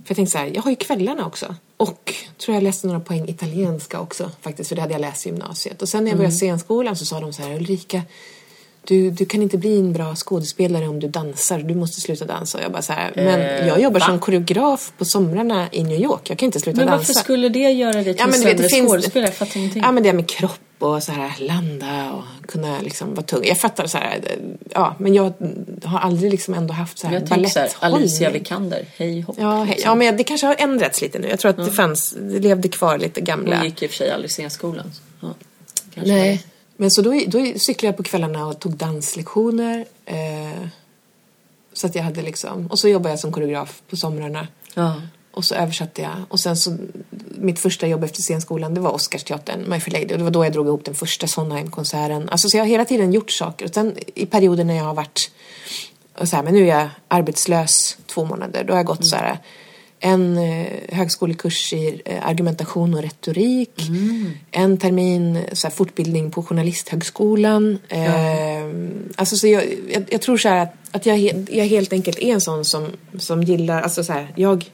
För 0.05 0.11
jag 0.11 0.17
tänkte 0.17 0.33
så 0.33 0.39
här, 0.39 0.51
jag 0.55 0.63
har 0.63 0.71
ju 0.71 0.77
kvällarna 0.77 1.27
också. 1.27 1.55
Och 1.77 2.15
tror 2.39 2.55
jag 2.55 2.63
läste 2.63 2.87
några 2.87 3.01
poäng 3.01 3.29
italienska 3.29 4.01
också 4.01 4.31
faktiskt, 4.41 4.69
för 4.69 4.77
det 4.77 4.83
hade 4.83 4.95
jag 4.95 5.01
läst 5.01 5.27
i 5.27 5.29
gymnasiet. 5.29 5.83
Och 5.83 5.89
sen 5.89 6.05
när 6.05 6.11
jag 6.11 6.19
började 6.19 6.37
scenskolan 6.37 6.97
så 6.97 7.05
sa 7.05 7.21
de 7.21 7.33
så 7.33 7.43
här, 7.43 7.57
Ulrika, 7.57 8.03
du, 8.87 9.11
du 9.11 9.27
kan 9.27 9.43
inte 9.43 9.59
bli 9.59 9.79
en 9.79 9.93
bra 9.93 10.15
skådespelare 10.15 10.89
om 10.89 11.01
du 11.01 11.09
dansar, 11.09 11.59
du 11.59 11.75
måste 11.75 12.01
sluta 12.01 12.25
dansa. 12.25 12.59
Och 12.59 12.65
jag 12.65 12.73
bara 12.73 12.83
så 12.83 12.93
här, 12.93 13.13
men 13.17 13.41
Eh, 13.41 13.67
jag 13.69 13.81
jobbar 13.81 14.01
va? 14.01 14.07
som 14.07 14.19
koreograf 14.19 14.93
på 14.99 15.05
somrarna 15.05 15.69
i 15.73 15.83
New 15.85 16.01
York, 16.01 16.31
jag 16.31 16.39
kan 16.39 16.47
inte 16.47 16.61
sluta 16.61 16.77
Men 16.79 16.87
dansa. 16.87 16.99
varför 16.99 17.13
skulle 17.13 17.49
det 17.49 17.59
göra 17.73 17.93
dig 17.93 18.05
till 18.05 18.15
Ja, 18.19 18.25
en 18.25 18.31
men 18.31 18.41
sämre 18.41 18.55
det 18.55 18.69
finns- 18.69 18.89
skådespelare? 18.91 19.29
Jag 19.29 19.35
fattar 19.37 19.57
ingenting. 19.57 19.83
Ja 19.83 19.93
men 19.93 20.03
det 20.03 20.13
med 20.13 20.29
kropp 20.29 20.61
och 20.79 21.03
så 21.03 21.13
här 21.13 21.35
landa 21.39 22.13
och 22.13 22.47
kunna 22.49 22.81
liksom 22.81 23.15
vara 23.15 23.27
tung. 23.27 23.45
Jag 23.45 23.59
fattar 23.61 23.87
så 23.87 23.99
här, 23.99 24.21
ja 24.71 24.95
men 24.99 25.15
jag 25.15 25.33
har 25.85 25.99
aldrig 25.99 26.31
liksom 26.31 26.55
ändå 26.55 26.75
haft 26.75 26.99
så 26.99 27.07
här 27.07 27.15
jag 27.15 27.27
tänker 27.27 27.51
såhär, 27.51 27.69
Alicia 27.81 27.91
baletthållning. 27.91 28.33
Vikander, 28.33 28.85
hej 28.97 29.21
hopp. 29.21 29.37
Ja, 29.39 29.63
hej. 29.65 29.81
ja 29.85 29.95
men 29.95 30.17
det 30.17 30.25
kanske 30.25 30.47
har 30.47 30.57
ändrats 30.59 31.03
lite 31.03 31.19
nu. 31.19 31.29
Jag 31.29 31.39
tror 31.39 31.51
att 31.51 31.57
det 31.57 31.71
fanns, 31.73 32.15
det 32.21 32.39
levde 32.39 32.69
kvar 32.69 32.99
lite 32.99 33.21
gamla. 33.21 33.57
Hon 33.57 33.65
gick 33.65 33.83
i 33.83 33.87
och 33.87 33.91
för 33.91 33.97
sig 33.97 34.11
aldrig 34.11 34.31
scenskolan. 34.31 34.93
Ja, 35.21 35.29
Nej. 35.95 36.43
Men 36.77 36.91
så 36.91 37.03
då, 37.03 37.21
då 37.27 37.59
cyklade 37.59 37.87
jag 37.87 37.97
på 37.97 38.03
kvällarna 38.03 38.47
och 38.47 38.61
tog 38.61 38.77
danslektioner. 38.77 39.85
Eh, 40.05 40.67
så 41.73 41.87
att 41.87 41.95
jag 41.95 42.03
hade 42.03 42.23
liksom, 42.23 42.67
och 42.67 42.79
så 42.79 42.89
jobbade 42.89 43.11
jag 43.11 43.19
som 43.19 43.33
koreograf 43.33 43.83
på 43.91 43.97
somrarna. 43.97 44.49
Ja. 44.75 45.03
Och 45.33 45.45
så 45.45 45.55
översatte 45.55 46.03
jag. 46.03 46.15
Och 46.29 46.41
sen 46.41 46.57
så, 46.57 46.77
mitt 47.39 47.59
första 47.59 47.87
jobb 47.87 48.05
efter 48.05 48.23
scenskolan, 48.23 48.75
det 48.75 48.81
var 48.81 48.91
Oscarsteatern, 48.91 49.71
My 49.71 49.81
Fair 49.81 49.93
Lady. 50.01 50.15
Och 50.15 50.19
det 50.19 50.25
var 50.25 50.31
då 50.31 50.45
jag 50.45 50.53
drog 50.53 50.67
ihop 50.67 50.85
den 50.85 50.95
första 50.95 51.27
Sondheim-konserten. 51.27 52.29
Alltså 52.29 52.49
så 52.49 52.57
jag 52.57 52.65
har 52.65 52.69
hela 52.69 52.85
tiden 52.85 53.13
gjort 53.13 53.31
saker. 53.31 53.67
Och 53.67 53.75
sen 53.75 53.95
i 54.15 54.27
perioder 54.27 54.65
när 54.65 54.77
jag 54.77 54.85
har 54.85 54.95
varit 54.95 55.31
och 56.19 56.29
så 56.29 56.37
här, 56.37 56.43
men 56.43 56.55
nu 56.55 56.63
är 56.63 56.81
jag 56.81 56.89
arbetslös 57.09 57.97
två 58.07 58.25
månader. 58.25 58.65
Då 58.65 58.73
har 58.73 58.79
jag 58.79 58.87
gått 58.87 58.99
Mm. 58.99 59.07
så 59.07 59.17
här 59.17 59.39
en 60.01 60.39
eh, 60.39 60.67
högskolekurs 60.89 61.73
i 61.73 62.03
eh, 62.05 62.29
argumentation 62.29 62.95
och 62.95 63.03
retorik. 63.03 63.89
Mm. 63.89 64.31
En 64.51 64.79
termin 64.79 65.45
så 65.53 65.67
här, 65.67 65.75
fortbildning 65.75 66.31
på 66.31 66.43
Journalisthögskolan. 66.43 67.79
Eh, 67.89 68.07
alltså, 69.17 69.37
så 69.37 69.47
jag, 69.47 69.65
jag, 69.89 70.05
jag 70.11 70.21
tror 70.21 70.37
så 70.37 70.49
här 70.49 70.63
att, 70.63 70.75
att 70.91 71.07
jag, 71.07 71.19
jag 71.51 71.65
helt 71.65 71.93
enkelt 71.93 72.19
är 72.19 72.33
en 72.33 72.41
sån 72.41 72.65
som, 72.65 72.87
som 73.19 73.43
gillar, 73.43 73.83
alltså 73.83 74.05
så 74.05 74.13
här, 74.13 74.33
jag 74.37 74.65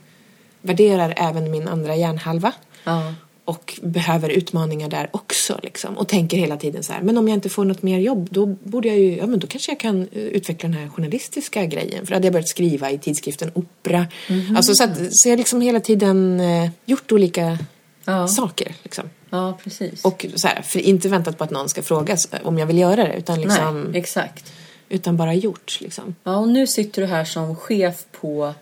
värderar 0.61 1.15
även 1.17 1.51
min 1.51 1.69
andra 1.69 1.97
hjärnhalva. 1.97 2.53
Ja. 2.85 3.15
Och 3.45 3.79
behöver 3.83 4.29
utmaningar 4.29 4.89
där 4.89 5.09
också 5.13 5.61
liksom. 5.63 5.99
Och 5.99 6.09
tänker 6.09 6.37
hela 6.37 6.57
tiden 6.57 6.83
så 6.83 6.93
här, 6.93 7.03
men 7.03 7.19
om 7.19 7.29
jag 7.29 7.37
inte 7.37 7.49
får 7.49 7.65
något 7.65 7.83
mer 7.83 7.99
jobb 7.99 8.29
då 8.31 8.47
borde 8.47 8.89
jag 8.89 8.99
ju, 8.99 9.17
ja 9.17 9.27
men 9.27 9.39
då 9.39 9.47
kanske 9.47 9.73
jag 9.73 9.81
kan 9.81 10.03
eh, 10.13 10.23
utveckla 10.23 10.69
den 10.69 10.79
här 10.79 10.89
journalistiska 10.89 11.65
grejen. 11.67 12.07
För 12.07 12.13
då 12.13 12.17
hade 12.17 12.27
jag 12.27 12.33
börjat 12.33 12.49
skriva 12.49 12.91
i 12.91 12.99
tidskriften 12.99 13.51
Opera. 13.55 14.07
Mhm. 14.29 14.57
Alltså 14.57 14.75
så, 14.75 14.85
att, 14.85 14.99
så 15.11 15.29
jag 15.29 15.37
liksom 15.37 15.61
hela 15.61 15.81
tiden 15.81 16.41
eh, 16.41 16.71
gjort 16.85 17.13
olika 17.13 17.59
Ja. 18.05 18.29
saker 18.29 18.75
liksom. 18.83 19.05
ja, 19.31 19.59
precis. 19.65 20.05
Och 20.05 20.27
så 20.35 20.49
här, 20.49 20.63
för 20.63 20.79
inte 20.79 21.09
väntat 21.09 21.39
på 21.39 21.45
att 21.45 21.51
någon 21.51 21.69
ska 21.69 21.83
fråga 21.83 22.17
om 22.43 22.59
jag 22.59 22.67
vill 22.67 22.79
göra 22.79 22.97
det 23.05 23.15
utan 23.17 23.41
liksom, 23.41 23.81
Nej, 23.83 24.01
exakt. 24.01 24.53
utan 24.89 25.17
bara 25.17 25.35
gjort 25.35 25.79
liksom. 25.81 26.15
Ja, 26.25 26.37
och 26.37 26.49
nu 26.49 26.67
sitter 26.67 27.03
du 27.03 27.09
här 27.09 27.25
som 27.25 27.57
chef 27.57 28.05
på 28.21 28.55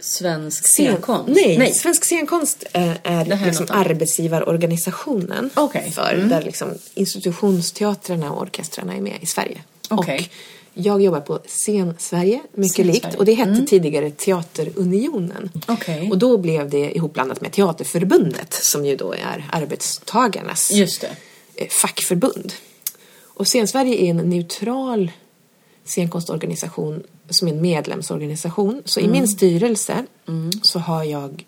Svensk 0.00 0.64
Scen- 0.66 0.92
scenkonst. 0.92 1.28
Nej, 1.28 1.72
Svensk 1.74 2.04
scenkonst 2.04 2.64
är, 2.72 2.98
är 3.02 3.24
Det 3.24 3.34
här 3.34 3.46
är 3.46 3.50
liksom 3.50 3.66
arbetsgivarorganisationen 3.70 5.50
Okej. 5.54 5.90
för 5.94 6.14
Mm. 6.14 6.28
där 6.28 6.42
liksom 6.42 6.68
institutionsteatrarna 6.94 8.32
och 8.32 8.42
orkestrarna 8.42 8.94
är 8.96 9.00
med 9.00 9.18
i 9.20 9.26
Sverige. 9.26 9.62
Okej. 9.90 10.18
Och 10.18 10.26
jag 10.74 11.02
jobbar 11.02 11.20
på 11.20 11.38
Scen 11.46 11.94
Sverige, 11.98 12.40
mycket 12.54 12.72
Scen 12.74 12.86
likt. 12.86 13.02
Sverige. 13.02 13.16
Och 13.18 13.24
det 13.24 13.34
hette 13.34 13.66
tidigare 13.66 14.10
Teaterunionen. 14.10 15.50
Okej. 15.66 16.10
Och 16.10 16.18
då 16.18 16.38
blev 16.38 16.70
det 16.70 16.96
ihopblandat 16.96 17.40
med 17.40 17.52
Teaterförbundet 17.52 18.54
som 18.54 18.86
ju 18.86 18.96
då 18.96 19.12
är 19.12 19.48
arbetstagarnas 19.52 20.70
eh, 21.56 21.68
fackförbund. 21.68 22.52
Och 23.24 23.46
Scensverige 23.46 23.96
är 23.96 24.10
en 24.10 24.16
neutral 24.16 25.10
scenkonstorganisation 25.86 27.02
som 27.30 27.48
är 27.48 27.52
en 27.52 27.60
medlemsorganisation. 27.60 28.82
Så 28.84 29.00
i 29.00 29.08
min 29.08 29.28
styrelse 29.28 30.06
så 30.62 30.78
har 30.78 31.04
jag 31.04 31.44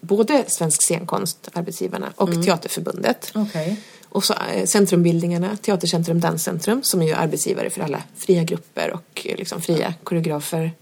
både 0.00 0.44
Svensk 0.46 0.82
scenkonst, 0.82 1.48
arbetsgivarna, 1.52 2.12
och 2.16 2.44
Teaterförbundet. 2.44 3.32
Okej. 3.34 3.76
Och 4.08 4.24
så 4.24 4.34
eh, 4.54 4.64
centrumbildningarna, 4.64 5.56
Teatercentrum, 5.56 6.20
Danscentrum 6.20 6.82
som 6.82 7.02
är 7.02 7.06
ju 7.06 7.12
arbetsgivare 7.12 7.70
för 7.70 7.80
alla 7.80 8.02
fria 8.16 8.44
grupper 8.44 8.92
och 8.92 9.26
eh, 9.26 9.36
liksom 9.36 9.60
fria 9.60 9.94
koreografer. 10.04 10.72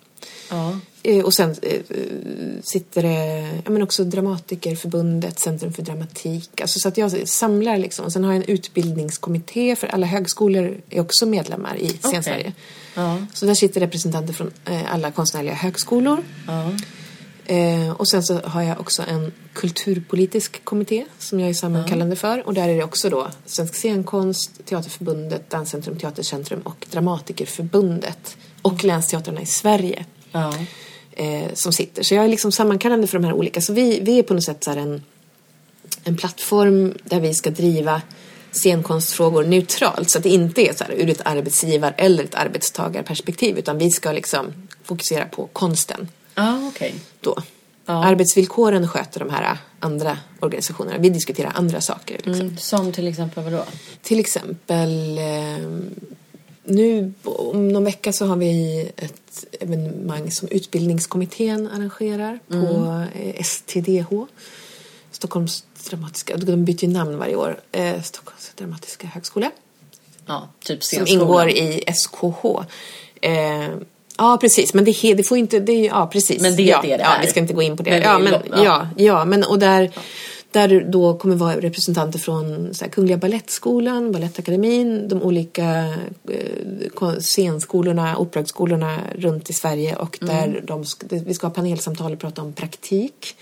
Ja. 0.50 0.78
Eh, 1.02 1.24
Och 1.24 1.34
sen 1.34 1.56
eh, 1.62 1.80
sitter 2.62 3.02
det 3.02 3.48
ja, 3.64 3.70
men 3.70 3.82
också 3.82 4.04
Dramatikerförbundet, 4.04 5.38
Centrum 5.38 5.72
för 5.72 5.82
dramatik. 5.82 6.60
Alltså 6.60 6.78
så 6.78 6.88
att 6.88 6.96
jag 6.96 7.28
samlar 7.28 7.78
liksom. 7.78 8.04
Och 8.04 8.12
sen 8.12 8.24
har 8.24 8.32
jag 8.32 8.42
en 8.42 8.50
utbildningskommitté 8.50 9.76
för 9.76 9.86
alla 9.86 10.06
högskolor 10.06 10.80
är 10.90 11.00
också 11.00 11.26
medlemmar 11.26 11.76
i 11.76 11.88
Scensverige. 11.88 12.52
Ja. 12.94 13.18
Så 13.34 13.46
där 13.46 13.54
sitter 13.54 13.80
representanter 13.80 14.34
från 14.34 14.50
eh, 14.64 14.94
alla 14.94 15.10
konstnärliga 15.10 15.54
högskolor. 15.54 16.24
Ja. 16.46 16.72
Eh, 17.54 17.90
och 17.90 18.08
sen 18.08 18.22
så 18.22 18.38
har 18.38 18.62
jag 18.62 18.80
också 18.80 19.02
en 19.02 19.32
kulturpolitisk 19.52 20.64
kommitté 20.64 21.04
som 21.18 21.40
jag 21.40 21.50
är 21.50 21.54
sammankallande 21.54 22.16
för. 22.16 22.46
Och 22.46 22.54
där 22.54 22.68
är 22.68 22.76
det 22.76 22.84
också 22.84 23.10
då 23.10 23.28
Svensk 23.46 23.74
scenkonst, 23.74 24.50
Teaterförbundet, 24.64 25.50
Danscentrum, 25.50 25.98
Teatercentrum 25.98 26.60
och 26.60 26.86
Dramatikerförbundet. 26.90 28.36
Och 28.62 28.84
länsteatrarna 28.84 29.40
i 29.40 29.46
Sverige 29.46 30.04
Ja. 30.36 30.54
eh, 31.24 31.54
som 31.54 31.72
sitter. 31.72 32.02
Så 32.02 32.14
jag 32.14 32.24
är 32.24 32.28
liksom 32.28 32.52
sammankallande 32.52 33.06
för 33.06 33.18
de 33.18 33.24
här 33.24 33.32
olika. 33.32 33.60
Så 33.60 33.72
vi, 33.72 34.00
vi 34.00 34.18
är 34.18 34.22
på 34.22 34.34
något 34.34 34.44
sätt 34.44 34.64
så 34.64 34.70
en, 34.70 35.02
en 36.04 36.16
plattform 36.16 36.94
där 37.04 37.20
vi 37.20 37.34
ska 37.34 37.50
driva 37.50 38.02
scenkonstfrågor 38.52 39.44
neutralt. 39.44 40.10
Så 40.10 40.18
att 40.18 40.24
det 40.24 40.30
inte 40.30 40.62
är 40.68 40.72
så 40.74 40.84
här 40.84 40.92
ur 40.92 41.10
ett 41.10 41.20
arbetsgivar 41.24 41.94
eller 41.96 42.24
ett 42.24 42.34
arbetstagarperspektiv. 42.34 43.58
Utan 43.58 43.78
vi 43.78 43.90
ska 43.90 44.12
liksom 44.12 44.46
fokusera 44.84 45.24
på 45.24 45.46
konsten 45.52 46.08
Ja, 46.34 46.68
okej. 46.68 46.94
då. 47.20 47.42
Ja. 47.86 48.04
Arbetsvillkoren 48.04 48.88
sköter 48.88 49.20
de 49.20 49.30
här 49.30 49.58
andra 49.80 50.18
organisationerna. 50.40 50.98
Vi 50.98 51.08
diskuterar 51.10 51.52
andra 51.54 51.80
saker. 51.80 52.14
Liksom. 52.14 52.32
Mm. 52.34 52.56
Som 52.58 52.92
till 52.92 53.08
exempel 53.08 53.44
vadå? 53.44 53.64
Till 54.02 54.20
exempel 54.20 55.18
eh, 55.18 55.68
nu 56.66 57.12
om 57.24 57.68
någon 57.68 57.84
vecka 57.84 58.12
så 58.12 58.26
har 58.26 58.36
vi 58.36 58.80
ett 58.96 59.44
evenemang 59.60 60.30
som 60.30 60.48
Utbildningskommittén 60.48 61.66
arrangerar 61.66 62.38
på 62.48 63.04
eh, 63.20 63.42
STDH. 63.44 64.12
Stockholms 65.10 65.64
dramatiska, 65.90 66.36
de 66.36 66.64
byter 66.64 66.84
ju 66.84 66.88
namn 66.88 67.18
varje 67.18 67.36
år. 67.36 67.60
Eh, 67.72 68.02
Stockholms 68.02 68.52
dramatiska 68.54 69.06
högskola. 69.06 69.50
Ja, 70.26 70.48
typ 70.64 70.84
Som 70.84 71.06
ingår 71.06 71.48
i 71.48 71.84
SKH. 71.94 72.44
Eh, 73.22 73.68
ja, 74.18 74.38
precis. 74.40 74.74
Men 74.74 74.84
det, 74.84 75.14
det 75.14 75.22
får 75.24 75.38
inte... 75.38 75.60
Det, 75.60 75.72
är- 75.72 75.86
ja, 75.86 76.06
precis. 76.12 76.42
Men 76.42 76.56
det 76.56 76.62
är 76.62 76.66
ja, 76.66 76.80
det 76.82 76.96
det 76.96 77.02
ja, 77.02 77.14
är. 77.16 77.22
vi 77.22 77.26
ska 77.28 77.40
inte 77.40 77.54
gå 77.54 77.62
in 77.62 77.76
på 77.76 77.82
det. 77.82 77.90
Men 77.90 78.02
ja, 78.02 78.14
är 78.14 78.18
men, 78.18 78.32
ja. 78.32 78.64
ja. 78.64 78.88
Ja, 78.96 79.24
men 79.24 79.44
och 79.44 79.58
där, 79.58 79.90
där 80.60 80.86
då 80.88 81.14
kommer 81.18 81.34
vara 81.36 81.60
representanter 81.60 82.18
från 82.18 82.74
så 82.74 82.84
här, 82.84 82.92
Kungliga 82.92 83.16
Balettskolan, 83.16 84.12
Balettakademin, 84.12 85.08
de 85.08 85.22
olika 85.22 85.94
eh, 86.30 87.18
scenskolorna, 87.20 88.18
operahögskolorna 88.18 88.98
runt 89.18 89.50
i 89.50 89.52
Sverige 89.52 89.96
och 89.96 90.18
Mm. 90.22 90.34
där 90.36 90.62
de 90.66 90.84
ska, 90.84 91.06
det- 91.06 91.24
vi 91.26 91.34
ska 91.34 91.46
ha 91.46 91.54
panelsamtal 91.54 92.12
och 92.12 92.18
prata 92.18 92.42
om 92.42 92.52
praktik. 92.52 93.36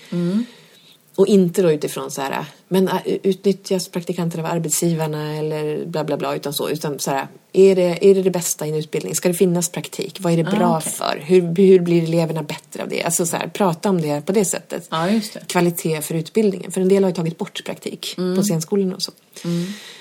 Och 1.16 1.26
inte 1.26 1.62
då 1.62 1.72
utifrån 1.72 2.10
så 2.10 2.20
här, 2.22 2.44
men 2.68 2.88
äh, 2.88 2.94
utnyttjas 3.22 3.88
praktikanter 3.88 4.38
av 4.38 4.46
arbetsgivarna 4.46 5.36
eller 5.36 5.86
bla 5.86 6.04
bla 6.04 6.16
bla 6.16 6.34
utan 6.36 6.52
så, 6.52 6.68
utan 6.70 6.98
så 6.98 7.10
här, 7.10 7.26
är 7.52 7.74
det, 7.76 7.98
är 8.10 8.14
det 8.14 8.22
det 8.22 8.30
bästa 8.30 8.66
i 8.66 8.68
en 8.68 8.74
utbildning? 8.74 9.14
Ska 9.14 9.28
det 9.28 9.34
finnas 9.34 9.68
praktik? 9.68 10.16
Vad 10.20 10.32
är 10.32 10.36
det 10.36 10.44
bra 10.44 10.66
Ah, 10.66 10.78
okej. 10.78 10.92
för? 10.92 11.22
Hur, 11.24 11.40
hur 11.56 11.80
blir 11.80 12.02
eleverna 12.02 12.42
bättre 12.42 12.82
av 12.82 12.88
det? 12.88 13.02
Alltså 13.02 13.26
så 13.26 13.36
här, 13.36 13.48
prata 13.48 13.88
om 13.88 14.00
det 14.02 14.26
på 14.26 14.32
det 14.32 14.44
sättet. 14.44 14.88
Just 15.12 15.34
det. 15.34 15.40
Kvalitet 15.46 16.00
för 16.02 16.14
utbildningen, 16.14 16.72
för 16.72 16.80
en 16.80 16.88
del 16.88 17.02
har 17.04 17.10
ju 17.10 17.14
tagit 17.14 17.38
bort 17.38 17.64
praktik 17.66 18.14
Mm. 18.18 18.36
på 18.36 18.42
scenskolorna 18.42 18.94
och 18.94 19.02
så. 19.02 19.12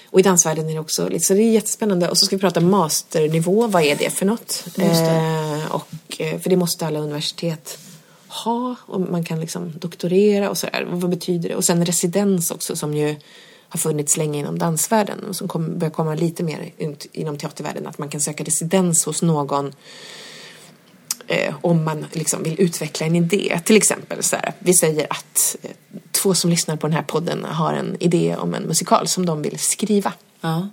Och 0.10 0.20
i 0.20 0.24
dansvärlden 0.24 0.70
är 0.70 0.74
det 0.74 0.80
också 0.80 1.10
så 1.20 1.34
det 1.34 1.40
är 1.42 1.52
jättespännande. 1.52 2.10
Och 2.10 2.18
så 2.18 2.26
ska 2.26 2.36
vi 2.36 2.40
prata 2.40 2.60
masternivå, 2.60 3.68
vad 3.68 3.84
är 3.84 3.96
det 3.96 4.10
för 4.10 4.26
något? 4.26 4.64
Det. 4.76 4.84
Eh, 4.86 5.72
och, 5.76 5.88
eh, 6.22 6.40
för 6.40 6.50
det 6.50 6.56
måste 6.56 6.86
alla 6.88 7.00
universitet 7.00 7.78
ha 8.34 8.76
och 8.86 9.02
man 9.02 9.24
kan 9.24 9.40
liksom 9.40 9.72
doktorera 9.80 10.50
och 10.50 10.58
sådär. 10.58 10.88
Vad 10.90 11.10
betyder 11.10 11.50
det? 11.50 11.56
Och 11.56 11.66
sen 11.66 11.86
residens 11.86 12.52
också 12.52 12.76
som 12.76 12.94
ju 12.94 13.16
har 13.70 13.78
funnits 13.78 14.18
länge 14.18 14.40
inom 14.40 14.60
dansvärlden 14.60 15.24
och 15.24 15.36
som 15.36 15.48
kom, 15.48 15.80
börjar 15.80 15.92
komma 15.92 16.16
lite 16.16 16.44
mer 16.44 16.72
ut 16.78 17.06
inom 17.12 17.38
teatervärlden. 17.38 17.88
Att 17.88 17.98
man 17.98 18.10
kan 18.10 18.22
söka 18.22 18.44
residens 18.44 19.06
hos 19.06 19.22
någon 19.22 19.74
eh, 21.28 21.56
om 21.62 21.84
man 21.84 22.06
liksom 22.12 22.44
vill 22.44 22.62
utveckla 22.62 23.06
en 23.06 23.16
idé. 23.16 23.60
Till 23.66 23.78
exempel 23.78 24.24
så 24.24 24.36
här, 24.36 24.54
vi 24.60 24.74
säger 24.74 25.08
att 25.10 25.56
eh, 25.62 25.72
två 26.12 26.34
som 26.34 26.50
lyssnar 26.50 26.76
på 26.76 26.88
den 26.88 26.96
här 26.96 27.04
podden 27.04 27.46
har 27.46 27.74
en 27.74 27.98
idé 28.00 28.36
om 28.36 28.54
en 28.54 28.64
musikal 28.64 29.08
som 29.08 29.26
de 29.26 29.42
vill 29.42 29.60
skriva. 29.60 30.14
Ja. 30.42 30.70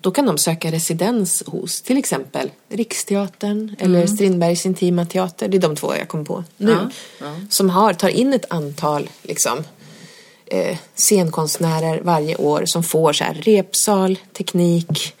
Då 0.00 0.10
kan 0.10 0.26
de 0.26 0.38
söka 0.38 0.70
residens 0.72 1.42
hos 1.46 1.82
till 1.82 1.96
exempel 1.98 2.50
Riksteatern 2.68 3.76
eller 3.78 4.06
Strindbergs 4.06 4.66
Intima 4.66 5.06
Teater. 5.06 5.48
Det 5.48 5.56
är 5.56 5.60
de 5.60 5.76
två 5.76 5.96
jag 5.96 6.08
kom 6.08 6.24
på 6.24 6.44
nu. 6.56 6.70
Ja, 6.72 6.90
ja. 7.20 7.34
Som 7.50 7.70
har, 7.70 7.92
tar 7.92 8.08
in 8.08 8.32
ett 8.32 8.44
antal 8.50 9.08
liksom, 9.22 9.64
eh, 10.46 10.76
scenkonstnärer 10.94 12.00
varje 12.02 12.36
år 12.36 12.62
som 12.66 12.82
får 12.82 13.12
så 13.12 13.24
här, 13.24 13.34
repsal, 13.34 14.18
teknik, 14.32 15.14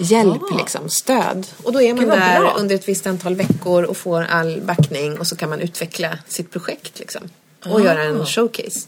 hjälp, 0.00 0.42
liksom, 0.58 0.88
stöd. 0.88 1.46
Och 1.62 1.72
då 1.72 1.82
är 1.82 1.94
man 1.94 2.08
där 2.08 2.40
bra. 2.40 2.54
under 2.58 2.74
ett 2.74 2.88
visst 2.88 3.06
antal 3.06 3.34
veckor 3.34 3.82
och 3.82 3.96
får 3.96 4.22
all 4.22 4.60
backning 4.60 5.18
och 5.18 5.26
så 5.26 5.36
kan 5.36 5.48
man 5.50 5.60
utveckla 5.60 6.18
sitt 6.28 6.50
projekt 6.50 6.98
liksom. 6.98 7.22
Och 7.64 7.80
Ah. 7.80 7.84
göra 7.84 8.02
en 8.02 8.26
showcase. 8.26 8.80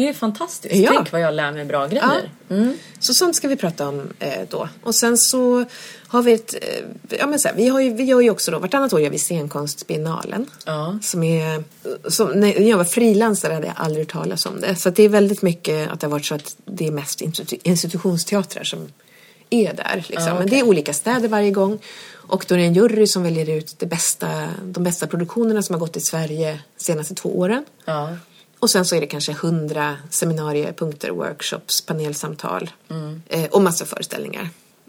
Det 0.00 0.08
är 0.08 0.12
fantastiskt. 0.12 0.74
Ja. 0.74 0.92
Tänk 0.94 1.12
vad 1.12 1.20
jag 1.20 1.34
lär 1.34 1.52
mig 1.52 1.64
bra 1.64 1.86
grejer. 1.86 2.30
Mm. 2.50 2.74
Så 2.98 3.14
sånt 3.14 3.36
ska 3.36 3.48
vi 3.48 3.56
prata 3.56 3.88
om 3.88 4.08
eh, 4.18 4.40
då. 4.50 4.68
Och 4.82 4.94
sen 4.94 5.18
så 5.18 5.64
har 6.06 6.22
vi 6.22 6.32
ett, 6.32 6.54
eh, 6.54 7.18
ja 7.18 7.26
men 7.26 7.38
så 7.38 7.48
här, 7.48 7.54
vi, 7.54 7.68
har 7.68 7.80
ju, 7.80 7.94
vi 7.94 8.04
gör 8.04 8.20
ju 8.20 8.30
också 8.30 8.50
då, 8.50 8.58
vartannat 8.58 8.92
år 8.92 9.00
gör 9.00 9.10
vi 9.10 9.18
scenkonstbiennalen. 9.18 10.46
Ja. 10.66 10.98
Som 11.02 11.22
är, 11.22 11.64
som, 12.08 12.28
när 12.28 12.60
jag 12.60 12.76
var 12.76 12.84
frilansare 12.84 13.52
hade 13.54 13.66
jag 13.66 13.76
aldrig 13.76 14.06
hört 14.06 14.12
talas 14.12 14.46
om 14.46 14.60
det. 14.60 14.76
Så 14.76 14.90
det 14.90 15.02
är 15.02 15.08
väldigt 15.08 15.42
mycket 15.42 15.90
att 15.90 16.00
det 16.00 16.06
har 16.06 16.12
varit 16.12 16.24
så 16.26 16.34
att 16.34 16.56
det 16.64 16.86
är 16.86 16.90
mest 16.90 17.20
institu- 17.20 17.60
institutionsteatrar 17.62 18.64
som 18.64 18.88
är 19.50 19.74
där. 19.74 19.96
Liksom. 20.08 20.28
Ja, 20.28 20.34
Men 20.34 20.36
okej. 20.36 20.50
det 20.50 20.58
är 20.58 20.68
olika 20.68 20.92
städer 20.92 21.28
varje 21.28 21.50
gång. 21.50 21.78
Och 22.12 22.44
då 22.48 22.54
är 22.54 22.58
det 22.58 22.64
en 22.64 22.74
jury 22.74 23.06
som 23.06 23.22
väljer 23.22 23.50
ut 23.50 23.74
det 23.78 23.86
bästa, 23.86 24.48
de 24.64 24.84
bästa 24.84 25.06
produktionerna 25.06 25.62
som 25.62 25.74
har 25.74 25.80
gått 25.80 25.96
i 25.96 26.00
Sverige 26.00 26.60
de 26.78 26.84
senaste 26.84 27.14
två 27.14 27.38
åren. 27.38 27.64
Ja. 27.84 28.16
Och 28.60 28.70
sen 28.70 28.84
så 28.84 28.96
är 28.96 29.00
det 29.00 29.06
kanske 29.06 29.32
hundra 29.32 29.96
seminariepunkter, 30.10 31.10
workshops, 31.10 31.80
panelsamtal 31.86 32.70
Mm. 32.90 33.22
eh, 33.28 33.44
och 33.44 33.62
massa 33.62 33.84
föreställningar. 33.84 34.48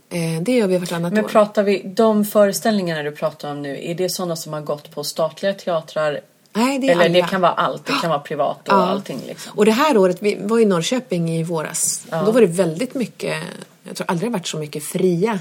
Eh, 0.09 0.41
det 0.41 0.51
gör 0.55 0.67
vi 0.67 0.77
vartannat 0.77 1.13
Men 1.13 1.25
år. 1.25 1.29
pratar 1.29 1.63
vi, 1.63 1.81
de 1.95 2.25
föreställningarna 2.25 3.03
du 3.03 3.11
pratar 3.11 3.51
om 3.51 3.61
nu, 3.61 3.79
är 3.89 3.95
det 3.95 4.09
sådana 4.09 4.35
som 4.35 4.53
har 4.53 4.61
gått 4.61 4.91
på 4.91 5.03
statliga 5.03 5.53
teatrar? 5.53 6.19
Nej, 6.53 6.79
det 6.79 6.87
är 6.87 6.91
Eller 6.91 7.09
det 7.09 7.19
alla. 7.21 7.27
kan 7.27 7.41
vara 7.41 7.51
allt, 7.51 7.85
det 7.85 7.93
kan 8.01 8.09
vara 8.09 8.19
privat 8.19 8.67
och 8.67 8.73
allting 8.75 9.19
liksom. 9.27 9.51
Och 9.57 9.65
det 9.65 9.71
här 9.71 9.97
året, 9.97 10.17
vi 10.19 10.37
var 10.41 10.59
i 10.59 10.65
Norrköping 10.65 11.29
i 11.31 11.43
våras. 11.43 12.05
Ja. 12.11 12.23
Då 12.23 12.31
var 12.31 12.41
det 12.41 12.47
väldigt 12.47 12.93
mycket, 12.95 13.43
jag 13.83 13.95
tror 13.95 14.09
aldrig 14.09 14.29
det 14.31 14.33
varit 14.33 14.47
så 14.47 14.57
mycket 14.57 14.83
fria 14.83 15.39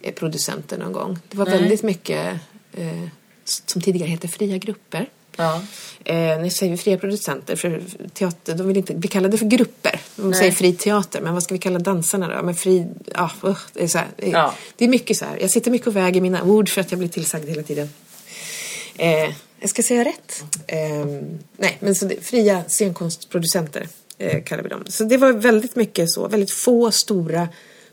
eh, 0.00 0.14
producenter 0.14 0.78
någon 0.78 0.92
gång. 0.92 1.18
Det 1.28 1.36
var 1.38 1.46
Nej. 1.46 1.58
väldigt 1.58 1.82
mycket, 1.82 2.40
eh, 2.72 3.08
som 3.44 3.82
tidigare 3.82 4.08
hette 4.10 4.28
fria 4.28 4.58
grupper. 4.58 5.06
Ja. 5.38 5.62
Eh, 6.04 6.40
nu 6.40 6.50
säger 6.50 6.72
vi 6.72 6.78
fria 6.78 6.98
producenter, 6.98 7.56
för 7.56 7.82
teater, 8.14 8.54
de 8.54 8.66
vill 8.68 8.76
inte 8.76 8.94
bli 8.94 9.08
kallade 9.08 9.38
för 9.38 9.46
grupper. 9.46 10.00
De 10.16 10.30
Nej. 10.30 10.38
säger 10.38 10.52
fri 10.52 10.72
teater, 10.72 11.20
men 11.20 11.34
vad 11.34 11.42
ska 11.42 11.54
vi 11.54 11.58
kalla 11.58 11.78
dansarna 11.78 12.36
då? 12.36 12.42
Men 12.42 12.54
fri, 12.54 12.86
ja, 13.14 13.30
usch, 13.44 13.66
det, 13.72 13.82
är 13.82 13.88
så 13.88 13.98
här, 13.98 14.08
Ja. 14.16 14.54
det 14.76 14.84
är 14.84 14.88
mycket 14.88 15.16
så 15.16 15.24
här. 15.24 15.38
Jag 15.40 15.50
sitter 15.50 15.70
mycket 15.70 15.86
och 15.86 15.96
väger 15.96 16.20
mina 16.20 16.42
ord 16.42 16.68
för 16.68 16.80
att 16.80 16.90
jag 16.92 16.98
blir 16.98 17.08
tillsagd 17.08 17.48
hela 17.48 17.62
tiden. 17.62 17.90
Eh, 18.96 19.34
jag 19.60 19.70
ska 19.70 19.82
säga 19.82 20.04
rätt. 20.04 20.44
Eh, 20.66 21.06
nej, 21.56 21.76
men 21.80 21.94
så 21.94 22.04
det, 22.04 22.24
fria 22.24 22.64
scenkonstproducenter 22.68 23.88
eh, 24.18 24.42
kallar 24.42 24.62
vi 24.62 24.68
dem. 24.68 24.84
Så 24.88 25.04
det 25.04 25.16
var 25.16 25.32
väldigt 25.32 25.76
mycket 25.76 26.10
så, 26.10 26.28
väldigt 26.28 26.50
få 26.50 26.90
stora 26.90 27.48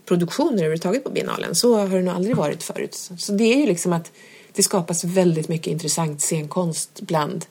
produktioner 0.05 0.57
överhuvudtaget 0.57 1.03
på 1.03 1.09
biennalen. 1.09 1.55
Så 1.55 1.75
har 1.75 1.97
det 1.97 2.01
nog 2.01 2.15
aldrig 2.15 2.35
varit 2.35 2.63
förut. 2.63 3.09
Så 3.17 3.31
det 3.31 3.43
är 3.43 3.57
ju 3.57 3.65
liksom 3.65 3.93
att 3.93 4.11
det 4.55 4.63
skapas 4.63 5.03
väldigt 5.03 5.47
mycket 5.47 5.67
intressant 5.67 6.21
scenkonst 6.21 7.01
bland 7.01 7.45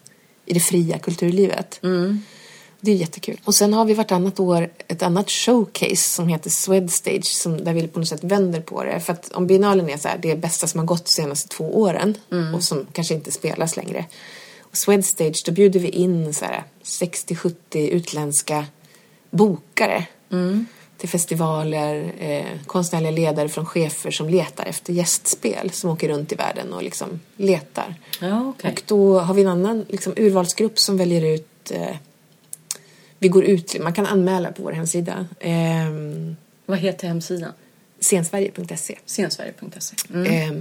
i 0.46 0.54
det 0.54 0.60
fria 0.60 0.98
kulturlivet. 0.98 1.78
Det 2.80 2.90
är 2.90 2.96
jättekul. 2.96 3.40
Och 3.44 3.54
sen 3.54 3.74
har 3.74 3.84
vi 3.84 3.94
vartannat 3.94 4.40
år 4.40 4.70
ett 4.88 5.02
annat 5.02 5.30
showcase 5.30 5.96
som 5.96 6.28
heter 6.28 6.50
Swedstage 6.50 7.26
som, 7.26 7.64
där 7.64 7.72
vi 7.72 7.88
på 7.88 7.98
något 7.98 8.08
sätt 8.08 8.24
vänder 8.24 8.60
på 8.60 8.84
det. 8.84 9.00
För 9.00 9.12
att 9.12 9.32
om 9.32 9.46
biennalen 9.46 9.88
är 9.88 9.96
så 9.96 10.08
här, 10.08 10.18
det 10.18 10.36
bästa 10.36 10.66
som 10.66 10.80
har 10.80 10.86
gått 10.86 11.04
de 11.04 11.10
senaste 11.10 11.48
två 11.48 11.80
åren 11.80 12.14
och 12.54 12.62
som 12.62 12.86
kanske 12.92 13.14
inte 13.14 13.30
spelas 13.30 13.76
längre. 13.76 14.04
Och 14.60 14.76
Swedstage, 14.76 15.42
då 15.46 15.52
bjuder 15.52 15.80
vi 15.80 15.88
in 15.88 16.34
så 16.34 16.44
här 16.44 16.64
60-70 16.82 17.54
utländska 17.88 18.66
bokare 19.30 20.06
till 20.98 21.08
festivaler, 21.08 22.12
eh, 22.18 22.44
konstnärliga 22.66 23.10
ledare 23.10 23.48
från 23.48 23.66
chefer 23.66 24.10
som 24.10 24.28
letar 24.28 24.64
efter 24.64 24.92
gästspel 24.92 25.70
som 25.70 25.90
åker 25.90 26.08
runt 26.08 26.32
i 26.32 26.34
världen 26.34 26.72
och 26.72 26.82
liksom 26.82 27.20
letar. 27.36 27.94
Ja, 28.20 28.48
okej. 28.48 28.70
Och 28.72 28.82
då 28.86 29.18
har 29.18 29.34
vi 29.34 29.42
en 29.42 29.48
annan 29.48 29.86
liksom, 29.88 30.12
urvalsgrupp 30.16 30.78
som 30.78 30.96
väljer 30.96 31.34
ut 31.34 31.70
eh, 31.70 31.96
vi 33.18 33.28
går 33.28 33.44
ut, 33.44 33.80
man 33.80 33.92
kan 33.92 34.06
anmäla 34.06 34.52
på 34.52 34.62
vår 34.62 34.72
hemsida. 34.72 35.26
Eh, 35.40 35.52
Vad 36.66 36.78
heter 36.78 37.08
hemsidan? 37.08 37.52
scensverige.se. 38.00 38.98
Scensverige.se. 39.06 39.96
Eh, 40.34 40.52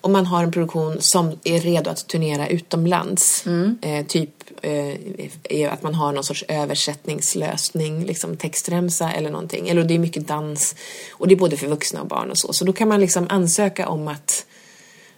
om 0.00 0.12
man 0.12 0.26
har 0.26 0.42
en 0.42 0.52
produktion 0.52 0.96
som 1.00 1.38
är 1.44 1.60
redo 1.60 1.90
att 1.90 2.08
turnera 2.08 2.48
utomlands. 2.48 3.44
Eh, 3.82 4.06
typ 4.06 4.30
eh, 4.62 5.72
att 5.72 5.82
man 5.82 5.94
har 5.94 6.12
någon 6.12 6.24
sorts 6.24 6.44
översättningslösning, 6.48 8.04
liksom 8.04 8.36
textremsa 8.36 9.12
eller 9.12 9.30
någonting. 9.30 9.68
Eller 9.68 9.84
det 9.84 9.94
är 9.94 9.98
mycket 9.98 10.28
dans 10.28 10.74
och 11.10 11.28
det 11.28 11.34
är 11.34 11.36
både 11.36 11.56
för 11.56 11.66
vuxna 11.66 12.00
och 12.00 12.06
barn 12.06 12.30
och 12.30 12.38
så. 12.38 12.52
Så 12.52 12.64
då 12.64 12.72
kan 12.72 12.88
man 12.88 13.00
liksom 13.00 13.26
ansöka 13.30 13.88
om 13.88 14.08
att, 14.08 14.46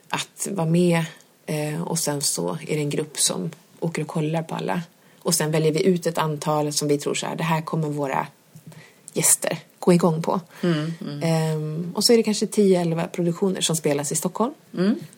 att 0.09 0.49
vara 0.51 0.69
med 0.69 1.05
eh, 1.47 1.83
och 1.83 1.99
sen 1.99 2.23
så 2.23 2.59
är 2.69 2.77
det 2.77 2.83
en 2.83 2.91
grupp 2.91 3.19
som 3.19 3.51
åker 3.81 4.03
och 4.03 4.09
kollar 4.09 4.43
på 4.43 4.55
alla. 4.55 4.83
Och 5.19 5.35
sen 5.35 5.51
väljer 5.51 5.73
vi 5.73 5.87
ut 5.87 6.07
ett 6.07 6.19
antal 6.19 6.73
som 6.73 6.89
vi 6.89 6.99
tror 6.99 7.15
så 7.15 7.27
här, 7.27 7.37
det 7.37 7.45
här 7.45 7.61
kommer 7.61 7.89
våra 7.89 8.27
gäster 9.13 9.59
gå 9.85 9.93
igång 9.93 10.23
på. 10.23 10.41
Ehm, 11.23 11.93
och 11.95 12.05
så 12.05 12.13
är 12.13 12.17
det 12.17 12.23
kanske 12.23 12.47
10-11 12.47 13.09
produktioner 13.09 13.61
som 13.61 13.77
spelas 13.77 14.13
i 14.13 14.15
Stockholm 14.15 14.55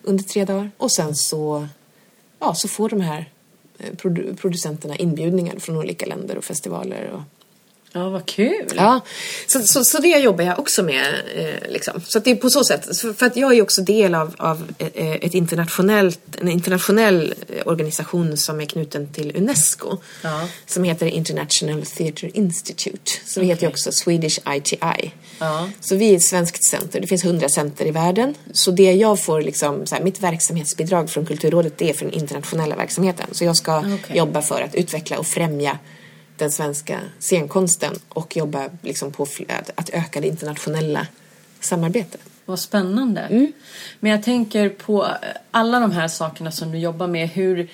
under 0.03 0.25
tre 0.25 0.45
dagar. 0.45 0.71
Och 0.77 0.93
sen 0.93 1.15
så, 1.15 1.69
ja, 2.39 2.55
så 2.55 2.69
får 2.69 2.89
de 2.89 3.01
här 3.01 3.31
producenterna 4.37 4.97
inbjudningar 4.97 5.59
från 5.59 5.77
olika 5.77 6.07
länder 6.07 6.39
och 6.39 6.45
festivaler. 6.45 7.11
Och, 7.13 7.21
Ja, 7.97 8.09
vad 8.09 8.27
kul. 8.27 8.73
Ja, 8.77 9.01
så, 9.47 9.63
så, 9.63 9.85
så 9.85 9.99
det 9.99 10.09
jobbar 10.09 10.45
jag 10.45 10.59
också 10.59 10.83
med. 10.83 11.15
Eh, 11.35 11.71
liksom. 11.71 12.01
Så 12.07 12.19
det 12.19 12.31
är 12.31 12.37
på 12.37 12.51
så 12.51 12.65
sätt. 12.65 13.01
För 13.17 13.27
att 13.27 13.37
jag 13.37 13.57
är 13.57 13.63
också 13.63 13.83
del 13.83 14.15
av, 14.15 14.35
av 14.39 14.73
eh, 14.79 15.13
ett 15.13 15.35
internationellt, 15.35 16.21
en 16.41 16.49
internationell 16.49 17.35
eh, 17.49 17.67
organisation 17.67 18.37
som 18.37 18.61
är 18.61 18.65
knuten 18.65 19.13
till 19.13 19.37
Unesco. 19.37 19.97
Ja. 20.23 20.49
Som 20.67 20.85
heter 20.85 21.07
International 21.07 21.83
Theatre 21.83 22.31
Institute. 22.35 23.13
Så 23.27 23.41
vi 23.41 23.47
heter 23.47 23.69
också 23.69 23.93
Swedish 23.93 24.39
ITI. 24.57 25.13
Ja. 25.39 25.69
Så 25.81 25.97
vi 25.97 26.11
är 26.13 26.17
ett 26.17 26.23
svenskt 26.23 26.65
center. 26.65 27.01
Det 27.01 27.07
finns 27.07 27.25
hundra 27.25 27.49
center 27.49 27.87
i 27.87 27.91
världen. 27.91 28.35
Så 28.53 28.71
det 28.71 28.93
jag 28.93 29.21
får, 29.21 29.41
liksom, 29.41 29.87
så 29.87 29.95
här, 29.95 30.03
mitt 30.03 30.21
verksamhetsbidrag 30.21 31.11
från 31.11 31.27
Kulturrådet 31.27 31.79
det 31.79 31.91
är 31.91 31.95
för 31.95 32.05
den 32.05 32.15
internationella 32.15 32.77
verksamheten. 32.77 33.27
Så 33.33 33.45
jag 33.45 33.57
ska 33.57 33.79
Okej. 33.79 34.17
jobba 34.17 34.43
för 34.43 34.63
att 34.63 34.75
utveckla 34.75 35.19
och 35.19 35.27
främja 35.27 35.79
den 36.39 36.51
svenska 36.51 37.01
scenkonsten 37.19 37.95
och 38.09 38.37
jobba 38.37 38.69
liksom 38.83 39.13
på 39.13 39.27
att 39.77 39.91
öka 39.93 40.21
det 40.21 40.27
internationella 40.27 41.07
samarbetet. 41.61 42.21
Vad 42.45 42.59
spännande. 42.59 43.21
Mm. 43.21 43.53
Men 44.01 44.11
jag 44.11 44.23
tänker 44.23 44.69
på 44.69 45.05
eh, 45.05 45.11
alla 45.51 45.81
de 45.81 45.93
här 45.93 46.09
sakerna 46.09 46.51
som 46.51 46.73
du 46.73 46.79
jobbar 46.79 47.07
med. 47.07 47.29
Hur, 47.29 47.69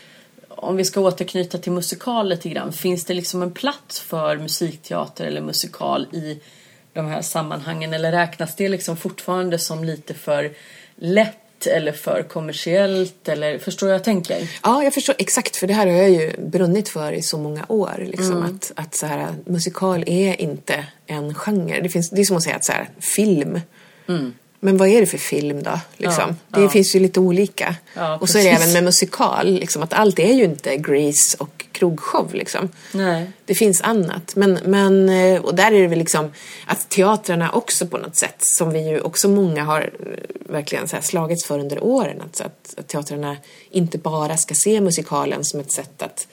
om 0.49 0.77
vi 0.77 0.85
ska 0.85 1.01
återknyta 1.01 1.59
till 1.59 1.73
musikal 1.73 2.29
lite 2.29 2.49
grann. 2.49 2.73
Finns 2.73 3.05
det 3.05 3.15
liksom 3.15 3.43
en 3.43 3.53
plats 3.53 4.01
för 4.01 4.37
musikteater 4.37 5.25
eller 5.25 5.41
musikal 5.41 6.07
i 6.13 6.41
de 6.93 7.07
här 7.07 7.23
sammanhangen? 7.23 7.95
Eller 7.95 8.13
räknas 8.13 8.57
det 8.57 8.69
liksom 8.69 8.97
fortfarande 8.97 9.59
som 9.59 9.85
lite 9.85 10.15
för 10.15 10.53
lätt 10.97 11.42
eller 11.67 11.93
för 11.93 12.23
kommersiellt? 12.23 13.29
Eller 13.29 13.59
förstår 13.59 13.89
jag 13.91 14.05
tänker? 14.05 14.51
Ja, 14.63 14.85
jag 14.85 14.95
förstår 14.95 15.15
exakt, 15.19 15.57
för 15.57 15.67
det 15.67 15.75
här 15.75 15.87
har 15.87 15.95
jag 15.95 16.11
ju 16.11 16.33
brunnit 16.39 16.89
för 16.89 17.13
i 17.13 17.23
så 17.23 17.39
många 17.39 17.65
år. 17.69 18.05
Liksom, 18.07 18.37
Mm. 18.37 18.45
att, 18.45 18.73
att 18.77 18.95
så 18.95 19.07
här, 19.07 19.35
musikal 19.47 20.05
är 20.07 20.41
inte 20.41 20.85
en 21.07 21.35
genre. 21.35 21.81
Det, 21.81 21.89
finns, 21.89 22.11
det 22.11 22.21
är 22.21 22.25
som 22.25 22.37
att 22.37 22.43
säga 22.43 22.57
att 22.57 22.65
så 22.65 22.73
här, 22.73 22.89
film. 23.01 23.61
Men 24.65 24.77
vad 24.77 24.89
är 24.89 25.01
det 25.01 25.07
för 25.07 25.19
film 25.19 25.63
då? 25.63 25.81
Liksom? 25.97 26.25
Ja, 26.29 26.59
det 26.59 26.63
ja. 26.63 26.69
finns 26.69 26.95
ju 26.95 27.01
lite 27.01 27.21
olika. 27.21 27.77
Ja, 27.95 28.19
och 28.19 28.29
så 28.29 28.39
är 28.39 28.43
det 28.43 28.51
även 28.51 28.73
med 28.73 28.85
musikal. 28.85 29.53
Liksom, 29.53 29.83
att 29.83 29.93
allt 29.93 30.19
är 30.19 30.33
ju 30.33 30.45
inte 30.45 30.77
Grease 30.77 31.37
och 31.41 31.65
krogshow. 31.73 32.35
Liksom. 32.35 32.69
Nej. 32.93 33.31
Det 33.45 33.55
finns 33.55 33.81
annat. 33.81 34.37
Men, 34.37 34.59
men, 34.65 35.09
eh, 35.09 35.41
och 35.41 35.55
där 35.55 35.73
är 35.73 35.81
det 35.81 35.87
väl 35.87 35.99
liksom 35.99 36.33
att 36.67 36.89
teatrarna 36.89 37.51
också 37.51 37.87
på 37.87 37.99
något 37.99 38.17
sätt, 38.17 38.37
som 38.39 38.71
vi 38.71 38.89
ju 38.89 39.01
också 39.01 39.29
många 39.29 39.65
har 39.65 39.81
eh, 39.81 40.53
verkligen 40.53 40.89
så 40.89 40.97
här 40.97 41.03
slagits 41.03 41.45
för 41.45 41.59
under 41.59 41.85
åren, 41.85 42.21
att, 42.21 42.41
att 42.41 42.89
teatrarna 42.89 43.37
inte 43.71 43.99
bara 43.99 44.37
ska 44.37 44.55
se 44.55 44.81
musikalen 44.81 45.45
som 45.45 45.61
ett 45.61 45.73
sätt 45.73 46.03
att 46.03 46.27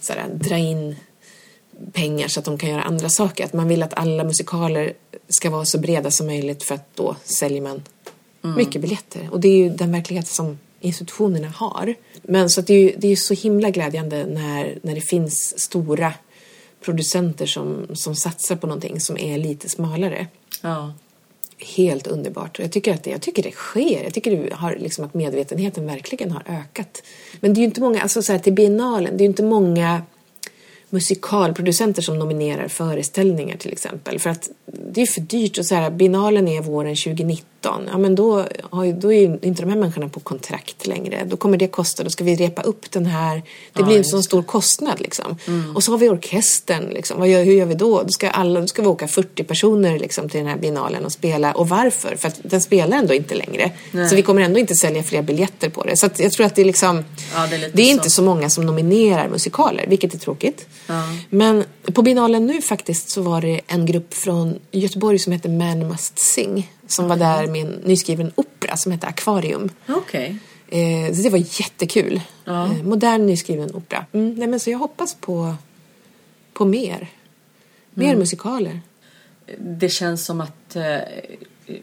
så 0.00 0.12
här, 0.12 0.28
dra 0.34 0.56
in 0.56 0.96
pengar 1.92 2.28
så 2.28 2.40
att 2.40 2.46
de 2.46 2.58
kan 2.58 2.70
göra 2.70 2.82
andra 2.82 3.08
saker. 3.08 3.44
Att 3.44 3.52
man 3.52 3.68
vill 3.68 3.82
att 3.82 3.94
alla 3.94 4.24
musikaler 4.24 4.92
ska 5.28 5.50
vara 5.50 5.64
så 5.64 5.78
breda 5.78 6.10
som 6.10 6.26
möjligt 6.26 6.62
för 6.62 6.74
att 6.74 6.96
då 6.96 7.16
säljer 7.24 7.62
man 7.62 7.82
mycket 8.56 8.82
biljetter. 8.82 9.28
Och 9.32 9.40
det 9.40 9.48
är 9.48 9.56
ju 9.56 9.70
den 9.70 9.92
verklighet 9.92 10.28
som 10.28 10.58
institutionerna 10.80 11.48
har. 11.48 11.94
Men 12.22 12.50
så 12.50 12.60
att 12.60 12.66
det 12.66 12.74
är 12.74 12.80
ju 12.80 12.94
det 12.98 13.08
är 13.08 13.16
så 13.16 13.34
himla 13.34 13.70
glädjande 13.70 14.26
när, 14.26 14.78
när 14.82 14.94
det 14.94 15.00
finns 15.00 15.58
stora 15.58 16.12
producenter 16.84 17.46
som, 17.46 17.86
som 17.94 18.14
satsar 18.16 18.56
på 18.56 18.66
någonting 18.66 19.00
som 19.00 19.18
är 19.18 19.38
lite 19.38 19.68
smalare. 19.68 20.26
Ja. 20.62 20.92
Helt 21.76 22.06
underbart. 22.06 22.58
Jag 22.58 22.72
tycker 22.72 22.94
att 22.94 23.04
det, 23.04 23.10
jag 23.10 23.22
tycker 23.22 23.42
det 23.42 23.52
sker. 23.52 24.04
Jag 24.04 24.14
tycker 24.14 24.30
det 24.30 24.54
har, 24.54 24.76
liksom 24.76 25.04
att 25.04 25.14
medvetenheten 25.14 25.86
verkligen 25.86 26.30
har 26.30 26.42
ökat. 26.46 27.02
Men 27.40 27.54
det 27.54 27.58
är 27.58 27.60
ju 27.60 27.66
inte 27.66 27.80
många, 27.80 28.02
alltså 28.02 28.22
så 28.22 28.32
här, 28.32 28.38
till 28.38 28.52
biennalen, 28.52 29.16
det 29.16 29.22
är 29.22 29.24
ju 29.24 29.30
inte 29.30 29.42
många 29.42 30.02
musikalproducenter 30.90 32.02
som 32.02 32.18
nominerar 32.18 32.68
föreställningar 32.68 33.56
till 33.56 33.72
exempel. 33.72 34.18
För 34.18 34.30
att 34.30 34.48
det 34.66 35.02
är 35.02 35.06
för 35.06 35.20
dyrt 35.20 35.58
och 35.58 35.66
så 35.66 35.74
här, 35.74 35.90
biennalen 35.90 36.48
är 36.48 36.62
våren 36.62 36.96
2019. 36.96 37.57
Ja 37.62 37.98
men 37.98 38.14
då, 38.14 38.44
då 39.00 39.12
är 39.12 39.20
ju 39.20 39.38
inte 39.42 39.62
de 39.62 39.68
här 39.68 39.76
människorna 39.76 40.08
på 40.08 40.20
kontrakt 40.20 40.86
längre. 40.86 41.24
Då 41.26 41.36
kommer 41.36 41.58
det 41.58 41.68
kosta, 41.68 42.04
då 42.04 42.10
ska 42.10 42.24
vi 42.24 42.36
repa 42.36 42.62
upp 42.62 42.90
den 42.90 43.06
här. 43.06 43.36
Det 43.36 43.42
Ja, 43.80 43.86
blir 43.86 43.98
en 43.98 44.04
sån 44.04 44.22
stor 44.22 44.42
kostnad 44.42 45.00
liksom. 45.00 45.36
Och 45.74 45.84
så 45.84 45.92
har 45.92 45.98
vi 45.98 46.08
orkestern 46.08 46.84
liksom. 46.84 47.18
Vad 47.18 47.28
gör, 47.28 47.44
hur 47.44 47.52
gör 47.52 47.66
vi 47.66 47.74
då? 47.74 48.02
Då 48.02 48.08
ska, 48.08 48.30
alla, 48.30 48.60
då 48.60 48.66
ska 48.66 48.82
vi 48.82 48.88
åka 48.88 49.08
40 49.08 49.44
personer 49.44 49.98
liksom 49.98 50.28
till 50.28 50.38
den 50.40 50.48
här 50.48 50.56
biennalen 50.58 51.04
och 51.04 51.12
spela. 51.12 51.52
Och 51.52 51.68
varför? 51.68 52.16
För 52.16 52.28
att 52.28 52.40
den 52.42 52.60
spelar 52.60 52.96
ändå 52.98 53.14
inte 53.14 53.34
längre. 53.34 53.70
Nej. 53.90 54.08
Så 54.08 54.16
vi 54.16 54.22
kommer 54.22 54.42
ändå 54.42 54.58
inte 54.58 54.74
sälja 54.74 55.02
fler 55.02 55.22
biljetter 55.22 55.68
på 55.70 55.82
det. 55.84 55.96
Så 55.96 56.08
jag 56.16 56.32
tror 56.32 56.46
att 56.46 56.54
det 56.54 56.62
är 56.62 56.66
liksom 56.66 57.04
Ja, 57.34 57.46
det 57.46 57.56
är 57.56 57.70
det 57.72 57.82
är 57.82 57.86
så. 57.86 57.92
inte 57.92 58.10
så 58.10 58.22
många 58.22 58.50
som 58.50 58.66
nominerar 58.66 59.28
musikaler, 59.28 59.84
vilket 59.88 60.14
är 60.14 60.18
tråkigt. 60.18 60.66
Ja. 60.86 61.02
Men 61.30 61.64
på 61.94 62.02
biennalen 62.02 62.46
nu 62.46 62.62
faktiskt 62.62 63.10
så 63.10 63.22
var 63.22 63.40
det 63.40 63.60
en 63.66 63.86
grupp 63.86 64.14
från 64.14 64.58
Göteborg 64.70 65.18
som 65.18 65.32
heter 65.32 65.48
Man 65.48 65.88
Must 65.88 66.18
Sing 66.18 66.72
som 66.88 67.08
var 67.08 67.16
där 67.16 67.46
med 67.46 67.60
en 67.60 67.72
nyskriven 67.84 68.32
opera 68.34 68.76
som 68.76 68.92
hette 68.92 69.06
Akvarium. 69.06 69.68
Okej. 69.88 70.38
Eh, 70.68 71.14
så 71.14 71.22
det 71.22 71.30
var 71.30 71.60
jättekul. 71.60 72.20
Ja. 72.44 72.64
Eh, 72.64 72.82
modern 72.82 73.26
nyskriven 73.26 73.74
opera. 73.74 74.06
Mm, 74.12 74.34
nej, 74.34 74.48
men 74.48 74.60
så 74.60 74.70
jag 74.70 74.78
hoppas 74.78 75.14
på, 75.14 75.54
på 76.52 76.64
mer. 76.64 77.08
Mer 77.94 78.06
Mm. 78.08 78.18
musikaler. 78.18 78.80
Det 79.58 79.88
känns 79.88 80.24
som 80.24 80.40
att 80.40 80.76
eh, 80.76 80.98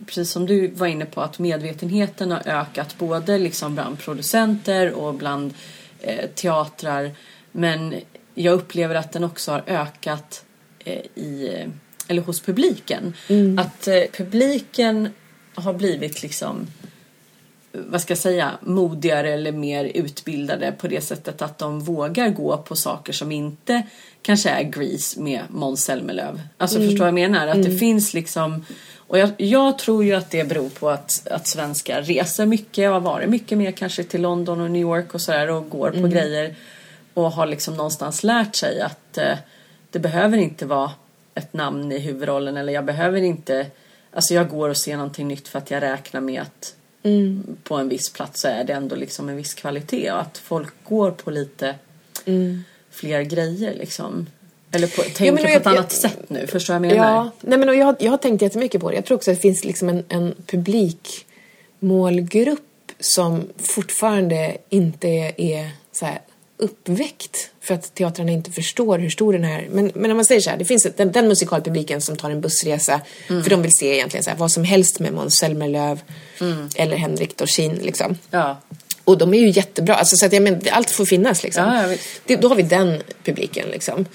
precis 0.06 0.32
som 0.32 0.46
du 0.46 0.68
var 0.68 0.88
inne 0.88 1.06
på, 1.06 1.22
att 1.22 1.40
medvetenheten 1.40 2.32
har 2.32 2.48
ökat 2.48 2.98
både 2.98 3.38
liksom 3.38 3.76
bland 3.76 4.00
producenter 4.00 4.92
och 4.94 5.14
bland 5.14 5.54
eh, 6.02 6.30
teatrar. 6.36 7.12
Men 7.52 7.96
jag 8.34 8.54
upplever 8.54 8.96
att 8.96 9.12
den 9.12 9.24
också 9.24 9.52
har 9.52 9.64
ökat 9.68 10.46
eh, 10.80 10.94
i, 11.16 11.66
eller 12.08 12.22
hos 12.22 12.42
publiken. 12.42 13.14
Att 13.58 13.88
eh, 13.88 14.02
publiken 14.18 15.10
har 15.56 15.74
blivit 15.74 16.22
liksom 16.22 16.68
vad 17.88 18.02
ska 18.02 18.12
jag 18.12 18.18
säga, 18.18 18.52
modigare 18.62 19.34
eller 19.34 19.52
mer 19.52 19.86
utbildade 19.86 20.72
på 20.72 20.88
det 20.88 21.02
sättet 21.02 21.42
att 21.42 21.58
de 21.58 21.80
vågar 21.80 22.30
gå 22.30 22.58
på 22.58 22.76
saker 22.76 23.14
som 23.14 23.32
inte 23.32 23.84
kanske 24.22 24.50
är 24.50 24.64
Grease 24.64 25.20
med 25.20 25.42
Måns 25.50 25.84
Zelmerlöw. 25.84 26.40
Alltså 26.58 26.80
förstår 26.80 27.00
vad 27.00 27.08
jag 27.08 27.14
menar? 27.14 27.48
Att 27.48 27.64
det 27.64 27.78
finns 27.78 28.14
liksom 28.14 28.66
och 29.08 29.18
jag, 29.18 29.30
jag 29.38 29.78
tror 29.78 30.04
ju 30.04 30.14
att 30.14 30.32
det 30.32 30.50
beror 30.50 30.70
på 30.70 30.90
att, 30.90 31.28
att 31.32 31.48
svenskar 31.48 32.02
reser 32.02 32.46
mycket 32.46 32.88
och 32.88 32.94
har 32.94 33.02
varit 33.02 33.30
mycket 33.30 33.58
mer 33.58 33.72
kanske 33.72 34.04
till 34.04 34.22
London 34.22 34.62
och 34.62 34.72
New 34.72 34.82
York 34.82 35.14
och 35.14 35.22
sådär 35.22 35.50
och 35.50 35.70
går 35.70 35.92
på 35.92 36.08
grejer 36.08 36.56
och 37.14 37.32
har 37.32 37.46
liksom 37.46 37.78
någonstans 37.78 38.24
lärt 38.24 38.56
sig 38.56 38.82
att 38.82 39.18
eh, 39.18 39.38
det 39.92 40.00
behöver 40.00 40.38
inte 40.38 40.66
vara 40.66 40.92
ett 41.36 41.54
namn 41.54 41.92
i 41.92 42.00
huvudrollen 42.00 42.58
eller 42.58 42.74
jag 42.74 42.86
behöver 42.86 43.22
inte 43.22 43.68
Alltså 44.12 44.34
jag 44.34 44.50
går 44.50 44.70
och 44.70 44.78
ser 44.78 44.98
någonting 44.98 45.28
nytt 45.28 45.48
för 45.48 45.60
att 45.60 45.72
jag 45.72 45.84
räknar 45.84 46.22
med 46.22 46.42
att 46.42 46.76
på 47.64 47.76
en 47.76 47.90
viss 47.90 48.14
plats 48.14 48.42
så 48.42 48.48
är 48.48 48.64
det 48.64 48.74
ändå 48.74 48.96
liksom 48.96 49.30
en 49.30 49.36
viss 49.36 49.54
kvalitet 49.54 50.12
och 50.12 50.22
att 50.22 50.38
folk 50.38 50.74
går 50.84 51.12
på 51.12 51.32
lite 51.32 51.76
fler 52.92 53.22
grejer 53.22 53.74
liksom. 53.76 54.28
Eller 54.72 54.88
på, 54.88 55.02
tänker 55.02 55.32
men 55.32 55.44
på 55.44 55.50
jag- 55.50 55.56
ett 55.62 55.68
annat 55.68 55.78
jag- 55.78 55.92
sätt 56.12 56.30
nu, 56.30 56.48
förstår 56.48 56.74
du 56.74 56.80
vad 56.80 56.90
jag 56.90 56.96
menar? 56.98 57.12
Ja, 57.16 57.32
nej 57.42 57.58
men 57.60 57.78
jag, 57.78 57.86
har- 57.86 57.96
jag 58.00 58.12
har 58.12 58.18
tänkt 58.18 58.42
jättemycket 58.42 58.82
på 58.82 58.90
det. 58.90 58.96
Jag 58.96 59.06
tror 59.06 59.16
också 59.18 59.32
att 59.32 59.38
det 59.38 59.42
finns 59.42 59.64
liksom 59.66 59.90
en, 59.90 60.04
en 60.10 60.36
publikmålgrupp 60.46 62.92
som 63.00 63.48
fortfarande 63.58 64.58
inte 64.70 65.08
är, 65.08 65.42
är 65.42 65.70
så 65.92 66.06
här 66.06 66.20
uppväckt 66.58 67.50
för 67.62 67.74
att 67.74 67.96
teatrarna 67.96 68.32
inte 68.32 68.52
förstår 68.52 69.00
hur 69.00 69.10
stor 69.10 69.34
den 69.34 69.44
här... 69.44 69.68
Men, 69.72 69.92
men 69.96 70.12
om 70.12 70.18
man 70.18 70.26
säger 70.26 70.42
så 70.42 70.50
här, 70.50 70.58
det 70.58 70.66
finns 70.66 70.88
den, 70.98 71.12
den 71.12 71.28
musikalpubliken 71.28 72.02
som 72.02 72.16
tar 72.16 72.30
en 72.30 72.42
bussresa 72.42 73.02
för 73.28 73.50
de 73.50 73.62
vill 73.62 73.72
se 73.72 73.94
egentligen 73.94 74.24
så 74.24 74.30
här, 74.30 74.38
vad 74.38 74.52
som 74.52 74.64
helst 74.64 75.00
med 75.00 75.14
Måns 75.14 75.36
Zelmerlöw 75.36 76.02
eller 76.76 76.98
Henrik 76.98 77.38
Dorsin 77.38 77.74
liksom. 77.74 78.18
Ja. 78.32 78.58
Och 79.04 79.18
de 79.18 79.34
är 79.34 79.38
ju 79.38 79.50
jättebra. 79.50 79.96
Alltså, 79.96 80.18
så 80.18 80.26
att, 80.26 80.34
jag 80.34 80.44
men, 80.44 80.62
allt 80.72 80.90
får 80.90 81.06
finnas 81.06 81.44
liksom. 81.44 81.64
Ja, 81.64 81.96
det, 82.26 82.36
då 82.36 82.48
har 82.48 82.56
vi 82.56 82.64
den 82.64 83.02
publiken 83.24 83.68
liksom. 83.70 84.06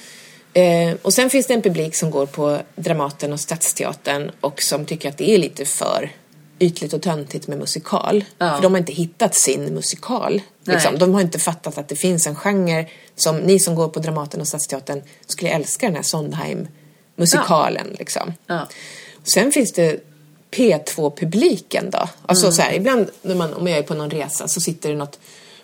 Eh, 0.52 0.94
och 1.02 1.14
sen 1.14 1.30
finns 1.30 1.46
det 1.46 1.54
en 1.54 1.62
publik 1.62 1.94
som 1.94 2.10
går 2.10 2.26
på 2.26 2.58
Dramaten 2.76 3.32
och 3.32 3.40
Stadsteatern 3.40 4.30
och 4.40 4.62
som 4.62 4.86
tycker 4.86 5.08
att 5.08 5.18
det 5.18 5.30
är 5.30 5.38
lite 5.38 5.64
för 5.64 6.10
ytligt 6.60 6.92
och 6.92 7.02
töntigt 7.02 7.46
med 7.48 7.58
musikal. 7.58 8.24
Ja. 8.38 8.54
För 8.54 8.62
de 8.62 8.72
har 8.72 8.78
inte 8.78 8.92
hittat 8.92 9.34
sin 9.34 9.74
musikal. 9.74 10.42
Liksom. 10.64 10.98
De 10.98 11.14
har 11.14 11.20
inte 11.20 11.38
fattat 11.38 11.78
att 11.78 11.88
det 11.88 11.96
finns 11.96 12.26
en 12.26 12.36
genre 12.36 12.86
som 13.16 13.36
ni 13.36 13.58
som 13.58 13.74
går 13.74 13.88
på 13.88 14.00
Dramaten 14.00 14.40
och 14.40 14.48
Stadsteatern 14.48 15.02
skulle 15.26 15.50
älska 15.50 15.86
den 15.86 15.94
här 15.96 16.02
Sondheim-musikalen. 16.02 17.86
Liksom. 17.98 18.32
Ja. 18.46 18.68
Sen 19.34 19.52
finns 19.52 19.72
det 19.72 20.00
P2-publiken 20.50 21.90
då. 21.90 22.08
Alltså 22.26 22.46
Mm. 22.46 22.52
så 22.52 22.62
här, 22.62 22.72
ibland 22.72 23.10
när 23.22 23.34
man, 23.34 23.54
om 23.54 23.66
jag 23.66 23.78
är 23.78 23.82
på 23.82 23.94
någon 23.94 24.10
resa 24.10 24.48
så 24.48 24.60
sitter 24.60 24.88
det 24.88 24.94
något 24.94 25.18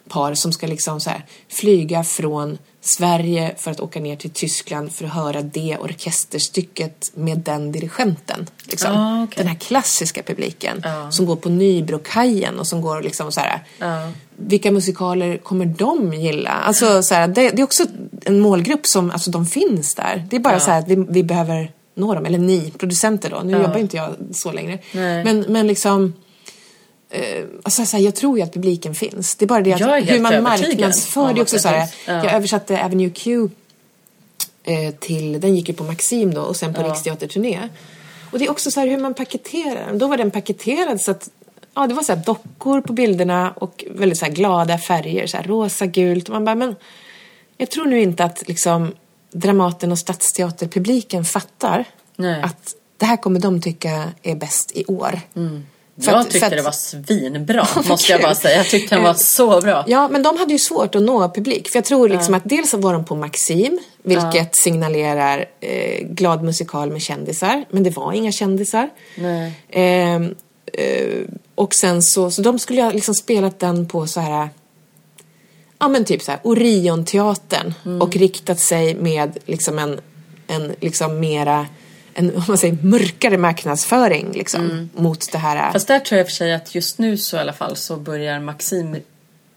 par 0.09 0.35
som 0.35 0.53
ska 0.53 0.67
liksom 0.67 1.01
så 1.01 1.11
här, 1.11 1.27
flyga 1.49 2.05
från 2.05 2.59
Sverige 2.89 3.55
för 3.59 3.71
att 3.71 3.81
åka 3.81 4.01
ner 4.01 4.17
till 4.17 4.31
Tyskland 4.31 4.93
för 4.93 5.05
att 5.05 5.13
höra 5.13 5.43
det 5.43 5.77
orkesterstycket 5.81 7.11
med 7.15 7.39
den 7.39 7.73
dirigenten. 7.73 8.47
Liksom. 8.65 8.97
Ah, 8.97 9.23
okej. 9.25 9.35
Den 9.37 9.47
här 9.47 9.55
klassiska 9.55 10.23
publiken 10.23 10.81
Ja. 10.85 11.11
som 11.11 11.27
går 11.27 11.37
på 11.37 11.49
Nybrokajen 11.49 12.59
och 12.59 12.67
som 12.67 12.81
går 12.81 13.03
liksom 13.03 13.33
så 13.33 13.41
här. 13.41 13.61
Ja. 13.79 14.11
Vilka 14.37 14.71
musikaler 14.71 15.39
kommer 15.39 15.67
de 15.67 16.13
gilla? 16.15 16.51
Alltså 16.51 17.03
så 17.03 17.15
här, 17.15 17.29
det, 17.29 17.51
det 17.51 17.63
är 17.63 17.65
också 17.65 17.85
en 18.25 18.41
målgrupp 18.41 18.87
som, 18.87 19.11
alltså 19.11 19.31
de 19.31 19.47
finns 19.47 19.95
där. 19.95 20.27
Det 20.31 20.37
är 20.37 20.41
bara 20.41 20.61
så 20.61 20.71
här 20.71 20.79
att 20.79 20.89
vi, 20.89 21.07
vi 21.09 21.23
behöver 21.23 21.73
nå 21.95 22.15
dem, 22.15 22.27
eller 22.27 22.39
ni, 22.39 22.71
producenter 22.79 23.31
då. 23.31 23.41
Nu 23.45 23.53
jobbar 23.53 23.77
inte 23.79 23.97
jag 23.97 24.15
så 24.33 24.53
längre. 24.53 24.79
Nej. 24.93 25.25
Men, 25.25 25.41
men 25.49 25.67
liksom 25.67 26.13
eh, 27.11 27.45
alltså, 27.63 27.87
så 27.87 27.97
här, 27.97 28.05
jag 28.05 28.15
tror 28.15 28.39
ju 28.39 28.45
att 28.45 28.53
publiken 28.55 28.95
finns. 28.95 29.37
Det 29.37 29.45
är 29.45 29.47
bara 29.47 29.61
det 29.61 29.73
att 29.73 29.81
hur 29.81 30.21
man 30.21 30.43
marknadsför. 30.43 31.35
Det 31.35 31.43
också 31.43 31.59
så 31.59 31.69
här. 31.69 31.89
Ja. 32.07 32.13
Jag 32.25 32.33
översatte 32.33 32.85
Avenue 32.85 33.11
Q 33.11 33.49
eh, 34.65 34.95
till, 34.95 35.41
den 35.41 35.57
gick 35.57 35.69
ju 35.69 35.75
på 35.75 35.85
Maxim 35.85 36.35
då 36.35 36.41
och 36.41 36.57
sen 36.57 36.75
på 36.75 36.81
Ja. 36.81 36.89
Riksteaterturné. 36.89 37.69
Och 38.31 38.39
det 38.39 38.45
är 38.45 38.51
också 38.51 38.71
så 38.71 38.81
här 38.81 38.87
hur 38.89 38.99
man 38.99 39.15
paketerar 39.15 39.87
den. 39.87 39.99
Då 39.99 40.09
var 40.09 40.17
den 40.17 40.31
paketerad 40.31 41.01
så 41.01 41.11
att 41.11 41.31
Ja, 41.79 41.87
det 41.87 41.95
var 41.95 42.03
så 42.03 42.15
här 42.15 42.23
dockor 42.27 42.81
på 42.81 42.93
bilderna 42.93 43.51
och 43.51 43.85
väldigt 43.91 44.19
så 44.19 44.25
här 44.25 44.33
glada 44.33 44.79
färger, 44.79 45.27
så 45.27 45.37
här 45.37 45.45
rosa, 45.45 45.87
gult. 45.87 46.29
Och 46.29 46.35
man 46.35 46.45
bara, 46.45 46.55
men 46.55 46.77
jag 47.57 47.71
tror 47.71 47.85
nu 47.85 48.01
inte 48.01 48.25
att 48.25 48.49
liksom 48.49 48.93
Dramaten 49.33 49.93
och 49.93 49.99
Stadsteaterpubliken 49.99 51.25
fattar 51.25 51.85
Nej. 52.17 52.43
att 52.43 52.75
det 52.97 53.07
här 53.07 53.17
kommer 53.17 53.41
de 53.41 53.61
tycka 53.61 54.13
är 54.23 54.35
bäst 54.35 54.73
i 54.75 54.85
år. 54.85 55.21
För 56.03 56.13
Jag 56.13 56.21
att- 56.21 56.31
tyckte 56.31 56.47
att- 56.47 56.53
det 56.53 56.63
var 56.63 56.73
svinbra, 56.73 57.67
måste 57.89 58.13
jag 58.13 58.21
bara 58.23 58.35
säga. 58.35 58.57
Jag 58.57 58.67
tyckte 58.69 58.95
den 58.95 59.03
var 59.05 59.11
Eh, 59.11 59.17
så 59.17 59.61
bra. 59.61 59.85
Ja, 59.89 60.09
men 60.09 60.23
de 60.23 60.37
hade 60.39 60.53
ju 60.53 60.59
svårt 60.59 60.95
att 60.95 61.03
nå 61.03 61.29
publik. 61.35 61.69
För 61.69 61.77
jag 61.77 61.85
tror 61.85 62.09
liksom 62.09 62.35
att 62.35 62.43
dels 62.45 62.71
så 62.71 62.77
var 62.77 62.93
de 62.93 63.05
på 63.05 63.15
Maxim, 63.17 63.79
vilket 64.03 64.57
signalerar 64.57 65.45
eh, 65.61 66.07
glad 66.09 66.43
musikal 66.43 66.91
med 66.93 67.03
kändisar. 67.03 67.65
Men 67.71 67.83
det 67.83 67.91
var 67.91 68.13
inga 68.13 68.33
kändisar. 68.33 68.89
Ehm, 69.71 70.35
eh, 70.73 71.09
och 71.55 71.75
sen 71.75 72.03
så, 72.03 72.31
så 72.31 72.43
de 72.43 72.59
skulle 72.59 72.83
ha 72.83 72.91
liksom 72.93 73.15
spelat 73.15 73.59
den 73.61 73.89
på 73.89 74.07
så 74.07 74.21
här 74.21 74.49
Ja 75.79 75.89
men 75.89 76.05
typ 76.05 76.23
så 76.23 76.31
här 76.31 76.41
Orionteatern 76.45 77.75
Mm. 77.85 78.03
och 78.03 78.17
riktat 78.17 78.61
sig 78.61 78.95
med 78.95 79.39
liksom 79.47 79.79
en, 79.79 80.01
en 80.47 80.75
liksom 80.81 81.21
mera 81.21 81.67
en, 82.19 82.37
om 82.37 82.45
man 82.49 82.59
säger, 82.59 82.79
mörkare 82.83 83.39
marknadsföring 83.39 84.33
liksom 84.33 84.91
mot 84.95 85.33
det 85.33 85.39
här 85.39 85.57
Mm. 85.57 85.73
Fast 85.73 85.89
där 85.89 85.99
tror 85.99 86.19
jag 86.19 86.27
för 86.27 86.33
sig 86.33 86.55
att 86.55 86.75
just 86.75 86.99
nu 86.99 87.17
så 87.17 87.37
i 87.37 87.41
alla 87.41 87.53
fall 87.53 87.77
så 87.77 87.97
börjar 87.97 88.41
Maxim 88.41 88.97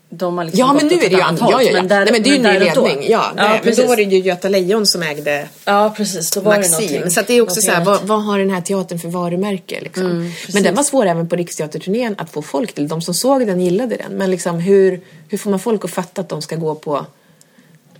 de 0.10 0.38
har 0.38 0.46
liksom 0.46 0.60
Ja, 0.60 0.74
men 0.74 0.88
nu 0.88 0.94
är 0.94 1.10
det 1.10 1.16
ju 1.16 1.22
annat 1.22 1.42
annat. 1.42 1.52
Ja, 1.52 1.58
håll. 1.58 1.66
ja, 1.66 1.72
ja. 1.72 1.74
Men, 1.74 1.88
där, 1.88 2.06
nej, 2.06 2.12
men 2.12 2.24
det 2.24 2.30
är 2.30 2.34
ju 2.34 2.40
ny 2.40 2.60
ledning. 2.60 3.12
Ja, 3.12 3.32
nej, 3.36 3.62
men 3.64 3.76
då 3.76 3.86
var 3.86 3.96
det 3.96 4.04
ju 4.04 4.20
Göta 4.20 4.50
Lejon 4.50 4.86
som 4.86 5.04
ägde 5.04 5.48
Ja, 5.66 5.94
precis. 5.98 6.32
Då 6.32 6.42
var 6.42 6.54
det 6.54 6.60
Maxim. 6.60 6.86
någonting. 6.86 7.12
Så 7.12 7.22
det 7.28 7.34
är 7.34 7.42
också 7.42 7.62
så 7.62 7.72
här, 7.72 7.86
vad, 7.86 8.02
vad 8.02 8.24
har 8.24 8.40
den 8.40 8.50
här 8.50 8.62
teatern 8.62 9.00
för 9.00 9.10
varumärke? 9.10 9.80
Liksom? 9.82 10.06
Mm, 10.06 10.32
men 10.54 10.64
den 10.64 10.76
var 10.76 10.84
svår 10.84 11.06
även 11.06 11.30
på 11.30 11.36
Riksteaterturnén 11.36 12.16
att 12.18 12.32
få 12.32 12.42
folk 12.42 12.74
till. 12.74 12.88
De 12.88 13.02
som 13.02 13.14
såg 13.14 13.48
den 13.48 13.62
gillade 13.62 13.96
den. 13.96 14.12
Men 14.12 14.32
liksom, 14.32 14.60
hur, 14.60 15.02
hur 15.28 15.38
får 15.38 15.50
man 15.50 15.60
folk 15.60 15.86
att 15.86 15.92
fatta 15.92 16.22
att 16.22 16.30
de 16.30 16.42
ska 16.42 16.56
gå 16.56 16.76
på 16.76 17.06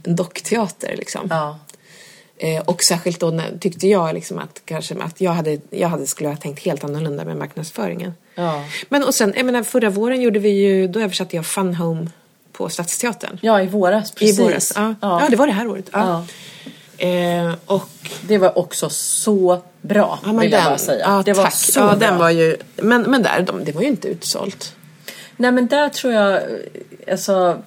en 0.04 0.16
dockteater? 0.16 0.96
Liksom? 0.98 1.28
Ja. 1.30 1.60
Eh, 2.42 2.62
och 2.62 2.84
särskilt 2.84 3.20
då 3.20 3.30
när, 3.30 3.58
tyckte 3.60 3.88
jag 3.88 4.14
liksom 4.14 4.40
att, 4.40 4.62
kanske, 4.66 4.96
att 4.96 5.22
jag, 5.22 5.32
hade, 5.32 5.60
jag 5.70 5.88
hade, 5.88 6.08
skulle 6.08 6.30
ha 6.30 6.36
tänkt 6.36 6.66
helt 6.66 6.84
annorlunda 6.84 7.26
med 7.26 7.38
marknadsföringen. 7.38 8.14
Ja. 8.36 8.64
Men 8.90 9.04
och 9.04 9.16
sen, 9.16 9.34
jag 9.38 9.46
menar, 9.46 9.64
förra 9.64 9.90
våren 9.90 10.22
gjorde 10.22 10.40
vi 10.40 10.50
ju, 10.50 10.88
då 10.88 11.00
översatte 11.00 11.36
jag 11.36 11.46
Fun 11.46 11.76
Home 11.76 12.10
på 12.52 12.70
Stadsteatern. 12.70 13.40
ja, 13.42 13.62
i 13.62 13.68
våras. 13.68 14.12
Precis. 14.12 14.40
I 14.40 14.44
våras. 14.44 14.74
Ja. 14.76 14.96
Ja. 15.02 15.28
det 15.30 15.36
var 15.36 15.48
det 15.48 15.54
här 15.54 15.68
året. 15.68 15.90
Ja. 15.92 16.26
Eh, 16.98 17.54
och 17.66 17.90
Det 18.22 18.38
var 18.38 18.58
också 18.58 18.90
så 18.90 19.62
bra, 19.82 20.20
Ja, 20.24 20.28
men 20.32 20.40
vill 20.40 20.52
den, 20.52 20.60
jag 20.60 20.70
bara 20.70 20.78
säga. 20.78 21.06
Ja, 21.08 21.24
det 21.26 21.34
var 21.34 21.44
tack. 21.44 21.54
så 21.54 21.80
ja, 21.80 21.86
bra. 21.88 21.96
den 21.96 22.18
var 22.18 22.30
ju, 22.30 22.58
men, 22.76 23.02
men 23.02 23.24
där, 23.24 23.42
de, 23.42 23.64
det 23.64 23.72
var 23.72 23.82
ju 23.82 23.88
inte 23.88 24.08
utsålt. 24.08 24.76
Nej, 25.38 25.52
men 25.52 25.68
där 25.68 25.90
tror 25.90 26.14
jag 26.14 26.42
alltså, 27.12 27.58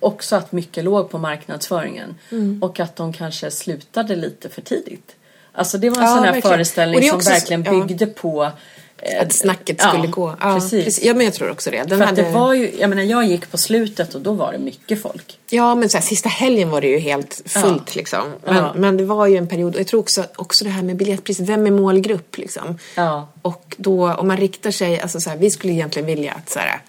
också 0.00 0.36
att 0.36 0.52
mycket 0.52 0.84
låg 0.84 1.10
på 1.10 1.18
marknadsföringen. 1.18 2.14
Mm. 2.30 2.62
Och 2.62 2.80
att 2.80 2.96
de 2.96 3.12
kanske 3.12 3.50
slutade 3.50 4.16
lite 4.16 4.48
för 4.48 4.62
tidigt. 4.62 5.16
Alltså 5.52 5.78
det 5.78 5.90
var 5.90 5.96
en 5.98 6.02
Ja, 6.04 6.08
sån 6.14 6.24
här 6.24 6.32
verkligen. 6.32 6.54
Föreställning 6.54 7.08
som 7.08 7.16
också- 7.16 7.30
verkligen 7.30 7.64
ja. 7.64 7.70
byggde 7.86 8.06
på 8.06 8.50
eh, 8.98 9.22
Att 9.22 9.32
snacket 9.32 9.76
ja, 9.80 9.88
skulle 9.90 10.06
gå. 10.06 10.36
Ja, 10.40 10.54
precis. 10.54 11.02
Ja, 11.04 11.14
men 11.14 11.24
jag 11.24 11.34
tror 11.34 11.50
också 11.50 11.70
det. 11.70 11.82
Den 11.82 11.98
För 11.98 12.04
hade, 12.06 12.22
det 12.22 12.30
var 12.30 12.54
ju, 12.54 12.72
jag 12.80 12.90
menar 12.90 13.02
jag 13.02 13.26
gick 13.26 13.50
på 13.50 13.58
slutet 13.58 14.14
och 14.14 14.20
då 14.20 14.32
var 14.32 14.52
det 14.52 14.58
mycket 14.58 15.02
folk. 15.02 15.38
Ja, 15.50 15.74
men 15.74 15.88
så 15.88 15.96
här, 15.96 16.04
sista 16.04 16.28
helgen 16.28 16.70
var 16.70 16.80
det 16.80 16.88
ju 16.88 16.98
helt 16.98 17.42
fullt 17.46 17.82
Ja. 17.86 17.92
liksom. 17.94 18.32
Men, 18.44 18.56
Ja. 18.56 18.72
men 18.76 18.96
det 18.96 19.04
var 19.04 19.26
ju 19.26 19.36
en 19.36 19.46
period, 19.48 19.74
och 19.74 19.80
jag 19.80 19.86
tror 19.86 20.00
också, 20.00 20.24
också 20.36 20.64
det 20.64 20.70
här 20.70 20.82
med 20.82 20.96
biljettpriset, 20.96 21.48
vem 21.48 21.66
är 21.66 21.70
målgrupp 21.70 22.36
liksom? 22.38 22.78
Ja. 22.94 23.28
Och 23.42 23.74
då, 23.78 24.12
om 24.14 24.28
man 24.28 24.36
riktar 24.36 24.70
sig, 24.70 25.00
alltså 25.00 25.20
så 25.20 25.30
här, 25.30 25.36
vi 25.36 25.50
skulle 25.50 25.72
egentligen 25.72 26.06
vilja 26.06 26.32
att 26.32 26.50
så 26.50 26.58
här, 26.58 26.80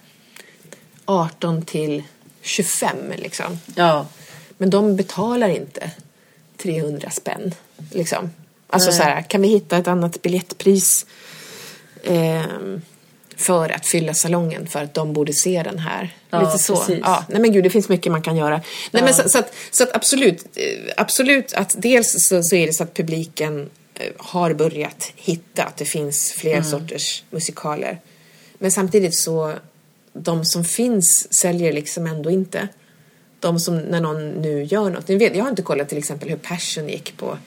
18 1.04 1.62
till 1.62 2.02
25 2.48 3.12
liksom. 3.16 3.60
Ja. 3.74 4.06
Men 4.58 4.70
de 4.70 4.96
betalar 4.96 5.48
inte 5.48 5.90
300 6.56 7.10
spänn. 7.10 7.54
Liksom. 7.92 8.30
Alltså 8.70 8.90
Nej. 8.90 8.98
så 8.98 9.04
här, 9.04 9.22
kan 9.22 9.42
vi 9.42 9.48
hitta 9.48 9.76
ett 9.76 9.88
annat 9.88 10.22
biljettpris 10.22 11.06
ehm, 12.04 12.82
för 13.36 13.70
att 13.70 13.86
fylla 13.86 14.14
salongen 14.14 14.66
för 14.66 14.84
att 14.84 14.94
de 14.94 15.12
borde 15.12 15.32
se 15.32 15.62
den 15.62 15.78
här. 15.78 16.16
Ja, 16.30 16.42
Lite 16.42 16.58
så. 16.58 16.76
precis. 16.76 16.98
Ja, 17.02 17.24
nej 17.28 17.40
men 17.40 17.52
gud, 17.52 17.64
det 17.64 17.70
finns 17.70 17.88
mycket 17.88 18.12
man 18.12 18.22
kan 18.22 18.36
göra. 18.36 18.60
Nej, 18.90 19.02
men 19.02 19.14
så, 19.14 19.28
så, 19.28 19.38
att, 19.38 19.54
så 19.70 19.82
att 19.82 19.96
absolut, 19.96 20.44
eh, 20.56 20.92
absolut 20.96 21.52
att 21.52 21.74
dels 21.78 22.28
så, 22.28 22.42
så 22.42 22.56
är 22.56 22.66
det 22.66 22.72
så 22.72 22.82
att 22.82 22.94
publiken 22.94 23.70
eh, 23.94 24.12
har 24.18 24.52
börjat 24.52 25.12
hitta 25.16 25.64
att 25.64 25.76
det 25.76 25.84
finns 25.84 26.32
fler 26.32 26.62
sorters 26.62 27.24
musikaler. 27.30 28.00
Men 28.58 28.72
samtidigt 28.72 29.14
så, 29.14 29.54
de 30.22 30.44
som 30.44 30.64
finns 30.64 31.34
säljer 31.34 31.72
liksom 31.72 32.06
ändå 32.06 32.30
inte. 32.30 32.68
De 33.40 33.60
som, 33.60 33.78
när 33.78 34.00
någon 34.00 34.30
nu 34.30 34.64
gör 34.64 34.90
något. 34.90 35.08
Ni 35.08 35.16
vet, 35.16 35.36
jag 35.36 35.44
har 35.44 35.50
inte 35.50 35.62
kollat 35.62 35.88
till 35.88 35.98
exempel 35.98 36.28
hur 36.28 36.36
Passion 36.36 36.88
gick 36.88 37.16
på 37.16 37.38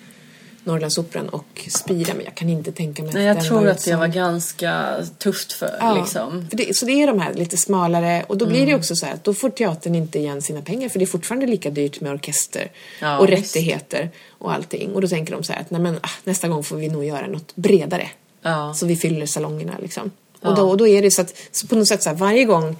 Norrlandsoperan 0.63 1.29
och 1.29 1.67
Spira, 1.69 2.13
men 2.13 2.25
jag 2.25 2.35
kan 2.35 2.49
inte 2.49 2.71
tänka 2.71 3.03
mig 3.03 3.13
Nej, 3.13 3.23
jag 3.25 3.35
den 3.35 3.43
tror 3.45 3.67
att 3.67 3.85
det 3.85 3.95
var 3.95 4.07
ganska 4.07 4.95
tufft 5.17 5.53
för 5.53 5.77
Ja, 5.79 5.95
liksom. 5.95 6.47
för 6.49 6.57
det, 6.57 6.75
så 6.77 6.85
det 6.85 6.91
är 6.91 7.07
de 7.07 7.19
här 7.19 7.33
lite 7.33 7.57
smalare 7.57 8.23
och 8.27 8.37
då 8.37 8.45
blir 8.45 8.65
det 8.65 8.75
också 8.75 8.95
så 8.95 9.05
här 9.05 9.13
att 9.13 9.23
då 9.23 9.33
får 9.33 9.49
teatern 9.49 9.95
inte 9.95 10.19
igen 10.19 10.41
sina 10.41 10.61
pengar 10.61 10.89
för 10.89 10.99
det 10.99 11.05
är 11.05 11.07
fortfarande 11.07 11.45
lika 11.47 11.69
dyrt 11.69 12.01
med 12.01 12.11
orkester 12.11 12.71
Ja, 13.01 13.17
och 13.19 13.29
visst. 13.29 13.55
rättigheter 13.55 14.09
och 14.29 14.53
allting. 14.53 14.93
Och 14.93 15.01
då 15.01 15.07
tänker 15.07 15.33
de 15.33 15.43
så 15.43 15.53
här 15.53 15.61
att 15.61 15.71
nej 15.71 15.81
men, 15.81 15.95
ah, 16.01 16.09
nästa 16.23 16.47
gång 16.47 16.63
får 16.63 16.77
vi 16.77 16.89
nog 16.89 17.05
göra 17.05 17.27
något 17.27 17.55
bredare. 17.55 18.07
Ja. 18.41 18.73
Så 18.73 18.85
vi 18.85 18.95
fyller 18.95 19.25
salongerna 19.25 19.73
liksom. 19.81 20.11
Ja. 20.41 20.49
Och, 20.49 20.55
då, 20.55 20.69
och 20.69 20.77
då 20.77 20.87
är 20.87 21.01
det 21.01 21.11
så 21.11 21.21
att 21.21 21.33
så 21.51 21.67
på 21.67 21.75
något 21.75 21.87
sätt 21.87 22.03
så 22.03 22.09
här, 22.09 22.15
varje 22.15 22.45
gång 22.45 22.75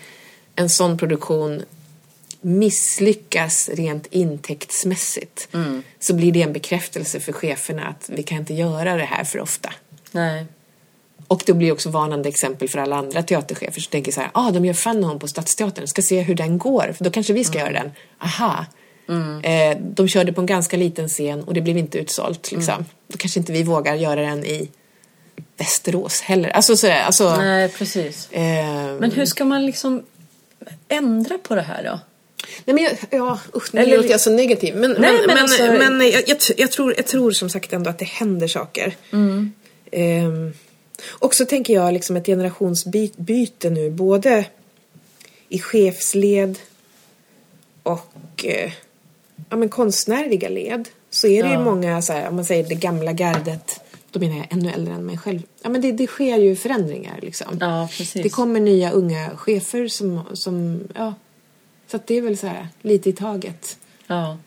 en 0.55 0.70
sån 0.70 0.97
produktion 0.97 1.64
misslyckas 2.41 3.70
rent 3.74 4.07
intäktsmässigt 4.12 5.47
Mm. 5.53 5.84
så 5.99 6.14
blir 6.14 6.32
det 6.32 6.41
en 6.41 6.53
bekräftelse 6.53 7.20
för 7.20 7.34
cheferna 7.34 7.88
att 7.88 8.09
vi 8.09 8.24
kan 8.24 8.38
inte 8.38 8.53
göra 8.53 8.95
det 8.97 9.03
här 9.03 9.24
för 9.24 9.39
ofta. 9.39 9.74
Nej. 10.12 10.45
Och 11.28 11.43
det 11.45 11.53
blir 11.53 11.72
också 11.72 11.89
varnande 11.89 12.30
exempel 12.30 12.70
för 12.70 12.80
alla 12.80 12.95
andra 12.95 13.24
teaterchefer 13.24 13.82
som 13.82 13.91
tänker 13.91 14.12
så 14.12 14.22
här, 14.22 14.30
ah, 14.34 14.51
de 14.51 14.66
gör 14.66 14.74
Fanon 14.74 15.20
på 15.20 15.28
Stadsteatern, 15.28 15.88
ska 15.88 16.01
se 16.01 16.22
hur 16.22 16.36
den 16.36 16.57
går, 16.57 16.93
för 16.97 17.03
då 17.03 17.09
kanske 17.09 17.34
vi 17.34 17.43
ska 17.43 17.59
göra 17.59 17.72
den. 17.72 17.91
Aha. 18.20 18.66
Eh, 19.43 19.78
de 19.82 20.07
körde 20.07 20.34
på 20.34 20.41
en 20.41 20.45
ganska 20.47 20.78
liten 20.78 21.07
scen 21.07 21.43
och 21.43 21.53
det 21.53 21.62
blev 21.62 21.78
inte 21.78 21.97
utsålt. 21.97 22.51
Liksom. 22.51 22.86
Då 23.07 23.18
kanske 23.18 23.39
inte 23.39 23.53
vi 23.53 23.64
vågar 23.64 23.95
göra 23.95 24.22
den 24.22 24.45
i 24.45 24.70
Västerås 25.62 26.22
heller. 26.22 26.49
Alltså 26.49 26.78
sådär, 26.78 27.01
alltså... 27.01 27.36
Nej, 27.38 27.70
precis. 27.70 28.32
Eh, 28.32 28.41
Men 28.99 29.12
hur 29.12 29.26
ska 29.26 29.45
man 29.45 29.66
liksom 29.66 30.03
ändra 30.88 31.38
på 31.38 31.55
det 31.55 31.62
här 31.62 31.84
då? 31.84 31.99
Nej 32.66 32.74
men 32.74 32.84
jag, 32.84 32.93
ja, 33.09 33.39
usch, 33.55 33.74
nu 33.74 33.82
Eller- 33.82 33.97
låter 33.97 34.09
jag 34.09 34.22
så 34.22 34.32
negativ. 34.32 34.76
Men, 34.76 34.91
Nej, 34.91 35.12
men, 35.14 35.28
men 35.28 35.38
alltså- 35.38 35.66
men 35.66 36.01
jag, 36.01 36.24
jag, 36.28 36.38
jag, 36.57 36.72
tror, 36.72 36.93
jag 36.97 37.07
tror 37.07 37.32
som 37.32 37.49
sagt 37.49 37.74
ändå 37.74 37.89
att 37.89 37.99
det 37.99 38.05
händer 38.05 38.47
saker. 38.47 38.95
Ehm, 39.91 40.53
och 41.09 41.36
så 41.36 41.45
tänker 41.45 41.74
jag 41.74 41.93
liksom 41.93 42.16
ett 42.18 42.26
generationsbyte 42.26 43.70
nu, 43.70 43.89
både 43.91 44.45
i 45.49 45.59
chefsled 45.59 46.59
och 47.84 48.45
eh, 48.45 48.72
ja, 49.49 49.55
men 49.57 49.70
konstnärliga 49.70 50.49
led. 50.49 50.89
Så 51.09 51.28
är 51.28 51.43
det 51.43 51.49
ju 51.49 51.55
Ja. 51.55 51.64
många, 51.64 52.01
så 52.01 52.14
här, 52.14 52.28
om 52.28 52.36
man 52.36 52.45
säger 52.45 52.64
det 52.64 52.76
gamla 52.76 53.12
gardet, 53.14 53.81
då 54.12 54.20
menar 54.20 54.36
jag 54.38 54.47
ännu 54.49 54.70
äldre 54.72 54.93
än 54.93 55.05
mig 55.05 55.18
själv. 55.18 55.41
Ja, 55.64 55.70
men 55.70 55.82
det, 55.82 55.91
det 55.91 56.07
sker 56.07 56.38
ju 56.38 56.55
förändringar 56.55 57.20
liksom. 57.22 57.57
Ja, 57.59 57.89
precis. 57.97 58.24
Det 58.24 58.30
kommer 58.30 58.59
nya 58.59 58.91
unga 58.91 59.30
chefer 59.38 59.88
som, 59.88 60.22
som 60.34 60.88
ja. 60.95 61.14
Så 61.88 61.99
det 62.05 62.18
är 62.18 62.22
väl 62.22 62.38
så 62.38 62.47
här 62.47 62.68
lite 62.82 63.09
i 63.09 63.14
taget. 63.14 63.78
Ja. 64.07 64.38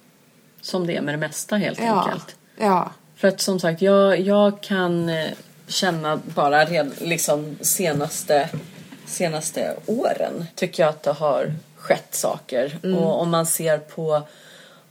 Som 0.61 0.87
det 0.87 0.97
är 0.97 1.03
med 1.03 1.15
det 1.15 1.19
mesta 1.19 1.57
helt 1.57 1.81
Ja. 1.81 2.03
enkelt. 2.03 2.37
Ja. 2.59 2.91
För 3.17 3.29
att 3.29 3.41
som 3.41 3.61
sagt, 3.61 3.83
jag, 3.83 4.21
jag 4.21 4.61
kan 4.63 5.09
eh, 5.09 5.29
känna 5.67 6.21
bara 6.35 6.65
red, 6.65 6.93
liksom 7.01 7.57
senaste, 7.61 8.49
senaste 9.07 9.77
åren 9.87 10.45
tycker 10.55 10.83
jag 10.83 10.91
att 10.91 11.03
det 11.03 11.13
har 11.13 11.55
skett 11.77 12.15
saker. 12.15 12.79
Och 12.83 13.21
om 13.21 13.31
man 13.31 13.47
ser 13.47 13.79
på 13.79 14.23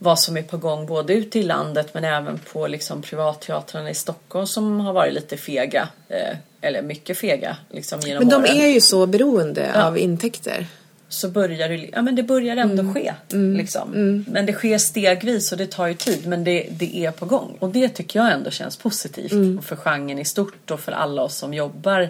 vad 0.04 0.20
som 0.20 0.38
är 0.38 0.41
på 0.43 0.58
gång 0.58 0.86
både 0.86 1.14
ute 1.14 1.39
i 1.39 1.43
landet 1.43 1.93
men 1.93 2.04
även 2.04 2.39
på 2.54 2.68
liksom 2.68 3.01
privatteatrarna 3.01 3.89
i 3.89 3.95
Stockholm 3.95 4.47
som 4.47 4.80
har 4.80 4.93
varit 4.93 5.14
lite 5.14 5.38
fega. 5.38 5.88
Eh, 6.10 6.38
eller 6.62 6.82
mycket 6.82 7.18
fega 7.18 7.58
liksom 7.72 7.99
genom 7.99 8.20
Men 8.20 8.30
de 8.30 8.51
åren. 8.51 8.62
är 8.62 8.68
ju 8.68 8.82
så 8.82 9.06
beroende 9.06 9.72
Ja. 9.76 9.84
av 9.84 9.97
intäkter. 9.97 10.68
Så 11.14 11.30
börjar 11.30 11.70
det, 11.70 11.89
ja, 11.93 12.01
men 12.01 12.16
det 12.16 12.24
börjar 12.24 12.57
ändå 12.57 12.82
Mm. 12.82 12.93
ske. 12.93 13.14
Liksom. 13.57 14.24
Men 14.28 14.45
det 14.45 14.53
sker 14.53 14.78
stegvis 14.78 15.51
och 15.51 15.57
det 15.57 15.72
tar 15.72 15.88
ju 15.88 15.93
tid 15.93 16.28
men 16.28 16.43
det, 16.43 16.68
det 16.72 17.05
är 17.05 17.11
på 17.11 17.26
gång. 17.26 17.57
Och 17.59 17.70
det 17.70 17.89
tycker 17.89 18.20
jag 18.20 18.32
ändå 18.32 18.51
känns 18.51 18.78
positivt. 18.78 19.32
Mm. 19.32 19.57
Och 19.57 19.64
för 19.66 19.76
genren 19.76 20.20
i 20.20 20.26
stort 20.26 20.72
och 20.72 20.80
för 20.80 20.91
alla 20.91 21.22
oss 21.22 21.38
som 21.38 21.53
jobbar 21.53 22.09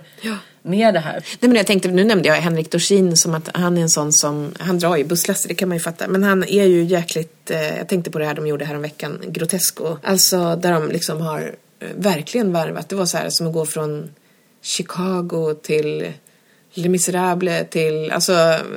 med 0.62 0.94
det 0.94 1.00
här. 1.00 1.14
Nej, 1.14 1.50
men 1.50 1.56
jag 1.56 1.68
tänkte, 1.68 1.88
nu 1.90 2.04
nämnde 2.04 2.30
jag 2.30 2.36
Henrik 2.36 2.72
Dorsin 2.72 3.18
som 3.18 3.34
att 3.34 3.50
han 3.54 3.78
är 3.78 3.82
en 3.82 3.90
sån 3.90 4.14
som, 4.14 4.52
han 4.60 4.80
drar 4.80 4.96
ju 4.98 5.04
busslaster, 5.04 5.48
det 5.50 5.56
kan 5.56 5.70
man 5.70 5.78
ju 5.78 5.82
fatta. 5.84 6.08
Men 6.08 6.24
han 6.24 6.44
är 6.44 6.64
ju 6.66 6.84
jäkligt, 6.84 7.52
eh, 7.52 7.78
jag 7.78 7.88
tänkte 7.88 8.12
på 8.12 8.20
det 8.20 8.26
här 8.26 8.34
de 8.34 8.48
gjorde 8.48 8.66
här 8.66 8.76
om 8.76 8.82
veckan, 8.82 9.20
Grotesco. 9.28 9.98
Alltså 10.04 10.56
där 10.56 10.72
de 10.72 10.90
liksom 10.90 11.22
har 11.22 11.56
eh, 11.80 11.88
verkligen 11.96 12.52
varvat. 12.54 12.90
Det 12.90 12.96
var 12.96 13.06
så 13.06 13.18
här 13.18 13.30
som 13.30 13.48
att 13.48 13.54
gå 13.54 13.66
från 13.66 14.10
Chicago 14.62 15.54
till 15.64 16.12
Les 16.74 16.90
Misérables 16.90 17.70
till, 17.70 18.12
alltså 18.12 18.32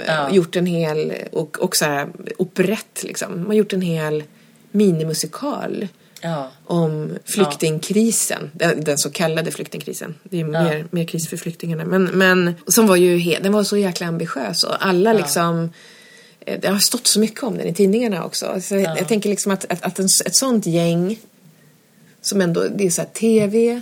Ja. 0.07 0.31
gjort 0.31 0.57
en 0.57 0.67
hel, 0.67 1.13
och, 1.33 1.59
och 1.59 1.77
så 1.77 1.85
här 1.85 2.09
operett 2.39 3.03
liksom. 3.03 3.33
Man 3.37 3.47
har 3.47 3.55
gjort 3.55 3.73
en 3.73 3.81
hel 3.81 4.23
minimusikal 4.71 5.89
Ja. 6.21 6.51
om 6.65 7.19
flyktingkrisen, 7.25 8.51
den, 8.53 8.85
den 8.85 8.99
så 8.99 9.11
kallade 9.11 9.51
flyktingkrisen. 9.51 10.15
Det 10.23 10.37
är 10.37 10.39
ju 10.39 10.47
mer, 10.47 10.87
mer 10.91 11.05
kris 11.05 11.29
för 11.29 11.37
flyktingarna. 11.37 11.85
Men, 11.85 12.05
men 12.05 12.55
som 12.67 12.87
var 12.87 12.97
ju 12.97 13.19
he, 13.19 13.39
den 13.43 13.53
var 13.53 13.65
så 13.65 13.77
jäkla 13.77 14.07
ambitiös 14.07 14.65
och 14.65 14.87
alla 14.87 15.13
liksom 15.13 15.71
eh, 16.41 16.61
det 16.61 16.69
har 16.69 16.79
stått 16.79 17.07
så 17.07 17.21
mycket 17.21 17.43
om 17.43 17.59
den 17.59 17.67
i 17.67 17.75
tidningarna 17.75 18.25
också. 18.25 18.61
Så 18.61 18.75
jag, 18.75 18.99
jag 18.99 19.09
tänker 19.09 19.31
liksom 19.31 19.53
att, 19.53 19.65
att, 19.73 19.83
att 19.83 19.99
en, 19.99 20.05
ett 20.27 20.37
sånt 20.37 20.67
gäng 20.67 21.19
som 22.21 22.41
ändå, 22.41 22.65
det 22.75 22.87
är 22.87 22.91
så 22.91 23.01
här 23.03 23.09
TV, 23.09 23.81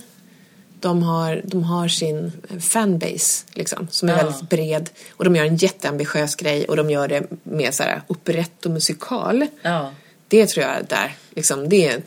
de 0.89 1.03
har, 1.03 1.43
de 1.45 1.62
har 1.64 1.89
sin 1.89 2.32
fanbase 2.72 3.45
liksom, 3.53 3.89
som 3.91 4.09
är 4.09 4.12
Ja. 4.12 4.16
väldigt 4.24 4.49
bred 4.49 4.91
och 5.12 5.24
de 5.24 5.37
gör 5.37 5.45
en 5.45 5.57
jätteambitiös 5.57 6.35
grej 6.37 6.64
och 6.64 6.76
de 6.76 6.91
gör 6.91 7.09
det 7.09 7.22
med 7.43 7.74
så 7.74 7.82
här 7.82 8.03
operett 8.07 8.64
och 8.66 8.70
musikal. 8.70 9.47
Ja. 9.62 9.91
Det 10.28 10.47
tror 10.47 10.66
jag 10.66 10.87
där, 10.89 11.14
liksom, 11.35 11.68
det 11.68 11.89
är, 11.89 12.03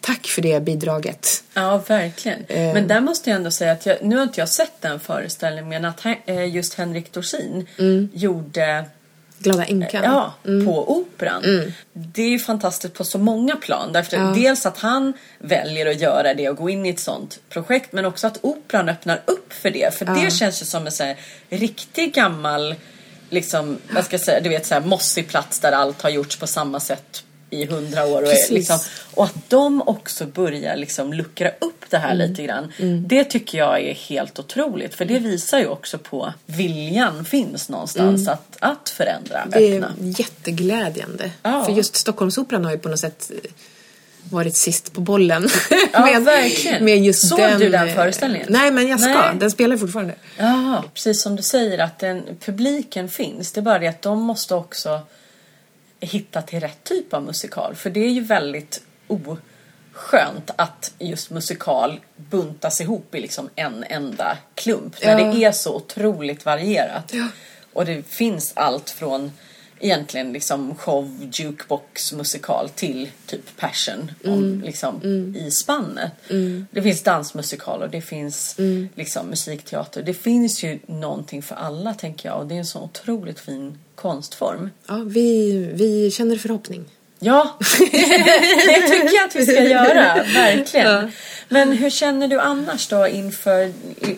tack 0.00 0.26
för 0.26 0.42
det 0.42 0.60
bidraget. 0.62 1.44
Ja, 1.54 1.82
verkligen. 1.88 2.44
Eh. 2.48 2.74
Men 2.74 2.88
där 2.88 3.00
måste 3.00 3.30
jag 3.30 3.36
ändå 3.36 3.50
säga 3.50 3.72
att 3.72 3.86
jag, 3.86 3.96
nu 4.02 4.16
har 4.16 4.22
inte 4.22 4.40
jag 4.40 4.48
sett 4.48 4.72
den 4.80 5.00
föreställningen 5.00 5.68
men 5.68 5.84
att 5.84 6.04
eh, 6.26 6.54
just 6.54 6.74
Henrik 6.74 7.12
Dorsin 7.12 7.66
Mm. 7.78 8.08
gjorde 8.14 8.84
Glada 9.42 9.64
änkan. 9.64 10.04
Ja, 10.04 10.34
på 10.64 10.92
Operan. 10.92 11.72
Det 11.92 12.22
är 12.22 12.28
ju 12.28 12.38
fantastiskt 12.38 12.94
på 12.94 13.04
så 13.04 13.18
många 13.18 13.56
plan. 13.56 13.92
Därför 13.92 14.16
Ja. 14.16 14.32
Dels 14.34 14.66
att 14.66 14.78
han 14.78 15.12
väljer 15.38 15.86
att 15.86 16.00
göra 16.00 16.34
det 16.34 16.48
och 16.48 16.56
gå 16.56 16.70
in 16.70 16.86
i 16.86 16.88
ett 16.88 17.00
sånt 17.00 17.40
projekt 17.48 17.92
men 17.92 18.04
också 18.04 18.26
att 18.26 18.38
Operan 18.40 18.88
öppnar 18.88 19.22
upp 19.24 19.52
för 19.52 19.70
det. 19.70 19.94
För 19.94 20.04
det 20.04 20.30
känns 20.32 20.62
ju 20.62 20.66
som 20.66 20.86
en 20.86 20.92
så 20.92 21.04
här, 21.04 21.16
riktig 21.48 22.14
gammal, 22.14 22.74
liksom, 23.30 23.78
vad 23.94 24.04
ska 24.04 24.14
jag 24.14 24.20
säga, 24.20 24.40
du 24.40 24.48
vet 24.48 24.66
så 24.66 24.74
här 24.74 24.80
mossig 24.80 25.28
plats 25.28 25.58
där 25.58 25.72
allt 25.72 26.02
har 26.02 26.10
gjorts 26.10 26.36
på 26.36 26.46
samma 26.46 26.80
sätt 26.80 27.24
i 27.52 27.66
hundra 27.66 28.06
år. 28.06 28.22
Och, 28.22 28.28
är, 28.28 28.52
liksom, 28.52 28.78
och 29.14 29.24
att 29.24 29.34
de 29.50 29.82
också 29.86 30.26
börjar 30.26 30.76
liksom 30.76 31.12
luckra 31.12 31.48
upp 31.60 31.84
det 31.90 31.98
här 31.98 32.14
Mm. 32.14 32.28
lite 32.30 32.42
grann. 32.42 32.72
Det 33.06 33.24
tycker 33.24 33.58
jag 33.58 33.80
är 33.80 33.94
helt 33.94 34.38
otroligt. 34.38 34.94
För 34.94 35.04
det 35.04 35.18
visar 35.18 35.58
ju 35.58 35.66
också 35.66 35.98
på 35.98 36.32
viljan 36.46 37.24
finns 37.24 37.68
någonstans 37.68 38.28
att, 38.28 38.56
att 38.60 38.88
förändra, 38.88 39.38
Mm. 39.42 39.50
Det 39.50 39.76
är 39.76 39.82
öppna. 39.82 39.92
jätteglädjande. 40.18 41.30
Ja. 41.42 41.64
För 41.64 41.72
just 41.72 41.96
Stockholmsoperan 41.96 42.64
har 42.64 42.72
ju 42.72 42.78
på 42.78 42.88
något 42.88 43.00
sätt 43.00 43.30
eh, 43.44 43.50
varit 44.30 44.56
sist 44.56 44.92
på 44.92 45.00
bollen. 45.00 45.48
Ja, 45.92 46.18
verkligen. 46.20 47.14
Såg 47.14 47.40
du 47.58 47.68
den 47.68 47.88
eh, 47.88 47.94
föreställningen? 47.94 48.46
Nej, 48.50 48.70
men 48.70 48.88
jag 48.88 49.00
ska. 49.00 49.08
Nej. 49.12 49.30
Den 49.38 49.50
spelar 49.50 49.76
fortfarande. 49.76 50.14
Ja, 50.38 50.84
precis 50.94 51.22
som 51.22 51.36
du 51.36 51.42
säger 51.42 51.78
att 51.78 51.98
den, 51.98 52.22
publiken 52.44 53.08
finns. 53.08 53.52
Det 53.52 53.60
är 53.60 53.62
bara 53.62 53.78
det 53.78 53.86
att 53.88 54.02
de 54.02 54.20
måste 54.22 54.54
också 54.54 55.00
hitta 56.06 56.42
till 56.42 56.60
rätt 56.60 56.84
typ 56.84 57.14
av 57.14 57.22
musikal. 57.22 57.74
För 57.74 57.90
det 57.90 58.00
är 58.00 58.10
ju 58.10 58.20
väldigt 58.20 58.82
oskönt 59.08 60.50
att 60.56 60.92
just 60.98 61.30
musikal 61.30 62.00
buntas 62.16 62.80
ihop 62.80 63.14
i 63.14 63.20
liksom 63.20 63.50
en 63.56 63.84
enda 63.88 64.38
klump. 64.54 64.94
När 65.04 65.18
Ja. 65.18 65.32
det 65.32 65.44
är 65.44 65.52
så 65.52 65.76
otroligt 65.76 66.44
varierat. 66.44 67.10
Ja. 67.12 67.28
Och 67.72 67.84
det 67.86 68.02
finns 68.06 68.52
allt 68.56 68.90
från 68.90 69.32
egentligen 69.82 70.32
liksom 70.32 70.74
show, 70.74 71.28
jukebox, 71.32 72.12
musikal 72.12 72.68
till 72.68 73.10
typ 73.26 73.56
passion 73.56 74.12
om, 74.24 74.62
liksom, 74.64 75.02
i 75.36 75.50
spannet. 75.50 76.12
Det 76.70 76.82
finns 76.82 77.02
dansmusikal 77.02 77.82
och 77.82 77.90
det 77.90 78.00
finns 78.00 78.56
liksom 78.94 79.26
musikteater. 79.26 80.02
Det 80.02 80.14
finns 80.14 80.64
ju 80.64 80.78
någonting 80.86 81.42
för 81.42 81.54
alla 81.54 81.94
tänker 81.94 82.28
jag 82.28 82.38
och 82.38 82.46
det 82.46 82.54
är 82.54 82.58
en 82.58 82.66
så 82.66 82.80
otroligt 82.80 83.40
fin 83.40 83.78
konstform. 83.94 84.70
Ja, 84.86 84.94
vi, 84.94 85.52
vi 85.74 86.10
känner 86.10 86.36
förhoppning. 86.36 86.84
Ja, 87.18 87.58
det 87.78 88.88
tycker 88.88 89.14
jag 89.14 89.24
att 89.24 89.36
vi 89.36 89.46
ska 89.46 89.62
göra, 89.62 90.22
verkligen. 90.34 91.12
Men 91.48 91.72
hur 91.72 91.90
känner 91.90 92.28
du 92.28 92.40
annars 92.40 92.88
då 92.88 93.06
inför 93.06 93.72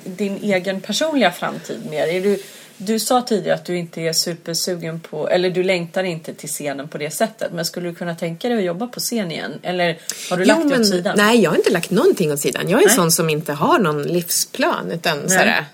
din 0.05 0.39
egen 0.43 0.81
personliga 0.81 1.33
framtid 1.33 1.79
mer? 1.91 2.07
Är 2.07 2.21
du 2.21 2.39
Du 2.77 2.99
sa 2.99 3.23
tidigare 3.23 3.55
att 3.55 3.65
du 3.65 3.77
inte 3.79 4.01
är 4.01 4.13
supersugen 4.13 5.01
på, 5.01 5.29
eller 5.29 5.51
du 5.51 5.63
längtar 5.63 6.05
inte 6.05 6.35
till 6.35 6.49
scenen 6.49 6.89
på 6.89 6.99
det 6.99 7.11
sättet. 7.11 7.53
Men 7.53 7.65
skulle 7.65 7.89
du 7.89 7.95
kunna 7.95 8.15
tänka 8.15 8.49
dig 8.49 8.59
att 8.59 8.65
jobba 8.65 8.87
på 8.87 9.01
scen 9.01 9.31
igen? 9.31 9.53
Eller 9.63 9.99
har 10.31 10.37
du 10.37 10.45
lagt 10.45 10.69
det 10.69 10.81
åt 10.81 10.87
sidan? 10.87 11.15
Nej, 11.17 11.41
jag 11.41 11.51
har 11.51 11.57
inte 11.57 11.71
lagt 11.71 11.91
någonting 11.91 12.33
åt 12.33 12.41
sidan. 12.41 12.69
Jag 12.69 12.79
är 12.79 12.83
en 12.83 12.87
Nej. 12.87 12.97
sån 12.97 13.13
som 13.13 13.31
inte 13.31 13.53
har 13.53 13.79
någon 13.79 14.03
livsplan. 14.03 14.91
Utan 14.93 15.29
såhär, 15.29 15.65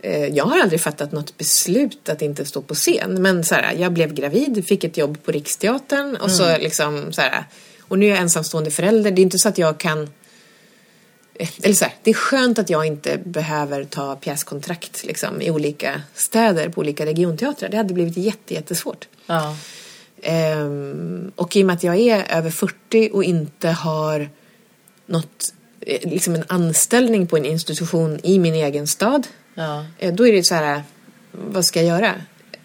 eh, 0.00 0.26
jag 0.26 0.44
har 0.44 0.60
aldrig 0.60 0.80
fattat 0.80 1.12
något 1.12 1.38
beslut 1.38 2.08
att 2.08 2.22
inte 2.22 2.44
stå 2.44 2.62
på 2.62 2.74
scen. 2.74 3.22
Men 3.22 3.44
såhär, 3.44 3.74
jag 3.78 3.92
blev 3.92 4.14
gravid, 4.14 4.64
fick 4.66 4.84
ett 4.84 4.96
jobb 4.96 5.24
på 5.24 5.32
Riksteatern 5.32 6.16
och 6.16 6.30
så 6.30 6.58
liksom 6.58 7.12
såhär, 7.12 7.44
och 7.80 7.98
nu 7.98 8.06
är 8.06 8.10
jag 8.10 8.18
ensamstående 8.18 8.70
förälder. 8.70 9.10
Det 9.10 9.20
är 9.20 9.22
inte 9.22 9.38
så 9.38 9.48
att 9.48 9.58
jag 9.58 9.78
kan 9.78 10.08
eller 11.62 11.74
så 11.74 11.84
här, 11.84 11.94
det 12.02 12.10
är 12.10 12.14
skönt 12.14 12.58
att 12.58 12.70
jag 12.70 12.86
inte 12.86 13.18
behöver 13.24 13.84
ta 13.84 14.16
pjäskontrakt 14.16 15.04
liksom, 15.04 15.42
i 15.42 15.50
olika 15.50 16.02
städer 16.14 16.68
på 16.68 16.80
olika 16.80 17.06
regionteatrar. 17.06 17.68
Det 17.68 17.76
hade 17.76 17.94
blivit 17.94 18.16
jätte, 18.16 18.54
jättesvårt. 18.54 19.08
Ja. 19.26 19.56
Ehm, 20.22 21.32
och 21.36 21.56
i 21.56 21.62
och 21.62 21.66
med 21.66 21.74
att 21.74 21.82
jag 21.82 21.96
är 21.98 22.36
över 22.36 22.50
40 22.50 23.10
och 23.12 23.24
inte 23.24 23.68
har 23.68 24.28
något, 25.06 25.54
eh, 25.80 26.10
liksom 26.10 26.34
en 26.34 26.44
anställning 26.48 27.26
på 27.26 27.36
en 27.36 27.44
institution 27.44 28.20
i 28.22 28.38
min 28.38 28.54
egen 28.54 28.86
stad. 28.86 29.26
Ja. 29.54 29.84
eh, 29.98 30.14
Då 30.14 30.26
är 30.28 30.32
det 30.32 30.44
så 30.44 30.54
här, 30.54 30.82
vad 31.32 31.64
ska 31.64 31.82
jag 31.82 31.88
göra? 31.88 32.14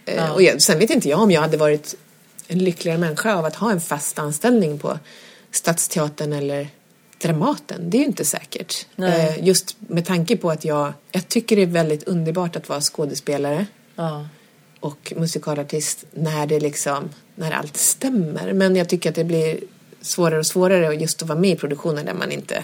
Eh, 0.06 0.16
Ja. 0.16 0.32
Och 0.32 0.42
jag, 0.42 0.62
sen 0.62 0.80
vet 0.80 0.90
inte 0.90 1.10
jag 1.10 1.20
om 1.20 1.32
jag 1.32 1.42
hade 1.42 1.58
varit 1.58 1.96
en 2.48 2.60
lyckligare 2.60 2.98
människa 2.98 3.36
av 3.36 3.46
att 3.46 3.56
ha 3.56 3.72
en 3.72 3.82
fast 3.82 4.20
anställning 4.20 4.80
på 4.80 5.00
Stadsteatern 5.52 6.34
eller 6.34 6.68
Dramaten. 7.22 7.90
Det 7.90 7.98
är 7.98 8.00
ju 8.00 8.06
inte 8.06 8.26
säkert. 8.26 8.86
Nej. 8.96 9.28
Eh, 9.40 9.46
Just 9.48 9.76
med 9.80 10.06
tanke 10.06 10.38
på 10.38 10.50
att 10.52 10.66
jag, 10.66 10.94
jag 11.12 11.28
tycker 11.28 11.56
det 11.56 11.62
är 11.62 11.66
väldigt 11.68 12.04
underbart 12.04 12.56
att 12.56 12.70
vara 12.70 12.82
skådespelare 12.82 13.66
Ja. 13.96 14.28
och 14.80 15.14
musikalartist 15.16 16.06
när 16.14 16.48
det 16.48 16.60
liksom, 16.60 17.10
när 17.36 17.52
allt 17.52 17.78
stämmer. 17.78 18.54
Men 18.54 18.76
jag 18.76 18.90
tycker 18.90 19.10
att 19.10 19.16
det 19.16 19.24
blir 19.24 19.60
svårare 20.02 20.40
och 20.40 20.48
svårare 20.48 20.94
just 20.96 21.22
att 21.22 21.28
vara 21.30 21.40
med 21.40 21.50
i 21.52 21.56
produktioner 21.56 22.04
där 22.04 22.14
man 22.14 22.32
inte 22.32 22.64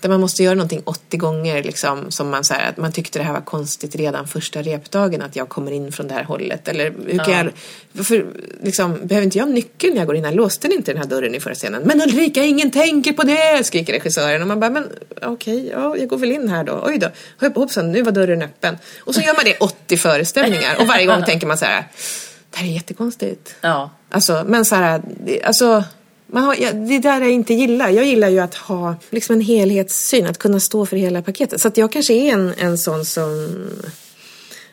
där 0.00 0.08
man 0.08 0.20
måste 0.20 0.42
göra 0.42 0.54
någonting 0.54 0.82
80 0.84 1.16
gånger 1.16 1.62
liksom 1.62 2.10
som 2.10 2.30
man 2.30 2.44
så 2.44 2.54
här, 2.54 2.68
att 2.70 2.76
man 2.76 2.92
tyckte 2.92 3.18
det 3.18 3.24
här 3.24 3.32
var 3.32 3.40
konstigt 3.40 3.94
redan 3.96 4.28
första 4.28 4.62
repdagen 4.62 5.22
att 5.22 5.36
jag 5.36 5.48
kommer 5.48 5.72
in 5.72 5.92
från 5.92 6.08
det 6.08 6.14
här 6.14 6.24
hållet 6.24 6.68
eller 6.68 6.84
hur 7.06 7.18
kan 7.18 7.30
Ja. 7.34 7.38
jag, 7.44 7.50
varför 7.92 8.26
liksom, 8.62 8.98
behöver 9.02 9.24
inte 9.24 9.38
jag 9.38 9.50
nyckeln 9.50 9.92
när 9.94 10.00
jag 10.00 10.06
går 10.06 10.16
in 10.16 10.24
här? 10.24 10.32
Låste 10.32 10.68
ni 10.68 10.74
inte 10.74 10.92
den 10.92 11.02
här 11.02 11.08
dörren 11.08 11.34
i 11.34 11.40
förra 11.40 11.54
scenen? 11.54 11.82
Men 11.82 12.02
Ulrika, 12.02 12.42
ingen 12.42 12.70
tänker 12.70 13.12
på 13.12 13.22
det! 13.22 13.64
skriker 13.66 13.92
regissören 13.92 14.42
och 14.42 14.48
man 14.48 14.60
bara, 14.60 14.70
men 14.70 14.88
okej, 15.22 15.68
ja, 15.72 15.96
jag 15.96 16.08
går 16.08 16.18
väl 16.18 16.32
in 16.32 16.48
här 16.48 16.64
då. 16.64 16.82
Oj 16.86 16.98
då, 16.98 17.08
hopp, 17.40 17.54
hoppsan, 17.54 17.92
nu 17.92 18.02
var 18.02 18.12
dörren 18.12 18.42
öppen. 18.42 18.78
Och 18.98 19.14
så 19.14 19.20
gör 19.20 19.34
man 19.34 19.44
det 19.44 19.56
80 19.56 19.96
föreställningar 19.96 20.76
och 20.80 20.86
varje 20.86 21.06
gång 21.06 21.24
tänker 21.24 21.46
man 21.46 21.58
så 21.58 21.64
här, 21.64 21.84
det 22.50 22.58
här 22.58 22.66
är 22.66 22.72
jättekonstigt. 22.72 23.54
Ja. 23.60 23.90
Alltså, 24.10 24.44
men 24.46 24.64
så 24.64 24.74
här, 24.74 25.02
alltså, 25.44 25.84
man 26.26 26.44
har, 26.44 26.56
ja, 26.60 26.72
det 26.72 26.98
där 26.98 27.20
jag 27.20 27.30
inte 27.30 27.54
gillar. 27.54 27.90
Jag 27.90 28.04
gillar 28.04 28.28
ju 28.28 28.38
att 28.38 28.54
ha 28.54 28.96
liksom 29.10 29.34
en 29.34 29.40
helhetssyn, 29.40 30.26
att 30.26 30.38
kunna 30.38 30.60
stå 30.60 30.86
för 30.86 30.96
hela 30.96 31.22
paketet. 31.22 31.60
Så 31.60 31.68
att 31.68 31.76
jag 31.76 31.92
kanske 31.92 32.14
är 32.14 32.32
en, 32.32 32.54
en 32.58 32.78
sån 32.78 33.04
som 33.04 33.58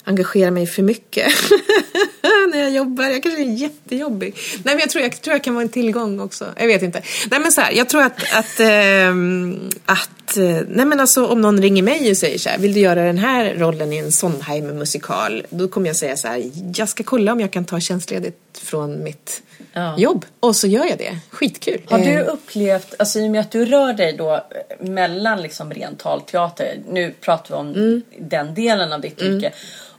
engagerar 0.04 0.52
mig 0.52 0.68
för 0.68 0.84
mycket 0.84 1.34
när 2.52 2.60
jag 2.60 2.72
jobbar. 2.72 3.04
Jag 3.04 3.24
kanske 3.24 3.42
är 3.42 3.54
jättejobbig. 3.58 4.36
Nej 4.64 4.76
men 4.76 4.80
jag 4.80 4.90
tror 4.90 5.04
jag, 5.04 5.22
tror 5.22 5.34
jag 5.34 5.44
kan 5.44 5.54
vara 5.54 5.64
en 5.64 5.70
tillgång 5.70 6.20
också. 6.20 6.46
Jag 6.58 6.68
vet 6.68 6.82
inte. 6.82 7.02
Nej 7.32 7.40
men 7.40 7.52
så 7.52 7.62
här, 7.62 7.72
jag 7.72 7.90
tror 7.90 8.02
att, 8.02 8.34
att, 8.34 8.60
ehm, 8.60 9.70
att 9.86 10.38
eh, 10.38 10.60
nej 10.68 10.86
men 10.86 11.00
alltså 11.00 11.28
om 11.28 11.42
någon 11.42 11.62
ringer 11.62 11.84
mig 11.84 12.12
och 12.12 12.18
säger 12.18 12.38
så 12.38 12.50
här, 12.50 12.58
vill 12.58 12.74
du 12.74 12.80
göra 12.80 13.04
den 13.04 13.18
här 13.18 13.56
rollen 13.58 13.94
i 13.94 13.98
en 13.98 14.12
Sondheim 14.12 14.68
musikal? 14.68 15.46
Då 15.50 15.68
kommer 15.68 15.88
jag 15.88 15.96
säga 15.96 16.18
så 16.18 16.28
här, 16.28 16.52
jag 16.76 16.90
ska 16.90 17.04
kolla 17.04 17.32
om 17.32 17.40
jag 17.40 17.52
kan 17.52 17.66
ta 17.66 17.80
tjänstledigt 17.80 18.38
från 18.64 19.04
mitt 19.04 19.42
Ja. 19.74 19.96
jobb. 19.98 20.26
Och 20.40 20.56
så 20.56 20.68
gör 20.68 20.86
jag 20.86 20.98
det. 20.98 21.18
Skitkul. 21.30 21.82
Har 21.90 22.00
du 22.00 22.12
Eh, 22.12 22.28
upplevt, 22.34 22.94
alltså 23.00 23.20
i 23.20 23.28
och 23.28 23.32
med 23.32 23.42
att 23.42 23.52
du 23.52 23.66
rör 23.66 23.94
dig 23.94 24.14
då 24.14 24.34
eh, 24.36 24.42
mellan 24.88 25.42
liksom 25.42 25.74
ren 25.74 25.96
talteater, 25.96 26.78
nu 26.90 27.14
pratar 27.22 27.56
vi 27.56 27.60
om 27.60 27.68
Mm. 27.74 28.02
den 28.20 28.54
delen 28.54 28.94
av 28.94 29.02
ditt 29.02 29.22
yrke, 29.22 29.52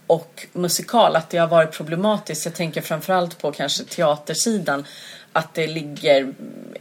och 0.07 0.47
musikal, 0.53 1.15
att 1.15 1.29
det 1.29 1.37
har 1.37 1.47
varit 1.47 1.71
problematiskt. 1.71 2.45
Jag 2.45 2.55
tänker 2.55 2.81
framförallt 2.81 3.37
på 3.37 3.51
kanske 3.51 3.83
teatersidan, 3.83 4.85
att 5.31 5.53
det 5.53 5.67
ligger 5.67 6.33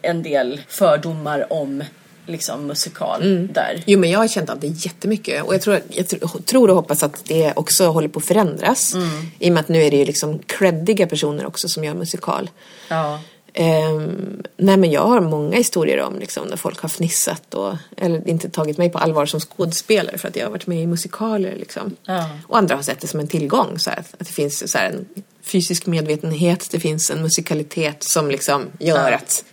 en 0.03 0.23
del 0.23 0.61
fördomar 0.69 1.53
om 1.53 1.85
liksom 2.27 2.67
musikal 2.67 3.23
Mm. 3.23 3.49
där. 3.53 3.83
Jo 3.87 3.99
men 3.99 4.11
jag 4.11 4.19
har 4.19 4.29
känt 4.29 4.51
av 4.51 4.61
det 4.61 4.67
jättemycket 4.67 5.45
och 5.45 5.55
jag 5.55 5.63
tror, 5.63 5.81
jag 5.89 6.07
tr- 6.07 6.43
tror 6.43 6.69
och 6.71 6.77
hoppas 6.77 7.03
att 7.03 7.25
det 7.25 7.53
också 7.57 7.87
håller 7.87 8.09
på 8.09 8.19
att 8.19 8.25
förändras. 8.27 8.95
I 9.39 9.49
och 9.49 9.53
med 9.53 9.61
att 9.61 9.69
nu 9.69 9.83
är 9.83 9.91
det 9.91 9.97
ju 9.97 10.05
liksom 10.05 10.39
creddiga 10.39 11.07
personer 11.07 11.47
också 11.47 11.69
som 11.69 11.85
gör 11.85 11.95
musikal. 11.95 12.51
Ja. 12.89 13.21
Ehm, 13.55 14.43
nej 14.57 14.77
men 14.77 14.91
jag 14.91 15.03
har 15.07 15.21
många 15.21 15.57
historier 15.57 16.01
om 16.01 16.19
liksom, 16.19 16.47
när 16.49 16.57
folk 16.57 16.81
har 16.81 16.89
fnissat 16.89 17.55
och 17.55 17.75
eller 17.97 18.29
inte 18.29 18.51
tagit 18.51 18.79
mig 18.79 18.91
på 18.91 18.99
allvar 18.99 19.27
som 19.27 19.41
skådespelare 19.41 20.19
för 20.19 20.29
att 20.29 20.37
jag 20.37 20.45
har 20.47 20.51
varit 20.51 20.67
med 20.67 20.83
i 20.83 20.87
musikaler. 20.87 21.57
Liksom. 21.57 21.97
Ja. 22.07 22.31
Och 22.47 22.59
andra 22.59 22.75
har 22.77 22.83
sett 22.83 23.01
det 23.01 23.07
som 23.07 23.21
en 23.21 23.27
tillgång. 23.29 23.79
Så 23.79 23.91
här, 23.91 23.99
att 23.99 24.19
det 24.19 24.25
finns 24.33 24.71
så 24.73 24.79
här, 24.79 24.87
en 24.91 25.05
fysisk 25.43 25.87
medvetenhet, 25.87 26.69
det 26.71 26.81
finns 26.81 27.11
en 27.11 27.23
musikalitet 27.23 28.03
som 28.03 28.31
liksom 28.31 28.63
gör 28.79 29.11
Ja. 29.11 29.17
att 29.17 29.45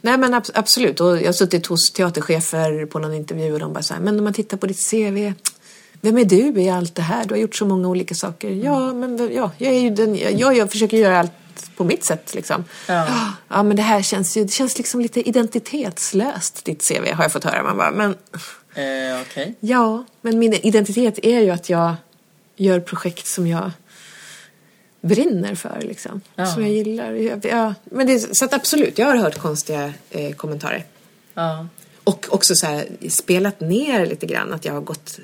Nej 0.00 0.18
men 0.18 0.34
ab- 0.34 0.50
absolut. 0.54 1.00
Och 1.00 1.16
jag 1.18 1.26
har 1.26 1.32
suttit 1.32 1.66
hos 1.66 1.92
teaterchefer 1.92 2.86
på 2.86 2.98
någon 2.98 3.14
intervju 3.14 3.52
och 3.52 3.58
de 3.58 3.72
bara 3.72 3.82
så 3.82 3.94
här, 3.94 4.00
men 4.00 4.18
om 4.18 4.24
man 4.24 4.32
tittar 4.34 4.56
på 4.56 4.66
ditt 4.66 4.90
CV 4.90 5.32
vem 6.00 6.18
är 6.18 6.24
du 6.24 6.60
i 6.62 6.70
allt 6.70 6.94
det 6.94 7.02
här? 7.02 7.24
Du 7.24 7.34
har 7.34 7.38
gjort 7.38 7.56
så 7.56 7.66
många 7.66 7.88
olika 7.88 8.14
saker. 8.14 8.50
Ja, 8.50 8.92
men 8.92 9.32
ja, 9.34 9.50
jag, 9.58 9.74
är 9.74 9.80
ju 9.80 9.90
den, 9.90 10.16
jag, 10.38 10.56
jag 10.56 10.70
försöker 10.70 10.96
göra 10.96 11.18
allt 11.18 11.32
på 11.76 11.84
mitt 11.84 12.04
sätt 12.04 12.34
liksom. 12.34 12.64
Ja. 12.88 13.06
ja, 13.48 13.62
men 13.62 13.76
det 13.76 13.82
här 13.82 14.02
känns 14.02 14.36
ju, 14.36 14.44
det 14.44 14.52
känns 14.52 14.78
liksom 14.78 15.00
lite 15.00 15.28
identitetslöst, 15.28 16.64
ditt 16.64 16.88
CV, 16.88 17.12
har 17.14 17.24
jag 17.24 17.32
fått 17.32 17.44
höra. 17.44 17.62
Man 17.62 17.76
bara, 17.76 17.90
men 17.90 18.14
Eh, 18.74 19.20
Okej. 19.22 19.54
ja, 19.60 20.04
men 20.20 20.38
min 20.38 20.52
identitet 20.52 21.18
är 21.22 21.40
ju 21.40 21.50
att 21.50 21.68
jag 21.70 21.94
gör 22.56 22.80
projekt 22.80 23.26
som 23.26 23.46
jag 23.46 23.70
brinner 25.00 25.54
för 25.54 25.80
liksom. 25.80 26.20
Ja. 26.34 26.46
Som 26.46 26.62
jag 26.62 26.72
gillar. 26.72 27.40
Ja, 27.46 27.74
men 27.84 28.06
det, 28.06 28.36
så 28.36 28.44
att 28.44 28.54
absolut, 28.54 28.98
jag 28.98 29.06
har 29.06 29.16
hört 29.16 29.38
konstiga 29.38 29.92
eh, 30.10 30.34
kommentarer. 30.34 30.84
Ja. 31.34 31.66
Och 32.04 32.26
också 32.30 32.54
så 32.54 32.66
här, 32.66 32.86
spelat 33.08 33.60
ner 33.60 34.06
lite 34.06 34.26
grann 34.26 34.52
att 34.52 34.64
jag 34.64 34.72
har 34.72 34.80
gått 34.80 35.18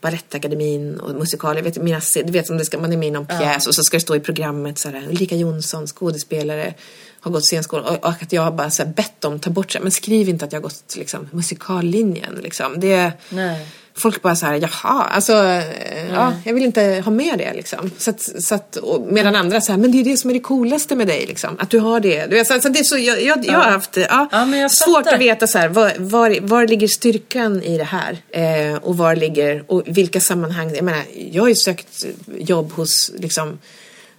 Balettakademin 0.00 1.00
och 1.00 1.14
musikal. 1.14 1.56
Jag 1.56 1.62
vet, 1.62 1.82
mina, 1.82 2.00
du 2.14 2.32
vet 2.32 2.50
om 2.50 2.58
det 2.58 2.64
ska, 2.64 2.78
man 2.78 2.92
är 2.92 2.96
med 2.96 3.08
i 3.08 3.10
någon 3.10 3.26
pjäs 3.26 3.66
och 3.66 3.74
så 3.74 3.84
ska 3.84 3.96
det 3.96 4.00
stå 4.00 4.16
i 4.16 4.20
programmet 4.20 4.78
så 4.78 4.88
här, 4.88 5.08
Ulrika 5.08 5.36
Jonsson, 5.36 5.86
skådespelare, 5.86 6.74
har 7.20 7.30
gått 7.30 7.44
scenskolan 7.44 7.86
och, 7.86 8.04
och 8.04 8.22
att 8.22 8.32
jag 8.32 8.42
har 8.42 8.50
bara 8.50 8.70
så 8.70 8.82
här, 8.82 8.90
bett 8.90 9.20
dem 9.20 9.40
ta 9.40 9.50
bort 9.50 9.72
så 9.72 9.78
här, 9.78 9.82
men 9.82 9.92
skriv 9.92 10.28
inte 10.28 10.44
att 10.44 10.52
jag 10.52 10.60
har 10.60 10.62
gått 10.62 10.96
liksom, 10.96 11.28
musikallinjen. 11.32 12.34
Liksom. 12.42 12.80
Det, 12.80 13.12
Nej. 13.28 13.66
Folk 13.94 14.22
bara 14.22 14.36
så 14.36 14.46
här, 14.46 14.54
jaha, 14.54 15.04
alltså, 15.04 15.32
eh, 15.32 16.12
ja, 16.12 16.32
jag 16.44 16.54
vill 16.54 16.64
inte 16.64 17.02
ha 17.04 17.12
med 17.12 17.38
det 17.38 17.52
liksom. 17.54 17.90
Så 17.98 18.10
att, 18.10 18.20
så 18.20 18.54
att, 18.54 18.78
medan 19.10 19.36
andra 19.36 19.58
här, 19.58 19.76
men 19.76 19.92
det 19.92 20.00
är 20.00 20.04
det 20.04 20.16
som 20.16 20.30
är 20.30 20.34
det 20.34 20.40
coolaste 20.40 20.96
med 20.96 21.06
dig 21.06 21.26
liksom. 21.26 21.56
Att 21.58 21.70
du 21.70 21.78
har 21.78 22.00
det. 22.00 22.26
Du 22.26 22.44
så, 22.44 22.60
så 22.60 22.68
det 22.68 22.84
så, 22.84 22.98
jag, 22.98 23.22
jag, 23.22 23.46
jag 23.46 23.58
har 23.58 23.70
haft 23.70 23.96
ja, 23.96 24.28
Ja, 24.32 24.56
jag 24.56 24.70
svårt 24.70 25.06
att 25.06 25.20
veta 25.20 25.46
så 25.46 25.58
här, 25.58 25.68
var, 25.68 25.92
var, 25.98 26.38
var 26.40 26.66
ligger 26.66 26.88
styrkan 26.88 27.62
i 27.62 27.78
det 27.78 27.84
här? 27.84 28.18
Eh, 28.30 28.76
och 28.76 28.96
var 28.96 29.16
ligger, 29.16 29.64
och 29.66 29.82
vilka 29.86 30.20
sammanhang, 30.20 30.74
jag 30.74 30.84
menar, 30.84 31.02
jag 31.30 31.42
har 31.42 31.48
ju 31.48 31.54
sökt 31.54 32.04
jobb 32.38 32.72
hos 32.72 33.10
liksom 33.18 33.58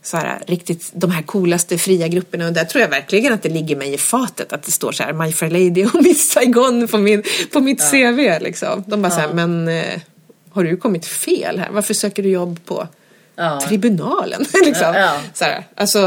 så 0.04 0.18
här, 0.18 0.44
riktigt 0.48 0.92
de 0.94 1.12
här 1.12 1.22
coolaste 1.22 1.78
fria 1.78 2.08
grupperna 2.08 2.48
och 2.48 2.54
där 2.54 2.66
tror 2.66 2.82
jag 2.82 2.90
verkligen 2.90 3.34
att 3.34 3.44
det 3.44 3.50
ligger 3.50 3.76
mig 3.76 3.94
i 3.94 3.98
fatet 3.98 4.54
att 4.54 4.64
det 4.64 4.72
står 4.72 4.92
så 4.92 5.04
här 5.04 5.14
My 5.14 5.32
Fair 5.32 5.52
Lady 5.52 5.86
och 5.86 6.04
Miss 6.04 6.32
Saigon 6.32 6.88
på, 6.88 6.98
min, 6.98 7.24
på 7.54 7.60
mitt 7.60 7.92
CV 7.92 8.40
liksom. 8.42 8.84
De 8.88 9.02
bara 9.02 9.12
så 9.12 9.20
här, 9.20 9.34
men 9.34 9.68
eh, 9.68 10.02
har 10.50 10.64
du 10.64 10.78
kommit 10.78 11.06
fel 11.06 11.60
här? 11.60 11.70
Varför 11.72 11.94
söker 11.94 12.24
du 12.24 12.30
jobb 12.30 12.60
på 12.66 12.88
Ja. 13.36 13.62
tribunalen? 13.62 14.46
liksom. 14.66 14.94
Ja. 14.96 15.20
Så 15.34 15.46
här, 15.46 15.64
alltså, 15.76 16.00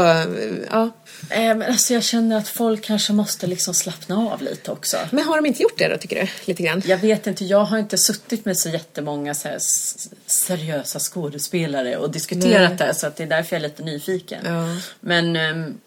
ja. 0.71 0.89
Eh, 1.29 1.39
men 1.39 1.61
alltså 1.61 1.93
jag 1.93 2.03
känner 2.03 2.37
att 2.37 2.47
folk 2.47 2.83
kanske 2.83 3.13
måste 3.13 3.47
liksom 3.47 3.73
slappna 3.73 4.17
av 4.17 4.41
lite 4.41 4.71
också. 4.71 4.97
Men 5.11 5.23
har 5.23 5.35
de 5.35 5.45
inte 5.45 5.63
gjort 5.63 5.77
det 5.77 5.87
då 5.87 5.97
tycker 5.97 6.21
du? 6.21 6.27
Lite 6.45 6.63
grann? 6.63 6.81
Jag 6.85 6.97
vet 6.97 7.27
inte, 7.27 7.45
jag 7.45 7.63
har 7.63 7.77
inte 7.77 7.97
suttit 7.97 8.45
med 8.45 8.57
så 8.57 8.69
jättemånga 8.69 9.33
så 9.33 9.47
här 9.47 9.57
seriösa 10.25 10.99
skådespelare 10.99 11.97
och 11.97 12.11
diskuterat 12.11 12.79
Nej. 12.79 12.87
det 12.87 12.93
så 12.93 13.07
att 13.07 13.15
det 13.15 13.23
är 13.23 13.27
därför 13.27 13.55
jag 13.55 13.63
är 13.63 13.69
lite 13.69 13.83
nyfiken. 13.83 14.41
Ja. 14.45 14.75
Men 14.99 15.35
ehm, 15.35 15.77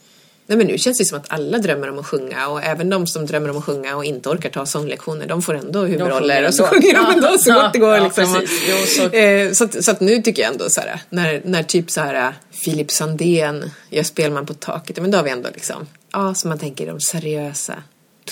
Nej 0.51 0.59
men 0.59 0.66
nu 0.66 0.78
känns 0.78 0.98
det 0.98 1.05
som 1.05 1.18
att 1.18 1.26
alla 1.32 1.59
drömmer 1.59 1.90
om 1.90 1.98
att 1.98 2.07
sjunga 2.07 2.48
och 2.48 2.62
även 2.62 2.90
de 2.90 3.07
som 3.07 3.26
drömmer 3.26 3.51
om 3.51 3.57
att 3.57 3.64
sjunga 3.64 3.96
och 3.96 4.05
inte 4.05 4.28
orkar 4.28 4.51
ta 4.51 4.66
sånglektioner 4.66 5.26
de 5.26 5.42
får 5.42 5.55
ändå 5.55 5.80
huvudroller 5.84 6.46
och 6.48 6.55
så 6.55 6.64
sjunger 6.64 6.94
de 6.94 7.14
ändå 7.14 7.38
så 7.38 7.53
gott 7.55 7.72
det 7.72 7.78
går 7.78 8.01
liksom. 8.01 8.24
så- 8.86 9.09
Eh, 9.16 9.53
så, 9.53 9.64
att, 9.64 9.84
så 9.84 9.90
att 9.90 10.01
nu 10.01 10.22
tycker 10.22 10.42
jag 10.42 10.53
ändå 10.53 10.70
så 10.70 10.80
här 10.80 11.01
när, 11.11 11.42
när 11.44 11.62
typ 11.62 11.90
så 11.90 12.01
här 12.01 12.34
Filip 12.51 12.90
Sandén 12.90 13.70
gör 13.90 14.03
Spelman 14.03 14.46
på 14.46 14.55
taket, 14.55 15.01
men 15.01 15.11
då 15.11 15.18
har 15.18 15.22
vi 15.24 15.30
ändå 15.30 15.48
liksom, 15.55 15.86
ja 16.12 16.34
som 16.34 16.48
man 16.48 16.59
tänker 16.59 16.86
de 16.86 17.01
seriösa, 17.01 17.74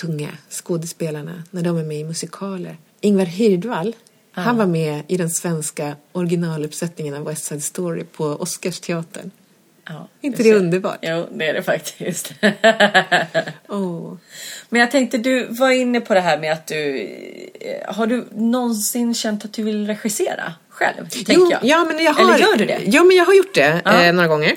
tunga 0.00 0.28
skådespelarna 0.50 1.42
när 1.50 1.62
de 1.62 1.78
är 1.78 1.84
med 1.84 2.00
i 2.00 2.04
musikaler. 2.04 2.76
Ingvar 3.00 3.24
Hirdwall, 3.24 3.96
Han 4.32 4.56
var 4.58 4.66
med 4.66 5.02
i 5.08 5.16
den 5.16 5.30
svenska 5.30 5.96
originaluppsättningen 6.12 7.14
av 7.14 7.24
West 7.24 7.44
Side 7.44 7.62
Story 7.64 8.04
på 8.04 8.24
Oscarsteatern. 8.24 9.30
Ja, 9.88 10.08
Inte 10.20 10.38
det 10.38 10.42
ser. 10.48 10.54
underbart? 10.54 10.98
Jo, 11.02 11.28
det 11.32 11.48
är 11.48 11.54
det 11.54 11.62
faktiskt. 11.62 12.32
Åh. 13.68 14.14
Men 14.68 14.80
jag 14.80 14.90
tänkte, 14.90 15.18
du 15.18 15.46
var 15.50 15.70
inne 15.70 16.00
på 16.00 16.14
det 16.14 16.20
här 16.20 16.38
med 16.38 16.52
att 16.52 16.66
du... 16.66 17.00
eh, 17.60 17.94
Har 17.94 18.06
du 18.06 18.24
någonsin 18.34 19.14
känt 19.14 19.44
att 19.44 19.52
du 19.52 19.62
vill 19.62 19.86
regissera 19.86 20.52
själv? 20.68 21.06
Jo, 21.28 21.48
jag. 21.50 21.60
ja, 21.64 21.84
men 21.84 22.04
jag 22.04 22.12
har, 22.12 22.22
Eller 22.24 22.38
gör 22.38 22.56
du 22.56 22.64
det? 22.66 22.80
Ja, 22.86 23.04
men 23.04 23.16
jag 23.16 23.24
har 23.24 23.34
gjort 23.34 23.54
det 23.54 23.82
Ja. 23.84 24.02
eh, 24.04 24.12
några 24.12 24.28
gånger. 24.28 24.56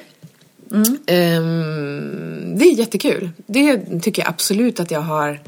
Ehm, 1.21 2.55
det 2.57 2.65
är 2.65 2.73
jättekul. 2.73 3.29
Det 3.45 3.77
tycker 4.01 4.21
jag 4.21 4.29
absolut 4.29 4.79
att 4.79 4.91
jag 4.91 5.01
har 5.01 5.39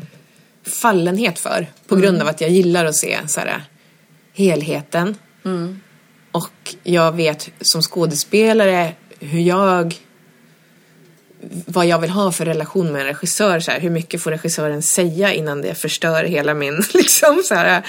fallenhet 0.81 1.39
för. 1.39 1.67
På 1.87 1.95
grund 1.95 2.21
av 2.21 2.27
att 2.27 2.41
jag 2.41 2.49
gillar 2.49 2.85
att 2.85 2.95
se 2.95 3.17
så 3.27 3.39
här, 3.39 3.63
helheten. 4.33 5.15
Och 6.31 6.75
jag 6.83 7.15
vet 7.15 7.49
som 7.61 7.81
skådespelare 7.81 8.91
hur 9.23 9.39
jag 9.39 9.95
vad 11.65 11.85
jag 11.85 11.99
vill 11.99 12.09
ha 12.09 12.31
för 12.31 12.45
relation 12.45 12.91
med 12.91 13.01
en 13.01 13.07
regissör. 13.07 13.59
Så 13.59 13.71
här, 13.71 13.79
hur 13.79 13.89
mycket 13.89 14.21
får 14.21 14.31
regissören 14.31 14.81
säga 14.81 15.33
innan 15.33 15.61
det 15.61 15.75
förstör 15.75 16.23
hela 16.23 16.53
min... 16.53 16.83
Liksom, 16.93 17.41
så 17.45 17.55
här, 17.55 17.83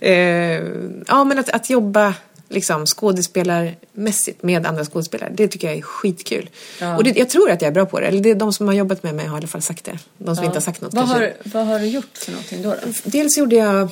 eh, 0.00 0.62
ja, 1.06 1.24
men 1.24 1.38
att, 1.38 1.48
att 1.48 1.70
jobba 1.70 2.14
liksom, 2.48 2.86
skådespelarmässigt 2.86 4.42
med 4.42 4.66
andra 4.66 4.84
skådespelare, 4.84 5.30
det 5.34 5.48
tycker 5.48 5.68
jag 5.68 5.76
är 5.76 5.82
skitkul. 5.82 6.50
Ja. 6.80 6.96
Och 6.96 7.04
det, 7.04 7.16
jag 7.16 7.30
tror 7.30 7.50
att 7.50 7.62
jag 7.62 7.68
är 7.68 7.72
bra 7.72 7.86
på 7.86 8.00
det. 8.00 8.06
Eller 8.06 8.20
det, 8.20 8.34
de 8.34 8.52
som 8.52 8.66
har 8.66 8.74
jobbat 8.74 9.02
med 9.02 9.14
mig 9.14 9.26
har 9.26 9.36
i 9.36 9.38
alla 9.38 9.46
fall 9.46 9.62
sagt 9.62 9.84
det. 9.84 9.98
De 10.18 10.36
som 10.36 10.44
inte 10.44 10.56
har 10.56 10.60
sagt 10.60 10.80
något 10.80 10.94
vad, 10.94 11.08
har, 11.08 11.32
vad 11.44 11.66
har 11.66 11.78
du 11.78 11.86
gjort 11.86 12.18
för 12.18 12.32
någonting 12.32 12.62
då? 12.62 12.70
då? 12.70 12.92
Dels 13.04 13.38
gjorde 13.38 13.56
jag 13.56 13.88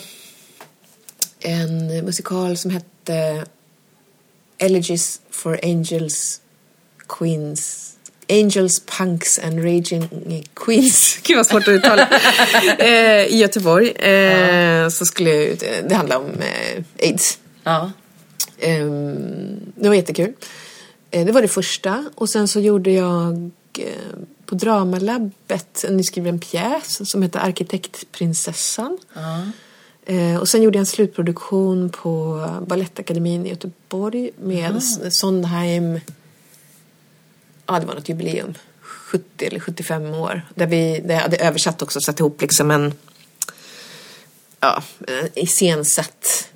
en 1.40 2.04
musikal 2.04 2.56
som 2.56 2.70
hette 2.70 3.44
Elegies 4.58 5.20
for 5.30 5.60
Angels, 5.62 6.40
Queens 7.08 7.88
Angels, 8.30 8.80
Punks 8.80 9.38
and 9.38 9.64
Raging 9.64 10.08
Queens. 10.54 11.18
Gud 11.22 11.36
vad 11.36 11.46
svårt 11.46 11.62
att 11.62 11.68
uttala. 11.68 12.08
eh, 12.78 13.24
I 13.26 13.38
Göteborg. 13.38 13.90
Eh, 13.90 14.88
så 14.88 15.04
skulle 15.06 15.30
jag 15.30 15.44
ut, 15.44 15.64
det 15.88 15.94
handlar 15.94 16.16
om 16.16 16.30
eh, 16.40 16.84
aids. 17.02 17.38
Ja. 17.64 17.92
Ehm, 18.58 19.60
det 19.74 19.88
var 19.88 19.96
jättekul. 19.96 20.32
Eh, 21.10 21.26
det 21.26 21.32
var 21.32 21.42
det 21.42 21.48
första. 21.48 22.04
Och 22.14 22.28
sen 22.28 22.48
så 22.48 22.60
gjorde 22.60 22.90
jag 22.90 23.50
eh, 23.78 24.18
på 24.46 24.54
Dramalabbet 24.54 25.84
en 25.84 25.96
nyskriven 25.96 26.38
pjäs 26.38 27.10
som 27.10 27.22
heter 27.22 27.40
Arkitektprinsessan. 27.40 28.98
ja. 29.14 29.42
Eh, 30.06 30.36
och 30.36 30.48
sen 30.48 30.62
gjorde 30.62 30.76
jag 30.76 30.80
en 30.80 30.86
slutproduktion 30.86 31.90
på 31.90 32.44
Balettakademin 32.66 33.46
i 33.46 33.48
Göteborg 33.48 34.30
med 34.40 34.82
Sondheim. 35.10 36.00
Ja, 37.68 37.80
det 37.80 37.86
var 37.86 37.94
något 37.94 38.08
jubileum. 38.08 38.54
70 38.80 39.46
eller 39.46 39.60
75 39.60 40.14
år. 40.14 40.42
Där 40.54 40.66
vi 40.66 41.00
där 41.04 41.14
jag 41.14 41.20
hade 41.20 41.36
översatt 41.36 41.82
också, 41.82 42.00
satt 42.00 42.20
ihop 42.20 42.40
liksom 42.42 42.70
en 42.70 42.94
ja, 44.60 44.82
en 45.06 45.28
iscensatt 45.34 46.48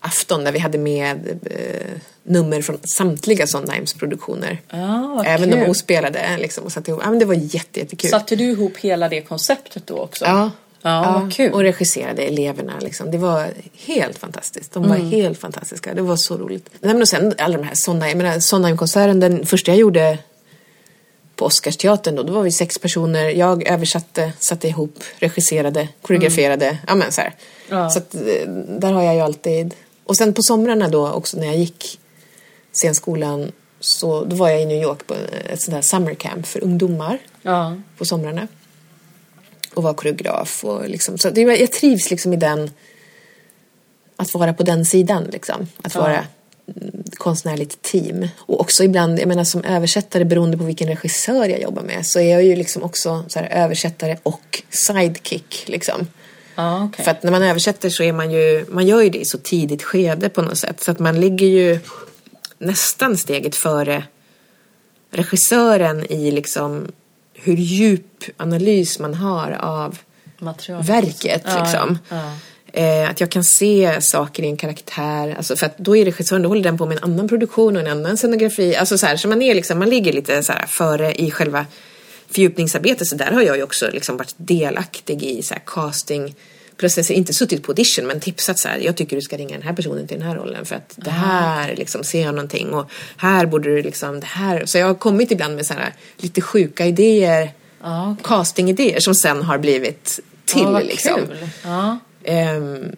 afton 0.00 0.44
där 0.44 0.52
vi 0.52 0.58
hade 0.58 0.78
med 0.78 1.38
eh, 1.44 2.00
nummer 2.22 2.62
från 2.62 2.78
samtliga 2.82 3.46
Sondheims 3.46 3.94
produktioner. 3.94 4.60
Vad 4.70 5.26
Även 5.26 5.50
kul. 5.50 5.60
de 5.60 5.70
ospelade 5.70 6.36
liksom, 6.38 6.64
och 6.64 6.72
satt 6.72 6.88
ihop. 6.88 7.00
Ja, 7.04 7.10
men 7.10 7.18
det 7.18 7.24
var 7.24 7.34
jätte, 7.34 7.80
jättekul. 7.80 8.10
Satte 8.10 8.36
du 8.36 8.44
ihop 8.44 8.76
hela 8.76 9.08
det 9.08 9.22
konceptet 9.22 9.86
då 9.86 9.98
också? 9.98 10.24
Ja. 10.24 10.50
Ja, 10.82 11.20
vad 11.22 11.32
kul. 11.32 11.52
Och 11.52 11.60
regisserade 11.60 12.22
eleverna. 12.22 12.72
Liksom. 12.80 13.10
Det 13.10 13.18
var 13.18 13.46
helt 13.86 14.18
fantastiskt. 14.18 14.72
De 14.72 14.88
var 14.88 14.96
Mm. 14.96 15.10
helt 15.10 15.38
fantastiska. 15.38 15.94
Det 15.94 16.02
var 16.02 16.16
så 16.16 16.36
roligt. 16.38 16.70
Men 16.80 17.00
och 17.00 17.08
sen 17.08 17.34
alla 17.38 17.56
de 17.58 17.64
här 17.64 17.74
Sondheim, 17.74 18.40
Sondheim-konserten, 18.40 19.20
den 19.20 19.46
första 19.46 19.70
jag 19.70 19.78
gjorde 19.78 20.18
på 21.36 21.44
Oscarsteatern 21.44 22.14
då, 22.16 22.22
då 22.22 22.32
var 22.32 22.42
vi 22.42 22.52
sex 22.52 22.78
personer. 22.78 23.28
Jag 23.30 23.68
översatte, 23.68 24.32
satte 24.38 24.68
ihop, 24.68 24.94
regisserade, 25.18 25.88
koreograferade. 26.02 26.78
Ja, 26.86 26.94
men 26.94 27.12
så 27.12 27.20
här. 27.20 27.34
Mm. 27.68 27.82
Ja. 27.82 27.90
Så 27.90 27.98
att, 27.98 28.14
eh, 28.14 28.48
där 28.78 28.92
har 28.92 29.02
jag 29.02 29.14
ju 29.14 29.20
alltid... 29.20 29.74
Och 30.04 30.16
sen 30.16 30.32
på 30.34 30.42
somrarna 30.42 30.88
då 30.88 31.10
också 31.10 31.36
när 31.36 31.46
jag 31.46 31.56
gick 31.56 31.98
scenskolan 32.72 33.52
så 33.80 34.24
då 34.24 34.36
var 34.36 34.48
jag 34.48 34.62
i 34.62 34.66
New 34.66 34.82
York 34.82 35.06
på 35.06 35.14
ett 35.48 35.60
sånt 35.60 35.74
här 35.74 35.82
summer 35.82 36.14
camp 36.14 36.46
för 36.46 36.64
ungdomar 36.64 37.18
Ja. 37.42 37.76
på 37.98 38.04
somrarna. 38.04 38.48
Och 39.74 39.82
var 39.82 39.94
koreograf 39.94 40.64
och 40.64 40.88
liksom, 40.88 41.18
så 41.18 41.30
det, 41.30 41.40
jag 41.40 41.72
trivs 41.72 42.10
liksom 42.10 42.32
i 42.32 42.36
den 42.36 42.70
att 44.16 44.34
vara 44.34 44.52
på 44.52 44.62
den 44.62 44.84
sidan 44.84 45.24
liksom. 45.24 45.66
Att 45.82 45.94
Ja. 45.94 46.00
vara 46.00 46.24
mm, 46.76 47.02
konstnärligt 47.14 47.82
team. 47.82 48.28
Och 48.36 48.60
också 48.60 48.84
ibland, 48.84 49.20
jag 49.20 49.28
menar 49.28 49.44
som 49.44 49.64
översättare 49.64 50.24
beroende 50.24 50.58
på 50.58 50.64
vilken 50.64 50.88
regissör 50.88 51.48
jag 51.48 51.60
jobbar 51.60 51.82
med 51.82 52.06
så 52.06 52.20
är 52.20 52.30
jag 52.32 52.44
ju 52.44 52.56
liksom 52.56 52.82
också 52.82 53.24
så 53.28 53.38
här, 53.38 53.48
översättare 53.48 54.18
och 54.22 54.62
sidekick 54.70 55.64
liksom. 55.66 56.06
Ja, 56.54 56.84
okej. 56.84 57.04
För 57.04 57.10
att 57.10 57.22
när 57.22 57.30
man 57.30 57.42
översätter 57.42 57.90
så 57.90 58.02
är 58.02 58.12
man 58.12 58.30
ju, 58.30 58.66
man 58.68 58.86
gör 58.86 59.02
ju 59.02 59.10
det 59.10 59.18
i 59.18 59.24
så 59.24 59.38
tidigt 59.38 59.82
skede 59.82 60.28
på 60.28 60.42
något 60.42 60.58
sätt. 60.58 60.80
Så 60.80 60.90
att 60.90 60.98
man 60.98 61.20
ligger 61.20 61.46
ju 61.46 61.78
nästan 62.58 63.16
steget 63.16 63.56
före 63.56 64.04
regissören 65.10 66.12
i 66.12 66.30
liksom 66.30 66.92
hur 67.42 67.56
djup 67.56 68.24
analys 68.36 68.98
man 68.98 69.14
har 69.14 69.50
av 69.60 69.98
Material. 70.38 70.82
verket. 70.82 71.42
Ja, 71.44 71.62
liksom. 71.62 71.98
ja. 72.08 72.32
Eh, 72.72 73.10
att 73.10 73.20
jag 73.20 73.30
kan 73.30 73.44
se 73.44 74.00
saker 74.00 74.42
i 74.42 74.46
en 74.46 74.56
karaktär. 74.56 75.34
Alltså 75.36 75.56
för 75.56 75.66
att 75.66 75.78
då 75.78 75.96
är 75.96 76.04
regissören, 76.04 76.42
då 76.42 76.48
håller 76.48 76.62
den 76.62 76.78
på 76.78 76.86
med 76.86 76.96
en 76.96 77.04
annan 77.04 77.28
produktion 77.28 77.76
och 77.76 77.82
en 77.82 77.88
annan 77.88 78.16
scenografi. 78.16 78.76
Alltså 78.76 78.98
så 78.98 79.06
här, 79.06 79.16
så 79.16 79.28
man 79.28 79.42
är 79.42 79.54
liksom, 79.54 79.78
man 79.78 79.90
ligger 79.90 80.12
lite 80.12 80.42
så 80.42 80.52
här 80.52 80.66
före 80.66 81.14
i 81.14 81.30
själva 81.30 81.66
fördjupningsarbetet. 82.30 83.08
Så 83.08 83.16
där 83.16 83.32
har 83.32 83.42
jag 83.42 83.56
ju 83.56 83.62
också 83.62 83.90
liksom 83.92 84.16
varit 84.16 84.34
delaktig 84.36 85.22
i 85.22 85.42
så 85.42 85.54
här 85.54 85.62
castingprocesser. 86.80 87.14
Inte 87.14 87.34
suttit 87.34 87.62
på 87.62 87.72
audition 87.72 88.06
men 88.06 88.20
tipsat 88.20 88.58
så 88.58 88.68
här. 88.68 88.78
Jag 88.78 88.96
tycker 88.96 89.16
du 89.16 89.22
ska 89.22 89.36
ringa 89.36 89.52
den 89.52 89.62
här 89.62 89.72
personen 89.72 90.06
till 90.06 90.18
den 90.18 90.26
här 90.26 90.36
rollen 90.36 90.64
för 90.64 90.76
att 90.76 90.92
det 90.96 91.10
här 91.10 91.76
liksom 91.76 92.04
ser 92.04 92.22
jag 92.22 92.34
någonting 92.34 92.74
och 92.74 92.90
här 93.16 93.46
borde 93.46 93.70
du 93.70 93.82
liksom 93.82 94.20
det 94.20 94.26
här. 94.26 94.66
Så 94.66 94.78
jag 94.78 94.86
har 94.86 94.94
kommit 94.94 95.30
ibland 95.30 95.56
med 95.56 95.66
så 95.66 95.74
här 95.74 95.94
lite 96.16 96.40
sjuka 96.40 96.86
idéer. 96.86 97.52
Ja, 97.82 98.12
okej. 98.12 98.24
Castingidéer 98.24 99.00
som 99.00 99.14
sen 99.14 99.42
har 99.42 99.58
blivit 99.58 100.20
till 100.44 100.66
vad 100.66 100.84
liksom. 100.84 101.14
Kul. 101.14 101.48
Ja. 101.64 101.98
Ehm, 102.24 102.96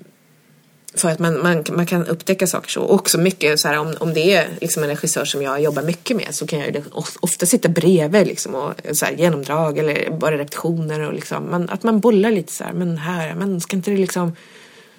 för 0.94 1.08
att 1.08 1.18
man, 1.18 1.42
man, 1.42 1.64
man 1.72 1.86
kan 1.86 2.06
upptäcka 2.06 2.46
saker 2.46 2.70
så. 2.70 2.82
Och 2.82 2.94
också 2.94 3.18
mycket 3.18 3.60
så 3.60 3.68
här, 3.68 3.78
om, 3.78 3.94
om 3.98 4.14
det 4.14 4.34
är 4.34 4.48
liksom 4.60 4.82
en 4.82 4.88
regissör 4.88 5.24
som 5.24 5.42
jag 5.42 5.62
jobbar 5.62 5.82
mycket 5.82 6.16
med 6.16 6.28
så 6.30 6.46
kan 6.46 6.58
jag 6.58 6.68
ju 6.74 6.82
of- 6.92 7.16
ofta 7.20 7.46
sitta 7.46 7.68
bredvid 7.68 8.26
liksom, 8.26 8.54
och 8.54 8.74
så 8.92 9.04
här, 9.04 9.12
genomdrag 9.12 9.78
eller 9.78 10.10
bara 10.10 10.38
repetitioner 10.38 11.00
och 11.00 11.12
liksom, 11.12 11.50
man, 11.50 11.70
att 11.70 11.82
man 11.82 12.00
bollar 12.00 12.30
lite 12.30 12.52
så 12.52 12.64
här, 12.64 12.72
men 12.72 12.98
här, 12.98 13.34
men 13.34 13.60
ska 13.60 13.76
inte 13.76 13.90
det 13.90 13.96
liksom 13.96 14.36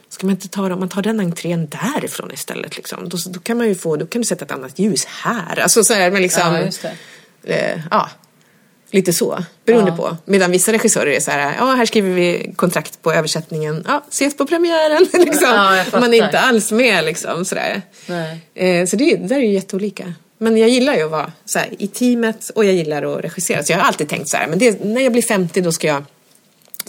Ska 0.09 0.25
man 0.25 0.35
inte 0.35 0.47
ta 0.47 0.69
dem, 0.69 0.79
man 0.79 0.89
tar 0.89 1.01
den 1.01 1.19
entrén 1.19 1.67
därifrån 1.67 2.31
istället 2.33 2.77
liksom. 2.77 3.09
Då, 3.09 3.17
då 3.25 3.39
kan 3.39 3.57
man 3.57 3.67
ju 3.67 3.75
få, 3.75 3.95
då 3.95 4.05
kan 4.05 4.21
du 4.21 4.25
sätta 4.25 4.45
ett 4.45 4.51
annat 4.51 4.79
ljus 4.79 5.05
här. 5.05 5.59
Alltså 5.59 5.83
så 5.83 5.93
här, 5.93 6.11
men 6.11 6.21
liksom. 6.21 6.53
Ja, 6.53 6.61
just 6.61 6.81
det. 6.81 6.93
Eh, 7.43 7.79
ja, 7.91 8.09
lite 8.93 9.13
så. 9.13 9.43
Beroende 9.65 9.91
Ja. 9.91 9.97
på. 9.97 10.17
Medan 10.25 10.51
vissa 10.51 10.71
regissörer 10.73 11.11
är 11.11 11.19
så 11.19 11.31
här, 11.31 11.55
ja 11.57 11.65
här 11.65 11.85
skriver 11.85 12.09
vi 12.09 12.53
kontrakt 12.55 13.01
på 13.01 13.13
översättningen, 13.13 13.83
ja 13.87 14.03
ses 14.09 14.37
på 14.37 14.45
premiären. 14.45 15.07
liksom. 15.25 15.47
Ja. 15.47 15.99
Man 15.99 16.13
är 16.13 16.25
inte 16.25 16.39
alls 16.39 16.71
med 16.71 17.05
liksom 17.05 17.45
sådär. 17.45 17.81
Eh, 18.55 18.85
så 18.85 18.95
det, 18.95 19.15
det 19.15 19.27
där 19.27 19.35
är 19.35 19.39
ju 19.39 19.53
jätteolika. 19.53 20.13
Men 20.37 20.57
jag 20.57 20.69
gillar 20.69 20.95
ju 20.95 21.03
att 21.03 21.11
vara 21.11 21.31
här, 21.55 21.69
i 21.79 21.87
teamet 21.87 22.51
och 22.55 22.65
jag 22.65 22.73
gillar 22.73 23.03
att 23.17 23.23
regissera. 23.23 23.63
Så 23.63 23.71
jag 23.73 23.77
har 23.79 23.85
alltid 23.85 24.09
tänkt 24.09 24.29
så 24.29 24.37
här, 24.37 24.47
men 24.47 24.59
det, 24.59 24.83
när 24.83 25.01
jag 25.01 25.11
blir 25.11 25.21
50 25.21 25.61
då 25.61 25.71
ska 25.71 25.87
jag 25.87 26.03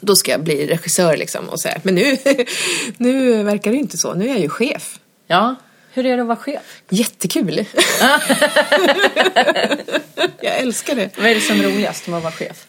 då 0.00 0.16
ska 0.16 0.30
jag 0.30 0.42
bli 0.42 0.66
regissör 0.66 1.16
liksom. 1.16 1.48
Och 1.48 1.60
så 1.60 1.68
här. 1.68 1.80
Men 1.82 1.94
nu, 1.94 2.18
nu 2.96 3.42
verkar 3.42 3.70
det 3.70 3.76
inte 3.76 3.98
så. 3.98 4.14
Nu 4.14 4.24
är 4.24 4.28
jag 4.28 4.40
ju 4.40 4.48
chef. 4.48 4.98
Ja. 5.26 5.54
Hur 5.94 6.06
är 6.06 6.16
det 6.16 6.22
att 6.22 6.28
vara 6.28 6.36
chef? 6.36 6.82
Jättekul! 6.88 7.54
jag 10.40 10.58
älskar 10.58 10.94
det. 10.94 11.10
Vad 11.16 11.26
är 11.26 11.34
det 11.34 11.40
som 11.40 11.60
är 11.60 11.64
roligast 11.64 12.08
med 12.08 12.16
att 12.16 12.22
vara 12.22 12.32
chef? 12.32 12.66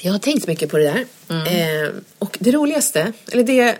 Jag 0.00 0.12
har 0.12 0.18
tänkt 0.18 0.46
mycket 0.46 0.70
på 0.70 0.78
det 0.78 0.84
där. 0.84 1.06
Eh, 1.84 1.90
och 2.18 2.36
det 2.40 2.52
roligaste, 2.52 3.12
eller 3.32 3.42
det, 3.42 3.78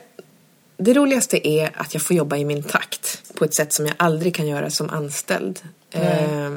det 0.76 0.94
roligaste 0.94 1.48
är 1.48 1.70
att 1.74 1.94
jag 1.94 2.02
får 2.02 2.16
jobba 2.16 2.36
i 2.36 2.44
min 2.44 2.62
takt. 2.62 3.22
På 3.34 3.44
ett 3.44 3.54
sätt 3.54 3.72
som 3.72 3.86
jag 3.86 3.94
aldrig 3.98 4.34
kan 4.34 4.46
göra 4.46 4.70
som 4.70 4.90
anställd. 4.90 5.61
Eh, 5.90 6.50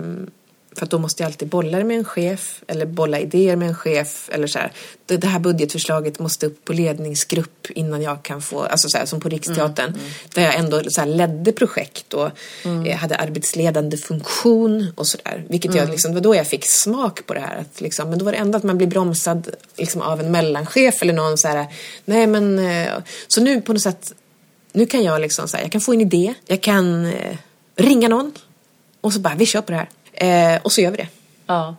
för 0.75 0.85
att 0.85 0.91
då 0.91 0.99
måste 0.99 1.23
jag 1.23 1.27
alltid 1.27 1.47
bolla 1.47 1.77
det 1.77 1.83
med 1.83 1.97
en 1.97 2.05
chef 2.05 2.63
eller 2.67 2.85
bolla 2.85 3.19
idéer 3.19 3.55
med 3.55 3.67
en 3.67 3.75
chef. 3.75 4.29
Eller 4.31 4.47
så 4.47 4.59
här, 4.59 4.71
det, 5.05 5.27
här 5.27 5.39
budgetförslaget 5.39 6.19
måste 6.19 6.45
upp 6.45 6.65
på 6.65 6.73
ledningsgrupp 6.73 7.67
innan 7.69 8.01
jag 8.01 8.23
kan 8.23 8.41
få, 8.41 8.61
alltså 8.61 8.89
så 8.89 8.97
här, 8.97 9.05
som 9.05 9.19
på 9.19 9.29
Riksteatern. 9.29 9.93
Där 10.33 10.41
jag 10.41 10.55
ändå 10.55 10.83
så 10.89 11.01
här, 11.01 11.07
ledde 11.07 11.51
projekt 11.51 12.13
och 12.13 12.29
eh, 12.85 12.97
hade 12.97 13.15
arbetsledande 13.15 13.97
funktion 13.97 14.93
och 14.95 15.07
sådär. 15.07 15.45
Vilket 15.49 15.75
jag 15.75 15.89
liksom, 15.89 16.11
det 16.11 16.15
var 16.15 16.21
då 16.21 16.35
jag 16.35 16.47
fick 16.47 16.65
smak 16.65 17.25
på 17.25 17.33
det 17.33 17.39
här. 17.39 17.57
Att 17.57 17.81
liksom, 17.81 18.09
men 18.09 18.19
då 18.19 18.25
var 18.25 18.31
det 18.31 18.37
ändå 18.37 18.57
att 18.57 18.63
man 18.63 18.77
blir 18.77 18.87
bromsad 18.87 19.49
liksom, 19.77 20.01
av 20.01 20.19
en 20.19 20.31
mellanchef 20.31 21.01
eller 21.01 21.13
någon 21.13 21.37
så 21.37 21.47
här, 21.47 21.65
nej 22.05 22.27
men, 22.27 22.59
eh, 22.59 22.93
så 23.27 23.41
nu 23.41 23.61
på 23.61 23.73
något 23.73 23.81
sätt 23.81 24.13
nu 24.73 24.85
kan 24.85 25.03
jag 25.03 25.21
liksom 25.21 25.47
så 25.47 25.57
här, 25.57 25.63
jag 25.63 25.71
kan 25.71 25.81
få 25.81 25.93
en 25.93 26.01
idé, 26.01 26.33
jag 26.45 26.61
kan 26.61 27.05
eh, 27.05 27.37
ringa 27.75 28.07
någon 28.07 28.31
och 29.01 29.13
så 29.13 29.19
bara, 29.19 29.35
vi 29.35 29.45
kör 29.45 29.61
på 29.61 29.71
det 29.71 29.77
här. 29.77 29.89
Eh, 30.19 30.61
och 30.63 30.71
så 30.71 30.81
gör 30.81 30.91
vi 30.91 30.97
det. 30.97 31.07
Ja. 31.47 31.75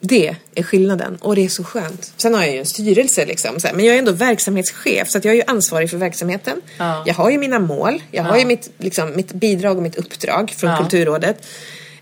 Det 0.00 0.36
är 0.54 0.62
skillnaden 0.62 1.16
och 1.20 1.36
det 1.36 1.44
är 1.44 1.48
så 1.48 1.64
skönt. 1.64 2.12
Sen 2.16 2.34
har 2.34 2.42
jag 2.42 2.52
ju 2.52 2.58
en 2.58 2.66
styrelse 2.66 3.26
liksom, 3.26 3.60
så 3.60 3.66
här, 3.66 3.74
men 3.74 3.84
jag 3.84 3.94
är 3.94 3.98
ändå 3.98 4.12
verksamhetschef 4.12 5.10
så 5.10 5.18
att 5.18 5.24
jag 5.24 5.32
är 5.32 5.36
ju 5.36 5.42
ansvarig 5.46 5.90
för 5.90 5.96
verksamheten. 5.96 6.60
Ja. 6.78 7.02
Jag 7.06 7.14
har 7.14 7.30
ju 7.30 7.38
mina 7.38 7.58
mål, 7.58 8.02
jag 8.10 8.22
har 8.22 8.32
Ja. 8.34 8.38
ju 8.38 8.44
mitt, 8.46 8.70
liksom, 8.78 9.16
mitt 9.16 9.32
bidrag 9.32 9.76
och 9.76 9.82
mitt 9.82 9.96
uppdrag 9.96 10.50
från 10.56 10.70
Ja. 10.70 10.76
Kulturrådet. 10.76 11.46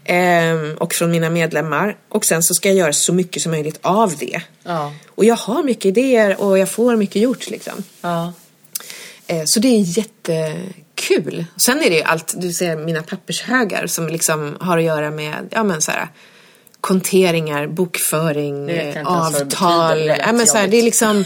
ehm, 0.05 0.75
och 0.79 0.95
från 0.95 1.11
mina 1.11 1.31
medlemmar. 1.31 1.97
Och 2.09 2.25
sen 2.25 2.43
så 2.43 2.55
ska 2.55 2.69
jag 2.69 2.77
göra 2.77 2.93
så 2.93 3.13
mycket 3.13 3.43
som 3.43 3.53
möjligt 3.53 3.79
av 3.83 4.15
det. 4.19 4.41
Och 5.09 5.25
jag 5.25 5.37
har 5.37 5.63
mycket 5.63 5.85
idéer 5.85 6.41
och 6.41 6.59
jag 6.59 6.69
får 6.69 6.97
mycket 6.97 7.23
gjort 7.23 7.51
liksom. 7.51 7.83
Eh, 9.27 9.43
Så 9.45 9.61
det 9.61 9.69
är 9.69 9.79
jättekul. 11.11 11.45
Sen 11.57 11.83
är 11.83 11.91
det 11.91 11.97
ju 11.97 12.03
allt, 12.03 12.35
du 12.37 12.53
ser 12.53 12.77
mina 12.77 13.03
pappershögar 13.03 13.87
som 13.87 14.09
liksom 14.09 14.57
har 14.61 14.79
att 14.79 14.85
göra 14.85 15.11
med, 15.11 15.35
ja 15.51 15.63
men 15.63 15.81
så 15.83 15.91
här 15.91 16.09
konteringar, 16.81 17.67
bokföring, 17.67 18.67
Det 18.67 18.73
det 18.73 18.79
betyder, 18.85 19.05
avtal. 19.07 19.99
det 19.99 20.05
lät 20.05 20.19
Ja, 20.27 20.33
men 20.33 20.47
så 20.47 20.57
här, 20.59 20.69
det 20.69 20.77
är 20.77 20.83
liksom, 20.83 21.25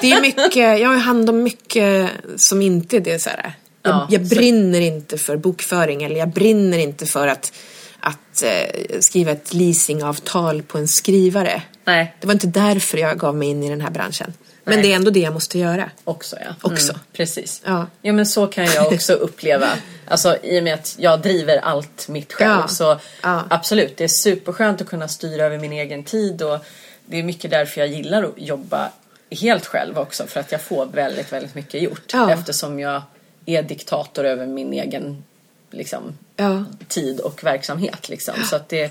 det 0.00 0.10
är 0.12 0.20
mycket, 0.20 0.80
jag 0.80 0.88
har 0.88 0.96
hand 0.96 1.30
om 1.30 1.42
mycket 1.42 2.10
som 2.36 2.62
inte 2.62 2.96
är 2.96 3.00
det 3.00 3.18
så 3.18 3.28
här. 3.30 3.52
Jag, 3.82 3.92
Ja, 3.94 4.06
jag 4.10 4.26
så- 4.28 4.34
brinner 4.34 4.80
inte 4.80 5.18
för 5.18 5.36
bokföring 5.36 6.02
eller 6.02 6.16
jag 6.16 6.28
brinner 6.28 6.78
inte 6.78 7.06
för 7.06 7.26
att, 7.28 7.52
att 8.00 8.42
eh, 8.42 8.98
skriva 9.00 9.30
ett 9.30 9.54
leasingavtal 9.54 10.62
på 10.62 10.78
en 10.78 10.88
skrivare. 10.88 11.62
Nej. 11.84 12.16
Det 12.20 12.26
var 12.26 12.34
inte 12.34 12.46
därför 12.46 12.98
jag 12.98 13.18
gav 13.18 13.36
mig 13.36 13.48
in 13.48 13.62
i 13.62 13.68
den 13.70 13.80
här 13.80 13.90
branschen. 13.90 14.32
Men 14.68 14.82
det 14.82 14.92
är 14.92 14.96
ändå 14.96 15.10
det 15.10 15.20
jag 15.20 15.32
måste 15.32 15.58
göra. 15.58 15.90
Också 16.04 16.36
ja. 16.40 16.54
Också. 16.62 16.92
Mm, 16.92 17.00
precis. 17.12 17.62
Ja. 17.64 17.86
ja 18.02 18.12
men 18.12 18.26
så 18.26 18.46
kan 18.46 18.64
jag 18.64 18.92
också 18.92 19.12
uppleva. 19.26 19.68
Alltså 20.08 20.36
i 20.42 20.58
och 20.60 20.64
med 20.64 20.74
att 20.74 20.96
jag 20.98 21.20
driver 21.20 21.56
allt 21.58 22.08
mitt 22.08 22.32
själv. 22.32 22.50
Ja. 22.62 22.68
Så 22.68 22.98
Ja. 23.22 23.44
absolut, 23.50 23.96
det 23.96 24.04
är 24.04 24.08
superskönt 24.08 24.80
att 24.80 24.88
kunna 24.88 25.08
styra 25.08 25.44
över 25.44 25.58
min 25.58 25.72
egen 25.72 26.04
tid. 26.04 26.42
Och 26.42 26.58
det 27.06 27.18
är 27.18 27.22
mycket 27.22 27.50
därför 27.50 27.80
jag 27.80 27.88
gillar 27.88 28.22
att 28.22 28.32
jobba 28.36 28.90
helt 29.30 29.66
själv 29.66 29.98
också. 29.98 30.26
För 30.26 30.40
att 30.40 30.52
jag 30.52 30.60
får 30.60 30.86
väldigt, 30.86 31.32
väldigt 31.32 31.54
mycket 31.54 31.82
gjort. 31.82 32.12
Ja. 32.12 32.30
Eftersom 32.32 32.80
jag 32.80 33.02
är 33.46 33.62
diktator 33.62 34.24
över 34.24 34.46
min 34.46 34.72
egen 34.72 35.24
liksom, 35.70 36.18
Ja. 36.36 36.64
tid 36.88 37.20
och 37.20 37.44
verksamhet. 37.44 38.08
Liksom. 38.08 38.34
Så 38.50 38.56
att 38.56 38.68
det 38.68 38.90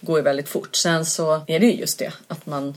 går 0.00 0.18
ju 0.18 0.22
väldigt 0.22 0.48
fort. 0.48 0.76
Sen 0.76 1.06
så 1.06 1.42
är 1.46 1.58
det 1.58 1.66
ju 1.66 1.72
just 1.72 1.98
det 1.98 2.12
att 2.28 2.46
man 2.46 2.74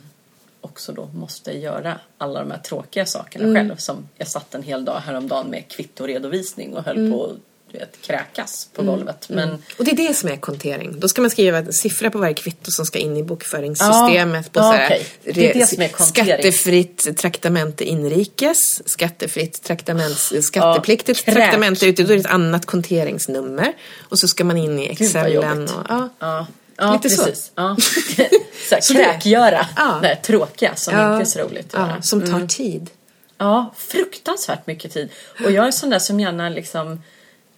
också 0.78 0.92
då 0.92 1.10
måste 1.14 1.52
göra 1.52 2.00
alla 2.18 2.40
de 2.40 2.52
här 2.52 2.58
tråkiga 2.60 3.06
sakerna 3.06 3.46
Mm. 3.46 3.56
själv. 3.56 3.78
Som 3.78 4.10
jag 4.18 4.28
satt 4.28 4.56
en 4.56 4.64
hel 4.64 4.86
dag 4.86 5.00
häromdagen 5.06 5.48
med 5.48 5.68
kvittoredovisning 5.68 6.74
och 6.74 6.84
höll 6.84 7.12
på 7.12 7.26
att 7.26 7.38
du 7.72 7.78
vet, 7.80 8.02
kräkas 8.02 8.70
på 8.74 8.84
golvet. 8.84 9.30
Men 9.30 9.50
Och 9.78 9.86
det 9.86 9.92
är 9.92 9.96
det 9.96 10.14
som 10.14 10.30
är 10.30 10.38
kontering. 10.38 11.00
Då 11.00 11.08
ska 11.08 11.22
man 11.22 11.32
skriva 11.32 11.58
en 11.58 11.74
siffra 11.74 12.12
på 12.12 12.18
varje 12.18 12.34
kvitto 12.34 12.72
som 12.72 12.86
ska 12.86 13.00
in 13.00 13.18
i 13.18 13.24
bokföringssystemet. 13.24 14.50
Ja, 14.54 14.62
på 14.62 14.68
ja, 14.68 14.86
okej. 14.86 15.06
Det 15.24 15.50
är 15.50 15.54
det 15.54 15.66
som 15.68 15.82
är 15.82 15.88
kontering. 15.88 16.28
Skattefritt 16.28 17.18
traktamente 17.18 17.84
inrikes, 17.84 18.90
skattefritt 18.90 19.64
traktaments, 19.64 20.34
skattepliktigt 20.42 21.26
kräk. 21.26 21.36
traktamente 21.36 21.86
ute. 21.86 22.04
Då 22.04 22.12
är 22.14 22.16
det 22.18 22.22
ett 22.22 22.26
annat 22.32 22.66
konteringsnummer. 22.66 23.74
Och 24.10 24.20
så 24.20 24.28
ska 24.28 24.44
man 24.44 24.58
in 24.58 24.80
i 24.80 24.90
excellen. 24.92 25.34
jobbigt. 25.34 25.72
Och, 25.72 25.86
ja. 25.90 26.10
ja, 26.20 26.48
ja 26.78 26.94
Lite 26.94 27.10
så. 27.10 27.24
precis. 27.26 27.52
Ja. 27.56 27.78
så 28.70 28.76
här, 28.76 28.82
Så 28.82 28.94
kräkgöra 28.94 29.68
Ja. 29.76 30.00
det 30.02 30.08
här 30.08 30.16
tråkiga 30.16 30.76
som 30.76 30.94
Ja. 30.98 31.12
inte 31.14 31.24
är 31.24 31.26
så 31.26 31.40
roligt 31.40 31.74
att 31.76 31.82
Ja, 31.82 31.88
göra. 31.90 32.02
som 32.02 32.22
tar 32.32 32.48
tid. 32.48 32.90
Ja, 33.38 33.74
fruktansvärt 33.78 34.68
mycket 34.68 34.94
tid. 34.94 35.10
Och 35.46 35.52
jag 35.52 35.68
är 35.68 35.72
sån 35.72 35.90
där 35.90 36.00
som 36.00 36.20
gärna 36.20 36.50
liksom 36.50 37.04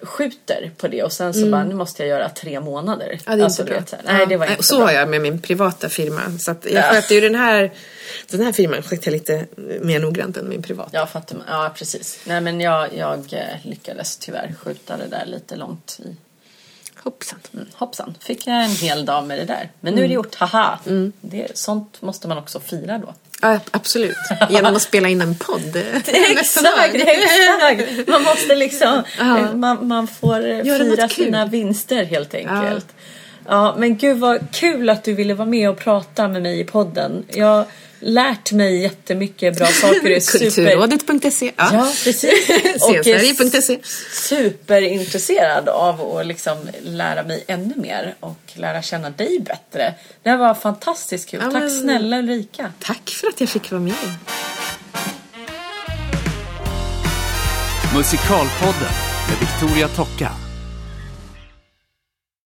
skjuter 0.01 0.72
på 0.78 0.88
det 0.88 1.03
och 1.03 1.11
sen 1.13 1.34
så 1.34 1.45
bara, 1.49 1.63
nu 1.63 1.76
måste 1.76 2.03
jag 2.03 2.09
göra 2.09 2.30
tre 2.30 2.59
månader. 2.59 3.05
Mm. 3.05 3.20
Ja, 3.26 3.36
det 3.36 3.41
är 3.41 3.43
Alltså, 3.43 3.61
inte 3.61 3.72
bra. 3.72 3.80
vet, 3.80 3.89
så 3.89 3.95
här, 3.95 4.03
nej, 4.17 4.26
det 4.28 4.38
var 4.38 4.45
Ja, 4.45 4.51
inte 4.51 4.63
så 4.63 4.76
bra. 4.78 4.86
har 4.86 4.91
jag 4.93 5.09
med 5.09 5.22
min 5.22 5.41
privata 5.41 5.89
firma. 5.89 6.22
Så 6.39 6.51
att 6.51 6.65
jag 6.65 6.74
Ja. 6.74 6.82
sköter 6.91 7.15
ju 7.15 7.22
den 7.22 7.36
här, 7.36 7.72
den 8.30 8.41
här 8.41 8.51
firman 8.51 8.82
sköter 8.84 9.07
jag 9.07 9.13
lite 9.13 9.45
mer 9.82 9.99
noggrant 9.99 10.38
än 10.38 10.49
min 10.49 10.61
privata. 10.61 10.89
Ja, 10.93 11.05
fattar 11.07 11.36
man. 11.36 11.45
Ja, 11.49 11.72
precis. 11.76 12.20
Nej, 12.26 12.41
men 12.41 12.61
jag, 12.61 12.89
jag 12.97 13.34
eh, 13.34 13.39
lyckades 13.63 14.17
tyvärr 14.17 14.55
skjuta 14.63 14.97
det 14.97 15.07
där 15.07 15.26
lite 15.26 15.55
långt 15.55 15.99
i 16.05 16.15
Hoppsan. 17.04 17.39
Mm, 17.54 17.66
hoppsan, 17.74 18.16
fick 18.22 18.47
jag 18.47 18.64
en 18.64 18.70
hel 18.72 19.06
dag 19.06 19.26
med 19.28 19.38
det 19.39 19.45
där. 19.45 19.70
Men 19.80 19.93
nu 19.93 20.04
är 20.04 20.08
det 20.08 20.14
gjort, 20.14 20.36
haha. 20.36 20.80
Det, 21.22 21.58
sånt 21.58 22.02
måste 22.02 22.28
man 22.28 22.38
också 22.38 22.60
fira 22.60 22.97
då. 22.97 23.14
Ja, 23.41 23.60
absolut. 23.72 24.16
Genom 24.50 24.76
att 24.76 24.82
spela 24.82 25.10
in 25.10 25.22
en 25.22 25.36
podd. 25.36 25.76
Exakt, 26.06 26.95
exakt. 26.95 28.08
Man 28.08 28.24
måste 28.24 28.56
liksom, 28.56 29.04
Ja. 29.20 29.54
man, 29.56 29.88
man 29.88 30.08
får 30.08 30.39
Göra 30.39 30.84
fira 30.84 31.10
sina 31.10 31.45
vinster 31.45 32.04
helt 32.04 32.34
enkelt. 32.34 32.88
Ja. 33.47 33.76
men 33.78 33.97
gud 33.97 34.18
vad 34.18 34.52
kul 34.52 34.89
att 34.89 35.04
du 35.04 35.14
ville 35.14 35.34
vara 35.34 35.47
med 35.47 35.70
och 35.70 35.78
prata 35.78 36.28
med 36.28 36.41
mig 36.41 36.60
i 36.60 36.64
podden. 36.64 37.26
Jag 37.28 37.66
lärt 38.00 38.52
mig 38.52 38.82
jättemycket 38.82 39.58
bra 39.58 39.68
saker. 39.68 40.10
Är 40.10 40.20
super... 40.20 40.39
Kulturrådet.se. 40.45 41.52
Ja. 41.58 41.70
Ja, 41.74 41.91
precis. 42.04 42.47
Sensverige.se. 42.80 43.80
superintresserad 44.14 45.70
av 45.70 46.18
att 46.18 46.26
liksom 46.28 46.58
lära 46.84 47.24
mig 47.24 47.43
ännu 47.47 47.74
mer 47.76 48.16
och 48.20 48.39
lära 48.54 48.82
känna 48.82 49.10
dig 49.10 49.39
bättre. 49.39 49.93
Det 50.24 50.30
här 50.30 50.38
var 50.38 50.54
fantastiskt 50.54 51.30
kul. 51.30 51.39
Ja, 51.43 51.52
Tack 51.52 51.62
men- 51.62 51.82
snälla 51.82 52.20
Ulrika. 52.20 52.74
Tack 52.80 53.10
för 53.10 53.28
att 53.28 53.39
jag 53.39 53.50
fick 53.50 53.72
vara 53.72 53.82
med. 53.82 53.93
Musikalpodden 57.95 58.93
med 59.30 59.38
Victoria 59.39 59.88
Tocka. 59.88 60.32